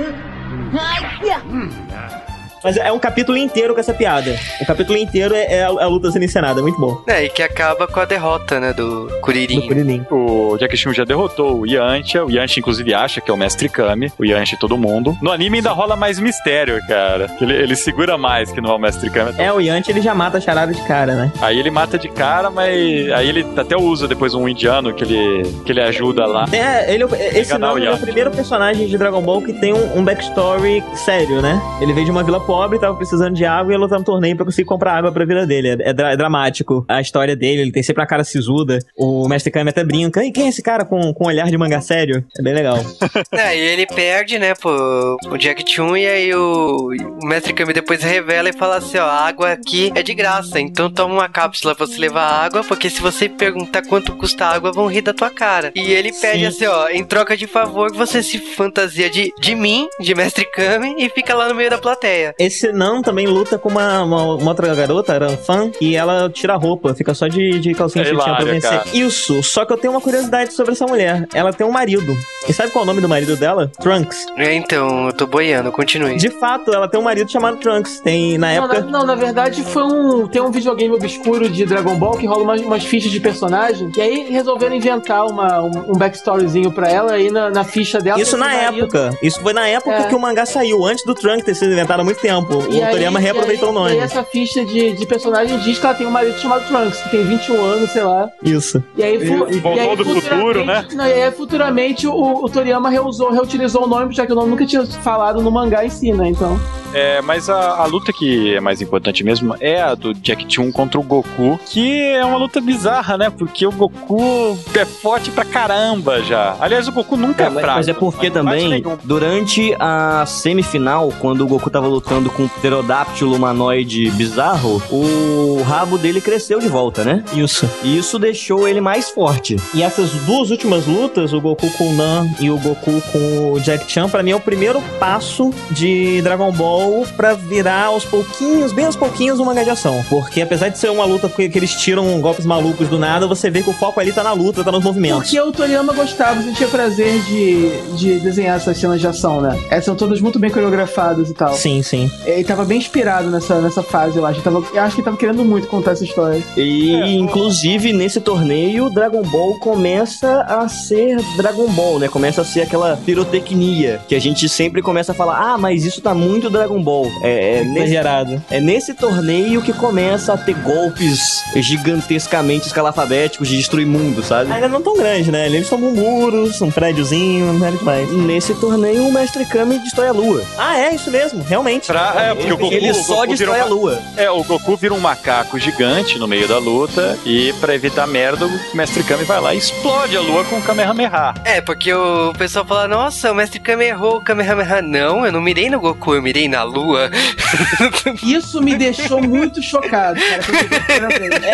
[0.79, 2.26] Ai.
[2.63, 4.35] Mas é um capítulo inteiro com essa piada.
[4.61, 7.03] O capítulo inteiro é, é a, a luta sendo encenada, é muito bom.
[7.07, 9.61] É, e que acaba com a derrota, né, do Kuririn.
[9.61, 10.07] Do Kuririn.
[10.11, 12.25] O Jack Chan já derrotou o Yantia.
[12.25, 14.13] O Yantia, inclusive, acha que é o Mestre Kami.
[14.19, 15.17] O Yantia e todo mundo.
[15.21, 17.27] No anime ainda rola mais mistério, cara.
[17.41, 19.35] Ele, ele segura mais que não é o Mestre Kami.
[19.39, 21.33] É, o Yanti ele já mata a charada de cara, né?
[21.41, 22.73] Aí ele mata de cara, mas
[23.13, 26.47] aí ele até usa depois um indiano que ele, que ele ajuda lá.
[26.53, 27.05] É, ele,
[27.35, 30.05] esse não o ele é o primeiro personagem de Dragon Ball que tem um, um
[30.05, 31.61] backstory sério, né?
[31.81, 34.37] Ele veio de uma vila pobre, tava precisando de água e ia lutar no torneio
[34.37, 35.69] pra conseguir comprar água pra vila dele.
[35.83, 38.79] É, é dra- é dramático a história dele, ele tem sempre a cara sisuda.
[38.97, 40.25] O Mestre Kami até brinca.
[40.25, 42.25] E quem é esse cara com, com olhar de manga sério?
[42.39, 42.79] É bem legal.
[43.33, 46.89] É, e ele perde, né, pro, pro Jack Chun, e aí o,
[47.23, 50.61] o Mestre Kami depois revela e fala assim, ó, a água aqui é de graça,
[50.61, 54.55] então toma uma cápsula pra você levar água, porque se você perguntar quanto custa a
[54.55, 55.73] água, vão rir da tua cara.
[55.75, 56.47] E ele pede Sim.
[56.47, 60.95] assim, ó, em troca de favor, você se fantasia de, de mim, de Mestre Kami,
[60.99, 62.35] e fica lá no meio da plateia.
[62.39, 66.57] Esse não também luta com uma, uma, uma outra garota, Ranfan, e ela tira a
[66.57, 68.71] roupa, fica só de, de calcinha É chutinha pra vencer.
[68.71, 68.85] cara.
[68.93, 71.27] Isso, só que eu tenho uma curiosidade sobre essa mulher.
[71.33, 72.15] Ela tem um marido.
[72.49, 73.71] E sabe qual é o nome do marido dela?
[73.81, 74.27] Trunks.
[74.37, 76.17] É, Então, eu tô boiando, continue.
[76.17, 78.01] De fato, ela tem um marido chamado Trunks.
[78.01, 78.81] Tem, na Não, época...
[78.83, 80.27] na, não, na verdade foi um.
[80.29, 83.91] Tem um videogame obscuro de Dragon Ball que rola umas, umas fichas de personagem.
[83.97, 88.21] E aí resolveram inventar uma, um, um backstoryzinho pra ela aí na, na ficha dela.
[88.21, 89.19] Isso na marido- época.
[89.23, 90.05] Isso foi na época É.
[90.05, 92.26] que o mangá saiu, antes do Trunks ter sido inventado há muito tempo.
[92.27, 94.05] E o aí- Toriyama e reaproveitou aí- o E aí nome.
[94.05, 97.25] essa ficha de, de personagem diz que ela tem um marido chamado Trunks, que tem
[97.25, 98.29] 21 anos, sei lá.
[98.43, 98.83] Isso.
[98.97, 100.87] E aí, fu- E- voltou e aí do futuro, né?
[100.95, 104.51] Não, e aí futuramente o, o Toriyama reusou, reutilizou o nome, já que o nome
[104.51, 106.29] nunca tinha falado no mangá em si, né?
[106.29, 106.59] Então.
[106.95, 110.71] É, mas a, a luta que é mais importante mesmo é a do Jack Chun
[110.73, 113.29] contra o Goku, que é uma luta bizarra, né?
[113.29, 116.57] Porque o Goku é forte pra caramba já.
[116.61, 117.79] Aliás, o Goku nunca é, É, mas, fraco.
[117.79, 123.35] mas é porque também, durante a semifinal, quando o Goku tava lutando com o pterodáctilo
[123.35, 127.25] humanoide bizarro, o rabo dele cresceu de volta, né?
[127.35, 127.69] Isso.
[127.83, 129.57] E isso deixou ele mais forte.
[129.75, 133.61] E essas duas últimas lutas, o Goku com o Nan e o Goku com o
[133.61, 138.73] Jack Chan, pra mim é o primeiro passo de Dragon Ball pra virar aos pouquinhos,
[138.73, 140.05] bem aos pouquinhos, uma de ação.
[140.09, 143.63] Porque apesar de ser uma luta que, eles tiram golpes malucos do nada, você vê
[143.63, 145.23] que o foco ali tá na luta, tá nos movimentos.
[145.23, 149.59] Porque o Toriyama gostava, sentia prazer de, de desenhar essas cenas de ação, né?
[149.71, 151.55] Essas são todas muito bem coreografadas e tal.
[151.55, 152.06] Sim, sim.
[152.25, 154.41] Ele tava bem inspirado nessa, nessa fase, eu acho.
[154.43, 156.43] Tava- eu acho que ele tava querendo muito contar essa história.
[156.57, 162.09] E, É, inclusive, nesse torneio, Dragon Ball começa a ser Dragon Ball, né?
[162.09, 166.01] Começa a ser aquela pirotecnia que a gente sempre começa a falar: ah, mas isso
[166.01, 167.11] tá muito Dragon Ball.
[167.23, 168.43] É, é, nesse, Exagerado.
[168.51, 174.51] é nesse torneio que começa a ter golpes gigantescamente escalafabéticos de destruir mundo, sabe?
[174.53, 175.47] Ainda não tão grande, né?
[175.47, 178.11] Eles tomam muros, um prédiozinho, não é demais.
[178.13, 180.43] Nesse torneio, o Mestre Kami destrói a lua.
[180.59, 181.87] Ah, é, isso mesmo, realmente.
[181.97, 184.03] Pra- é, porque o Goku, Ele o só Goku destrói vira a uma- lua.
[184.17, 188.47] É, o Goku vira um macaco gigante no meio da luta e pra evitar merda,
[188.47, 191.35] o Mestre Kami vai lá e explode a lua com o Kamehameha.
[191.45, 194.83] É, porque o pessoal fala, nossa, o Mestre Kami errou o Kamehameha.
[194.83, 197.11] Não, eu não mirei no Goku, eu mirei na Lua.
[198.23, 201.09] Isso me deixou muito chocado, cara.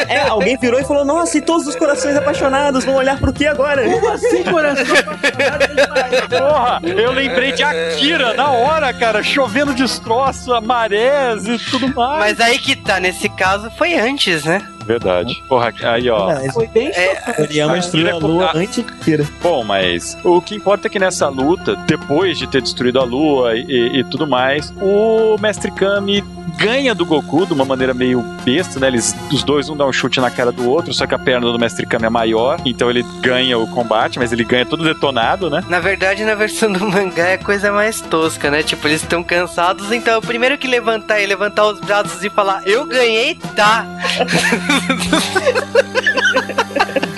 [0.09, 3.32] É, é, alguém virou e falou: Nossa, e todos os corações apaixonados vão olhar pro
[3.32, 3.82] que agora?
[3.85, 6.28] Como assim, coração apaixonado?
[6.28, 10.31] Porra, eu lembrei de Akira na hora, cara, chovendo destroço,
[10.62, 12.18] marés e tudo mais.
[12.20, 14.66] Mas aí que tá, nesse caso foi antes, né?
[14.84, 15.42] Verdade.
[15.48, 16.28] Porra, aí ó.
[16.52, 19.24] Foi bem É, Toriyama destruiu a lua antes de Kira.
[19.40, 23.54] Bom, mas o que importa é que nessa luta, depois de ter destruído a lua
[23.56, 26.24] e, e- e tudo mais, o Mestre Kami
[26.57, 28.89] ganha do Goku de uma maneira meio besta, né?
[28.89, 31.51] Eles, os dois um dá um chute na cara do outro, só que a perna
[31.51, 35.49] do Mestre Kami é maior, então ele ganha o combate, mas ele ganha todo detonado,
[35.51, 35.62] né?
[35.69, 38.62] Na verdade, na versão do mangá é coisa mais tosca, né?
[38.62, 42.62] Tipo, eles estão cansados, então o primeiro que levantar e levantar os braços e falar,
[42.66, 43.87] eu ganhei, tá.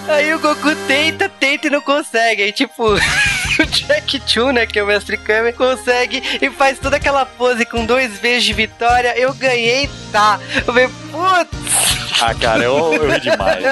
[0.08, 2.42] Aí o Goku tenta, tenta e não consegue.
[2.42, 2.84] Aí, tipo,
[3.62, 7.64] o Jack Chun, né, que é o mestre Kami, consegue e faz toda aquela pose
[7.64, 9.18] com dois vezes de vitória.
[9.18, 10.40] Eu ganhei, tá.
[10.56, 11.94] Eu falei, putz.
[12.20, 13.64] Ah, cara, eu, eu ri demais.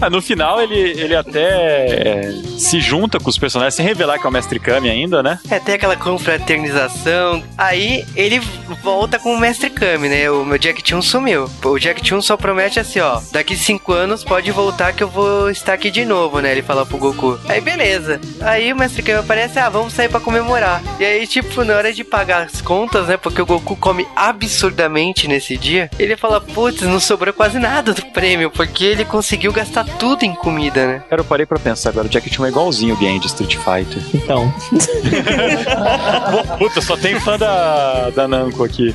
[0.00, 4.26] Ah, no final, ele, ele até é, se junta com os personagens, sem revelar que
[4.26, 5.38] é o Mestre Kami ainda, né?
[5.50, 7.42] É, tem aquela confraternização.
[7.56, 8.40] Aí ele
[8.82, 10.30] volta com o Mestre Kami, né?
[10.30, 11.50] O meu Jack Chun sumiu.
[11.64, 13.20] O Jack Chun só promete assim, ó.
[13.30, 16.52] Daqui cinco anos pode voltar que eu vou estar aqui de novo, né?
[16.52, 17.38] Ele fala pro Goku.
[17.48, 18.20] Aí beleza.
[18.40, 20.82] Aí o Mestre Kami aparece, ah, vamos sair pra comemorar.
[20.98, 23.16] E aí, tipo, na hora de pagar as contas, né?
[23.16, 28.04] Porque o Goku come absurdamente nesse dia, ele fala: putz, não sobrou quase nada do
[28.06, 31.02] prêmio, porque ele conseguiu gastar tudo em comida, né?
[31.08, 33.56] Cara, eu parei pra pensar agora, o Jack Chan é igualzinho o game de Street
[33.56, 34.02] Fighter.
[34.14, 34.52] Então.
[36.58, 38.94] Puta, só tem fã da, da Namco aqui.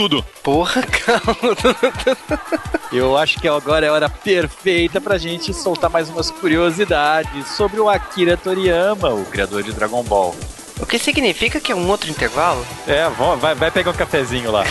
[0.00, 0.24] Tudo!
[0.42, 1.54] Porra, calma.
[2.90, 7.78] Eu acho que agora é a hora perfeita pra gente soltar mais umas curiosidades sobre
[7.78, 10.34] o Akira Toriyama, o criador de Dragon Ball.
[10.80, 12.66] O que significa que é um outro intervalo?
[12.86, 13.06] É,
[13.38, 14.64] vai, vai pegar um cafezinho lá.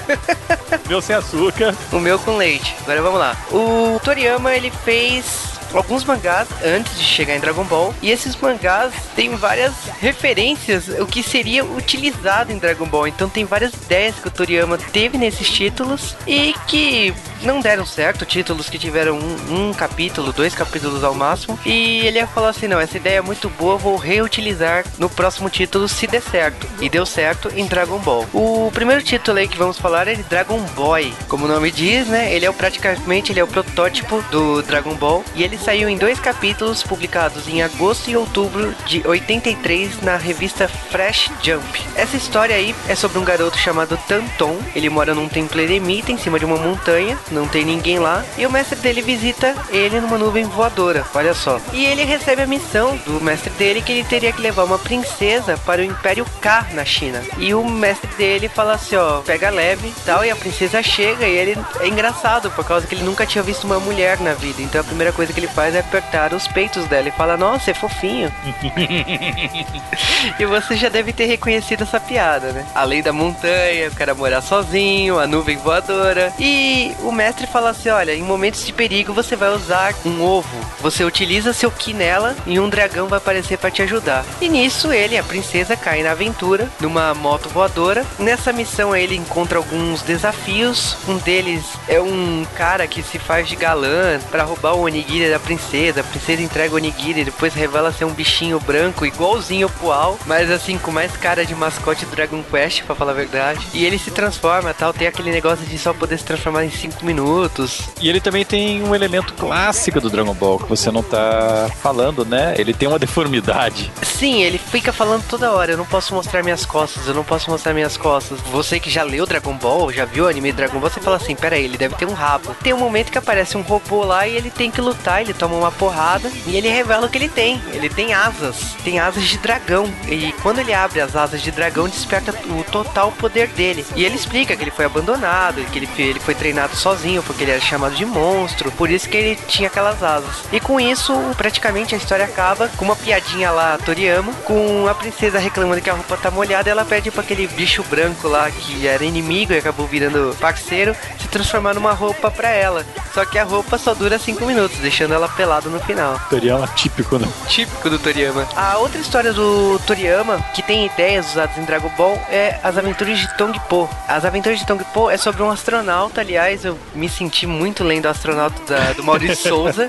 [0.86, 1.74] Meu sem açúcar.
[1.90, 2.76] O meu com leite.
[2.82, 3.36] Agora vamos lá.
[3.50, 7.94] O Toriyama, ele fez alguns mangás antes de chegar em Dragon Ball.
[8.02, 13.08] E esses mangás têm várias referências o que seria utilizado em Dragon Ball.
[13.08, 18.24] Então tem várias ideias que o Toriyama teve nesses títulos e que não deram certo.
[18.24, 21.58] Títulos que tiveram um, um capítulo, dois capítulos ao máximo.
[21.64, 25.88] E ele falou assim: não, essa ideia é muito boa, vou reutilizar no próximo título
[25.88, 26.66] se der certo.
[26.80, 28.26] E deu certo em Dragon Ball.
[28.32, 31.12] O primeiro título aí que vamos falar é Dragon Boy.
[31.28, 32.32] Como o nome diz, né?
[32.32, 35.24] Ele é o, praticamente ele é o protótipo do Dragon Ball.
[35.34, 40.68] E ele saiu em dois capítulos publicados em agosto e outubro de 83 na revista
[40.68, 41.82] Fresh Jump.
[41.96, 44.58] Essa história aí é sobre um garoto chamado Tanton.
[44.76, 48.44] Ele mora num templo eremita em cima de uma montanha, não tem ninguém lá, e
[48.44, 51.58] o mestre dele visita ele numa nuvem voadora, olha só.
[51.72, 55.56] E ele recebe a missão do mestre dele que ele teria que levar uma princesa
[55.64, 57.22] para o Império K na China.
[57.38, 61.34] E o mestre dele fala assim, ó, pega leve tal, e a princesa chega e
[61.34, 64.60] ele é engraçado, por causa que ele nunca tinha visto uma mulher na vida.
[64.60, 67.70] Então a primeira coisa que ele faz é apertar os peitos dela e fala, nossa,
[67.70, 68.32] é fofinho.
[70.38, 72.66] e você já deve ter reconhecido essa piada, né?
[72.74, 76.32] Além da montanha, o cara morar sozinho, a nuvem voadora.
[76.38, 80.56] E o mestre fala assim: olha, em momentos de perigo você vai usar um ovo.
[80.80, 84.24] Você utiliza seu ki nela e um dragão vai aparecer para te ajudar.
[84.40, 88.04] E nisso ele, a princesa, cai na aventura numa moto voadora.
[88.18, 90.96] Nessa missão ele encontra alguns desafios.
[91.08, 95.40] Um deles é um cara que se faz de galã para roubar o onigiri da
[95.40, 96.00] princesa.
[96.00, 100.18] A princesa entrega o onigiri e depois revela ser um bichinho branco igualzinho ao Pual,
[100.26, 103.66] mas assim com mais cara de mascote do Dragon Quest, pra falar a verdade.
[103.74, 107.04] E ele se transforma, tal, tem aquele negócio de só poder se transformar em 5
[107.04, 107.80] minutos.
[108.00, 112.24] E ele também tem um elemento clássico do Dragon Ball que você não tá falando,
[112.24, 112.54] né?
[112.56, 113.90] Ele tem uma deformidade.
[114.02, 117.50] Sim, ele fica falando toda hora, eu não posso mostrar minhas costas, eu não posso
[117.50, 118.38] mostrar minhas costas.
[118.52, 121.34] Você que já leu Dragon Ball, já viu o anime Dragon Ball, você fala assim,
[121.34, 122.54] pera aí, ele deve ter um rabo.
[122.62, 125.54] Tem um momento que aparece um robô lá e ele tem que lutar, ele toma
[125.56, 127.60] uma porrada e ele revela o que ele tem.
[127.72, 129.86] Ele tem asas, tem asas de dragão.
[130.08, 133.84] E quando ele abre as asas de dragão, desperta o total poder dele.
[133.96, 137.52] E ele explica que ele foi abandonado, que ele, ele foi treinado sozinho, porque ele
[137.52, 140.44] era chamado de monstro, por isso que ele tinha aquelas asas.
[140.52, 145.38] E com isso, praticamente a história acaba com uma piadinha lá, Toriyama, com a princesa
[145.38, 149.02] reclamando que a roupa tá molhada, ela pede pra aquele bicho branco lá, que era
[149.02, 152.84] inimigo e acabou virando parceiro, se transformar numa roupa pra ela.
[153.14, 156.20] Só que a roupa só dura 5 minutos, deixando ela pelada no final.
[156.28, 157.26] Toriyama típico, né?
[157.48, 158.46] Típico do Toriyama.
[158.54, 163.18] A outra história do Toriyama, que tem ideias usadas em Dragon Ball, é As Aventuras
[163.18, 163.88] de Tong Po.
[164.08, 168.06] As Aventuras de Tong Po é sobre um astronauta, aliás, eu me senti muito lendo
[168.06, 169.88] o astronauta da- do Maurício Souza.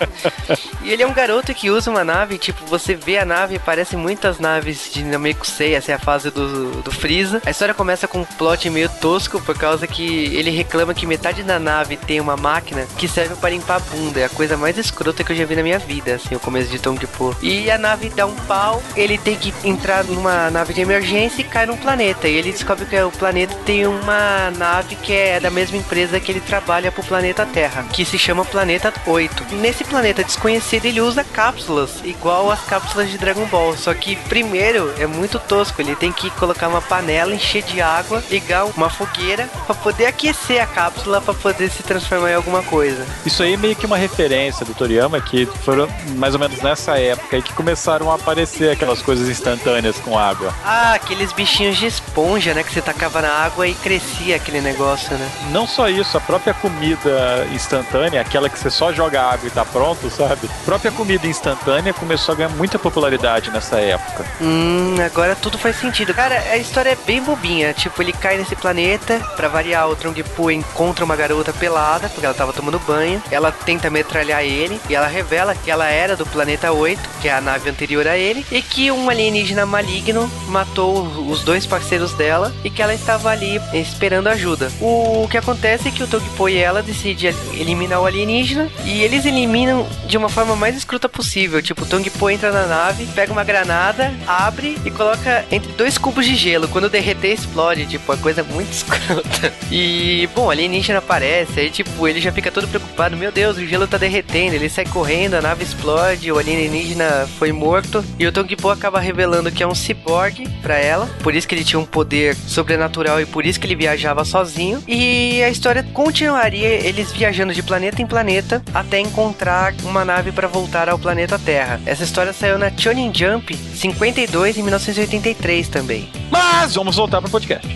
[0.82, 3.96] E ele é um garoto que usa uma nave, tipo, você vê a nave, parece
[3.96, 7.42] muitas naves de Namekusei, essa é a fase do, do Freeza.
[7.46, 10.04] A história começa com um plot meio tosco, por causa que
[10.36, 14.20] ele reclama que metade da nave tem uma máquina que serve para limpar a bunda.
[14.20, 16.70] É a coisa mais escrota que eu já vi na minha vida, assim, o começo
[16.70, 17.36] de Tong Po.
[17.42, 21.44] E a nave dá um pau, ele tem que entrar numa nave de emergência e
[21.44, 22.28] cai num planeta.
[22.28, 26.32] E ele descobre que o planeta tem uma nave que é da mesma empresa que
[26.32, 29.56] ele trabalha pro planeta Terra, que se chama Planeta 8.
[29.56, 33.76] Nesse planeta desconhecido, ele usa cápsulas, igual as cápsulas de Dragon Ball.
[33.78, 38.24] Só que primeiro é muito tosco, ele tem que colocar uma panela, encher de água,
[38.30, 43.06] ligar uma fogueira para poder aquecer a cápsula para poder se transformar em alguma coisa.
[43.26, 46.98] Isso aí é meio que uma referência do Toriyama, que foram mais ou menos nessa
[47.00, 50.25] época aí que começaram a aparecer aquelas coisas instantâneas com água.
[50.64, 52.64] Ah, aqueles bichinhos de esponja, né?
[52.64, 55.30] Que você tacava na água e crescia aquele negócio, né?
[55.52, 59.66] Não só isso, a própria comida instantânea, aquela que você só joga água e tá
[59.66, 60.50] pronto, sabe?
[60.62, 64.26] A própria comida instantânea começou a ganhar muita popularidade nessa época.
[64.42, 66.14] Hum, agora tudo faz sentido.
[66.14, 67.74] Cara, a história é bem bobinha.
[67.74, 72.26] Tipo, ele cai nesse planeta, pra variar, o Trong Po encontra uma garota pelada, porque
[72.26, 73.22] ela tava tomando banho.
[73.30, 77.34] Ela tenta metralhar ele e ela revela que ela era do planeta 8, que é
[77.34, 80.05] a nave anterior a ele, e que um alienígena maligno
[80.48, 84.72] matou os dois parceiros dela e que ela estava ali esperando ajuda.
[84.82, 89.26] O que acontece é que o Togpo e ela decidem eliminar o alienígena e eles
[89.26, 91.62] eliminam de uma forma mais escrota possível.
[91.62, 96.26] Tipo, o Tongpo entra na nave, pega uma granada, abre e coloca entre dois cubos
[96.26, 96.68] de gelo.
[96.68, 97.86] Quando derreter, explode.
[97.86, 99.54] Tipo, a coisa muito escrota.
[99.72, 103.18] E, bom, o alienígena aparece, aí, tipo, ele já fica todo preocupado.
[103.18, 104.56] Meu Deus, o gelo tá derretendo.
[104.56, 108.04] Ele sai correndo, a nave explode, o alienígena foi morto.
[108.20, 111.08] E o Tongpo acaba revelando que é um ciborgue pra ela.
[111.24, 114.84] Por isso que ele tinha um poder sobrenatural e por isso que ele viajava sozinho.
[114.88, 120.48] E a história continuaria eles viajando de planeta em planeta até encontrar uma nave para
[120.48, 121.80] voltar ao planeta Terra.
[121.86, 126.10] Essa história saiu na Shonen Jump 52 em 1983 também.
[126.30, 127.68] Mas vamos voltar pro podcast.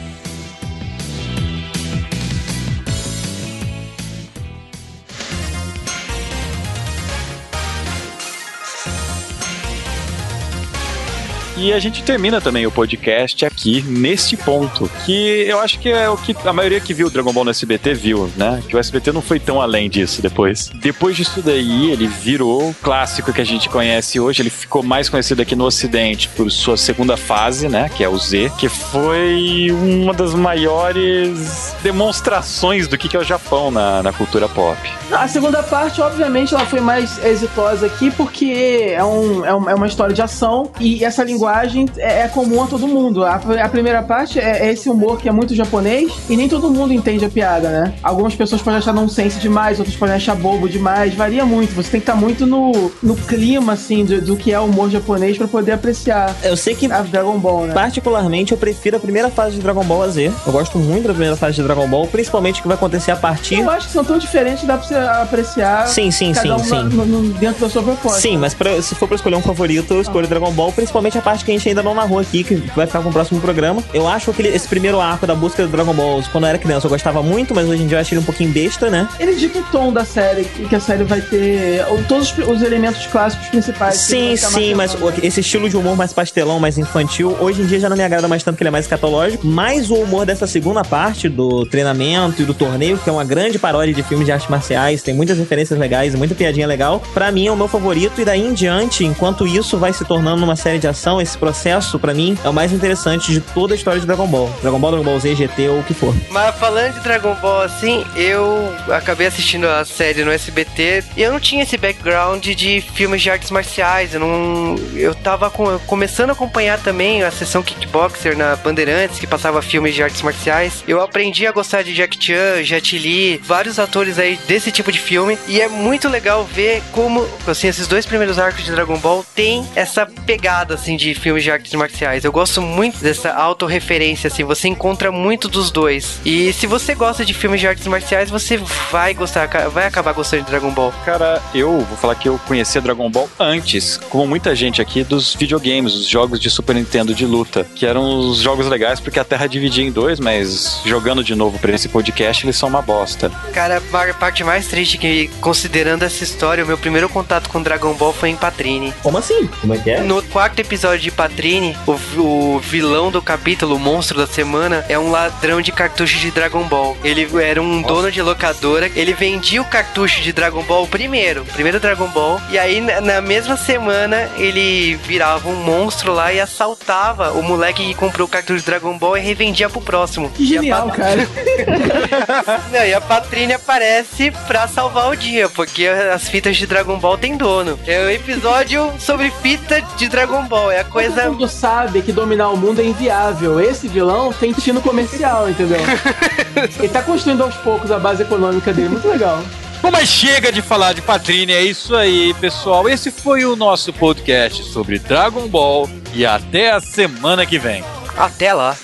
[11.61, 16.10] E a gente termina também o podcast aqui neste ponto, que eu acho que é
[16.10, 18.64] o que a maioria que viu Dragon Ball no SBT viu, né?
[18.65, 20.72] Que o SBT não foi tão além disso depois.
[20.76, 24.41] Depois disso daí, ele virou o clássico que a gente conhece hoje.
[24.41, 27.90] Ele ficou mais conhecido aqui no Ocidente por sua segunda fase, né?
[27.94, 33.69] Que é o Z, que foi uma das maiores demonstrações do que é o Japão
[33.69, 34.77] na, na cultura pop.
[35.11, 39.76] A segunda parte, obviamente, ela foi mais exitosa aqui porque é, um, é, um- é
[39.76, 41.49] uma história de ação e essa linguagem
[41.98, 43.24] é, é comum a todo mundo.
[43.24, 46.70] A, a primeira parte é, é esse humor que é muito japonês e nem todo
[46.70, 47.94] mundo entende a piada, né?
[48.04, 51.74] Algumas pessoas podem achar nonsense demais, outras podem achar bobo demais, varia muito.
[51.76, 54.90] Você tem que estar muito no, no clima, assim, do, do que é o humor
[54.90, 57.74] japonês pra poder apreciar Eu sei que a Dragon Ball, né?
[57.74, 60.32] Particularmente, eu prefiro a primeira fase de Dragon Ball a Z.
[60.46, 63.16] Eu gosto muito da primeira fase de Dragon Ball, principalmente o que vai acontecer a
[63.16, 63.60] partir.
[63.60, 66.70] Eu acho que são tão diferentes, dá pra você apreciar Sim, sim, sim, um sim.
[66.72, 68.20] na- no- no- dentro da sua proposta.
[68.22, 71.22] Sim, mas pra- se for pra escolher um favorito, eu escolho Dragon Ball, principalmente a
[71.22, 73.84] parte que a gente ainda não narrou aqui, que vai ficar com o próximo programa.
[73.94, 76.88] Eu acho que esse primeiro arco da busca do Dragon Balls, quando eu era criança,
[76.88, 79.07] eu gostava muito, mas hoje em dia eu acho ele um pouquinho besta, né?
[79.20, 83.06] Ele dita o tom da série, que a série vai ter todos os, os elementos
[83.07, 83.95] clássicos principais.
[83.95, 87.80] Sim, sim, mas o- esse estilo de humor mais pastelão, mais infantil, hoje em dia
[87.80, 89.45] já não me agrada mais tanto que ele é mais escatológico.
[89.45, 93.57] Mas o humor dessa segunda parte do treinamento e do torneio, que é uma grande
[93.60, 97.02] paródia de filmes de artes marciais, tem muitas referências legais, muita piadinha legal.
[97.14, 100.44] Pra mim é o meu favorito e daí em diante, enquanto isso vai se tornando
[100.44, 103.77] uma série de ação, esse processo pra mim é o mais interessante de toda a
[103.77, 104.49] história de Dragon Ball.
[104.61, 106.14] Dragon Ball, Dragon Ball Z, GT ou o que for.
[106.31, 111.31] Mas falando de Dragon Ball assim, eu acabei assistindo a série no SBT e eu
[111.31, 114.14] não tinha esse background de filmes de artes marciais.
[114.14, 114.76] Eu não.
[114.95, 119.93] Eu tava com- começando a acompanhar também a sessão Kickboxer na Bandeirantes, que passava filmes
[119.93, 120.84] de artes marciais.
[120.88, 124.99] Eu aprendi a gostar de Jack Chan, Jet Li, vários atores aí desse tipo de
[124.99, 125.38] filme.
[125.47, 129.68] E é muito legal ver como, assim, esses dois primeiros arcos de Dragon Ball tem
[129.76, 132.24] essa pegada, assim, de filmes de artes marciais.
[132.24, 136.20] Eu gosto muito dessa autorreferência, assim, você encontra muito dos dois.
[136.26, 138.58] E se você gosta de filmes de artes marciais, você
[138.91, 140.94] vai gostar, vai acabar gostando de Dragon Ball.
[141.06, 145.36] Cara, eu vou falar que eu conhecia Dragon Ball antes, como muita gente aqui, dos
[145.36, 149.24] videogames, os jogos de Super Nintendo de luta, que eram os jogos legais porque a
[149.24, 153.32] Terra dividia em dois, mas jogando de novo pra esse podcast, eles são uma bosta.
[153.54, 157.62] Cara, a parte mais triste é que, considerando essa história, o meu primeiro contato com
[157.62, 158.94] Dragon Ball foi em Patrine.
[159.02, 159.48] Como assim?
[159.62, 160.02] Como é que é?
[160.02, 164.98] No quarto episódio de Patrine, o, o vilão do capítulo, o monstro da semana, é
[164.98, 166.98] um ladrão de cartuchos de Dragon Ball.
[167.04, 171.80] Ele era um dono de locadora, ele vendia o cartucho de Dragon Ball primeiro, primeiro
[171.80, 177.44] Dragon Ball, e aí na, mesma semana ele virava um monstro lá e assaltava o
[177.44, 180.30] moleque que comprou o cartucho de Dragon Ball e revendia pro próximo.
[180.30, 181.28] Que genial, cara.
[182.72, 187.18] Não, e a Patrine aparece pra salvar o dia, porque as fitas de Dragon Ball
[187.18, 187.80] tem dono.
[187.88, 190.72] É o episódio sobre fita de Dragon Ball.
[190.72, 191.22] É a coisa.
[191.22, 193.60] Todo mundo sabe que dominar o mundo é inviável.
[193.60, 195.80] Esse vilão tem destino comercial, entendeu?
[196.78, 198.90] Ele tá construindo aos poucos a base econômica dele.
[198.90, 199.41] Muito legal.
[199.82, 202.90] Bom, mas chega de falar de Patrine, é isso aí, pessoal.
[202.90, 207.84] Esse foi o nosso podcast sobre Dragon Ball e até a semana que vem.
[208.18, 208.76] Até lá.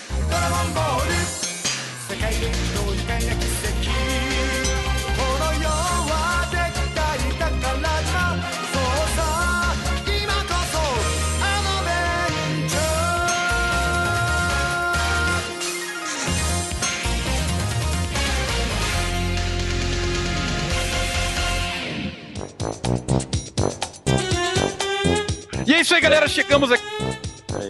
[25.65, 26.27] E é isso aí, galera.
[26.27, 26.83] Chegamos aqui.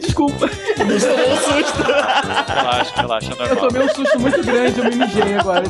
[0.01, 0.49] Desculpa.
[0.77, 1.83] Não um susto.
[2.47, 3.31] Relaxa, relaxa.
[3.39, 5.63] É eu tomei um susto muito grande, eu me mijei agora.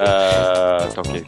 [0.00, 1.24] ah, uh, tá ok.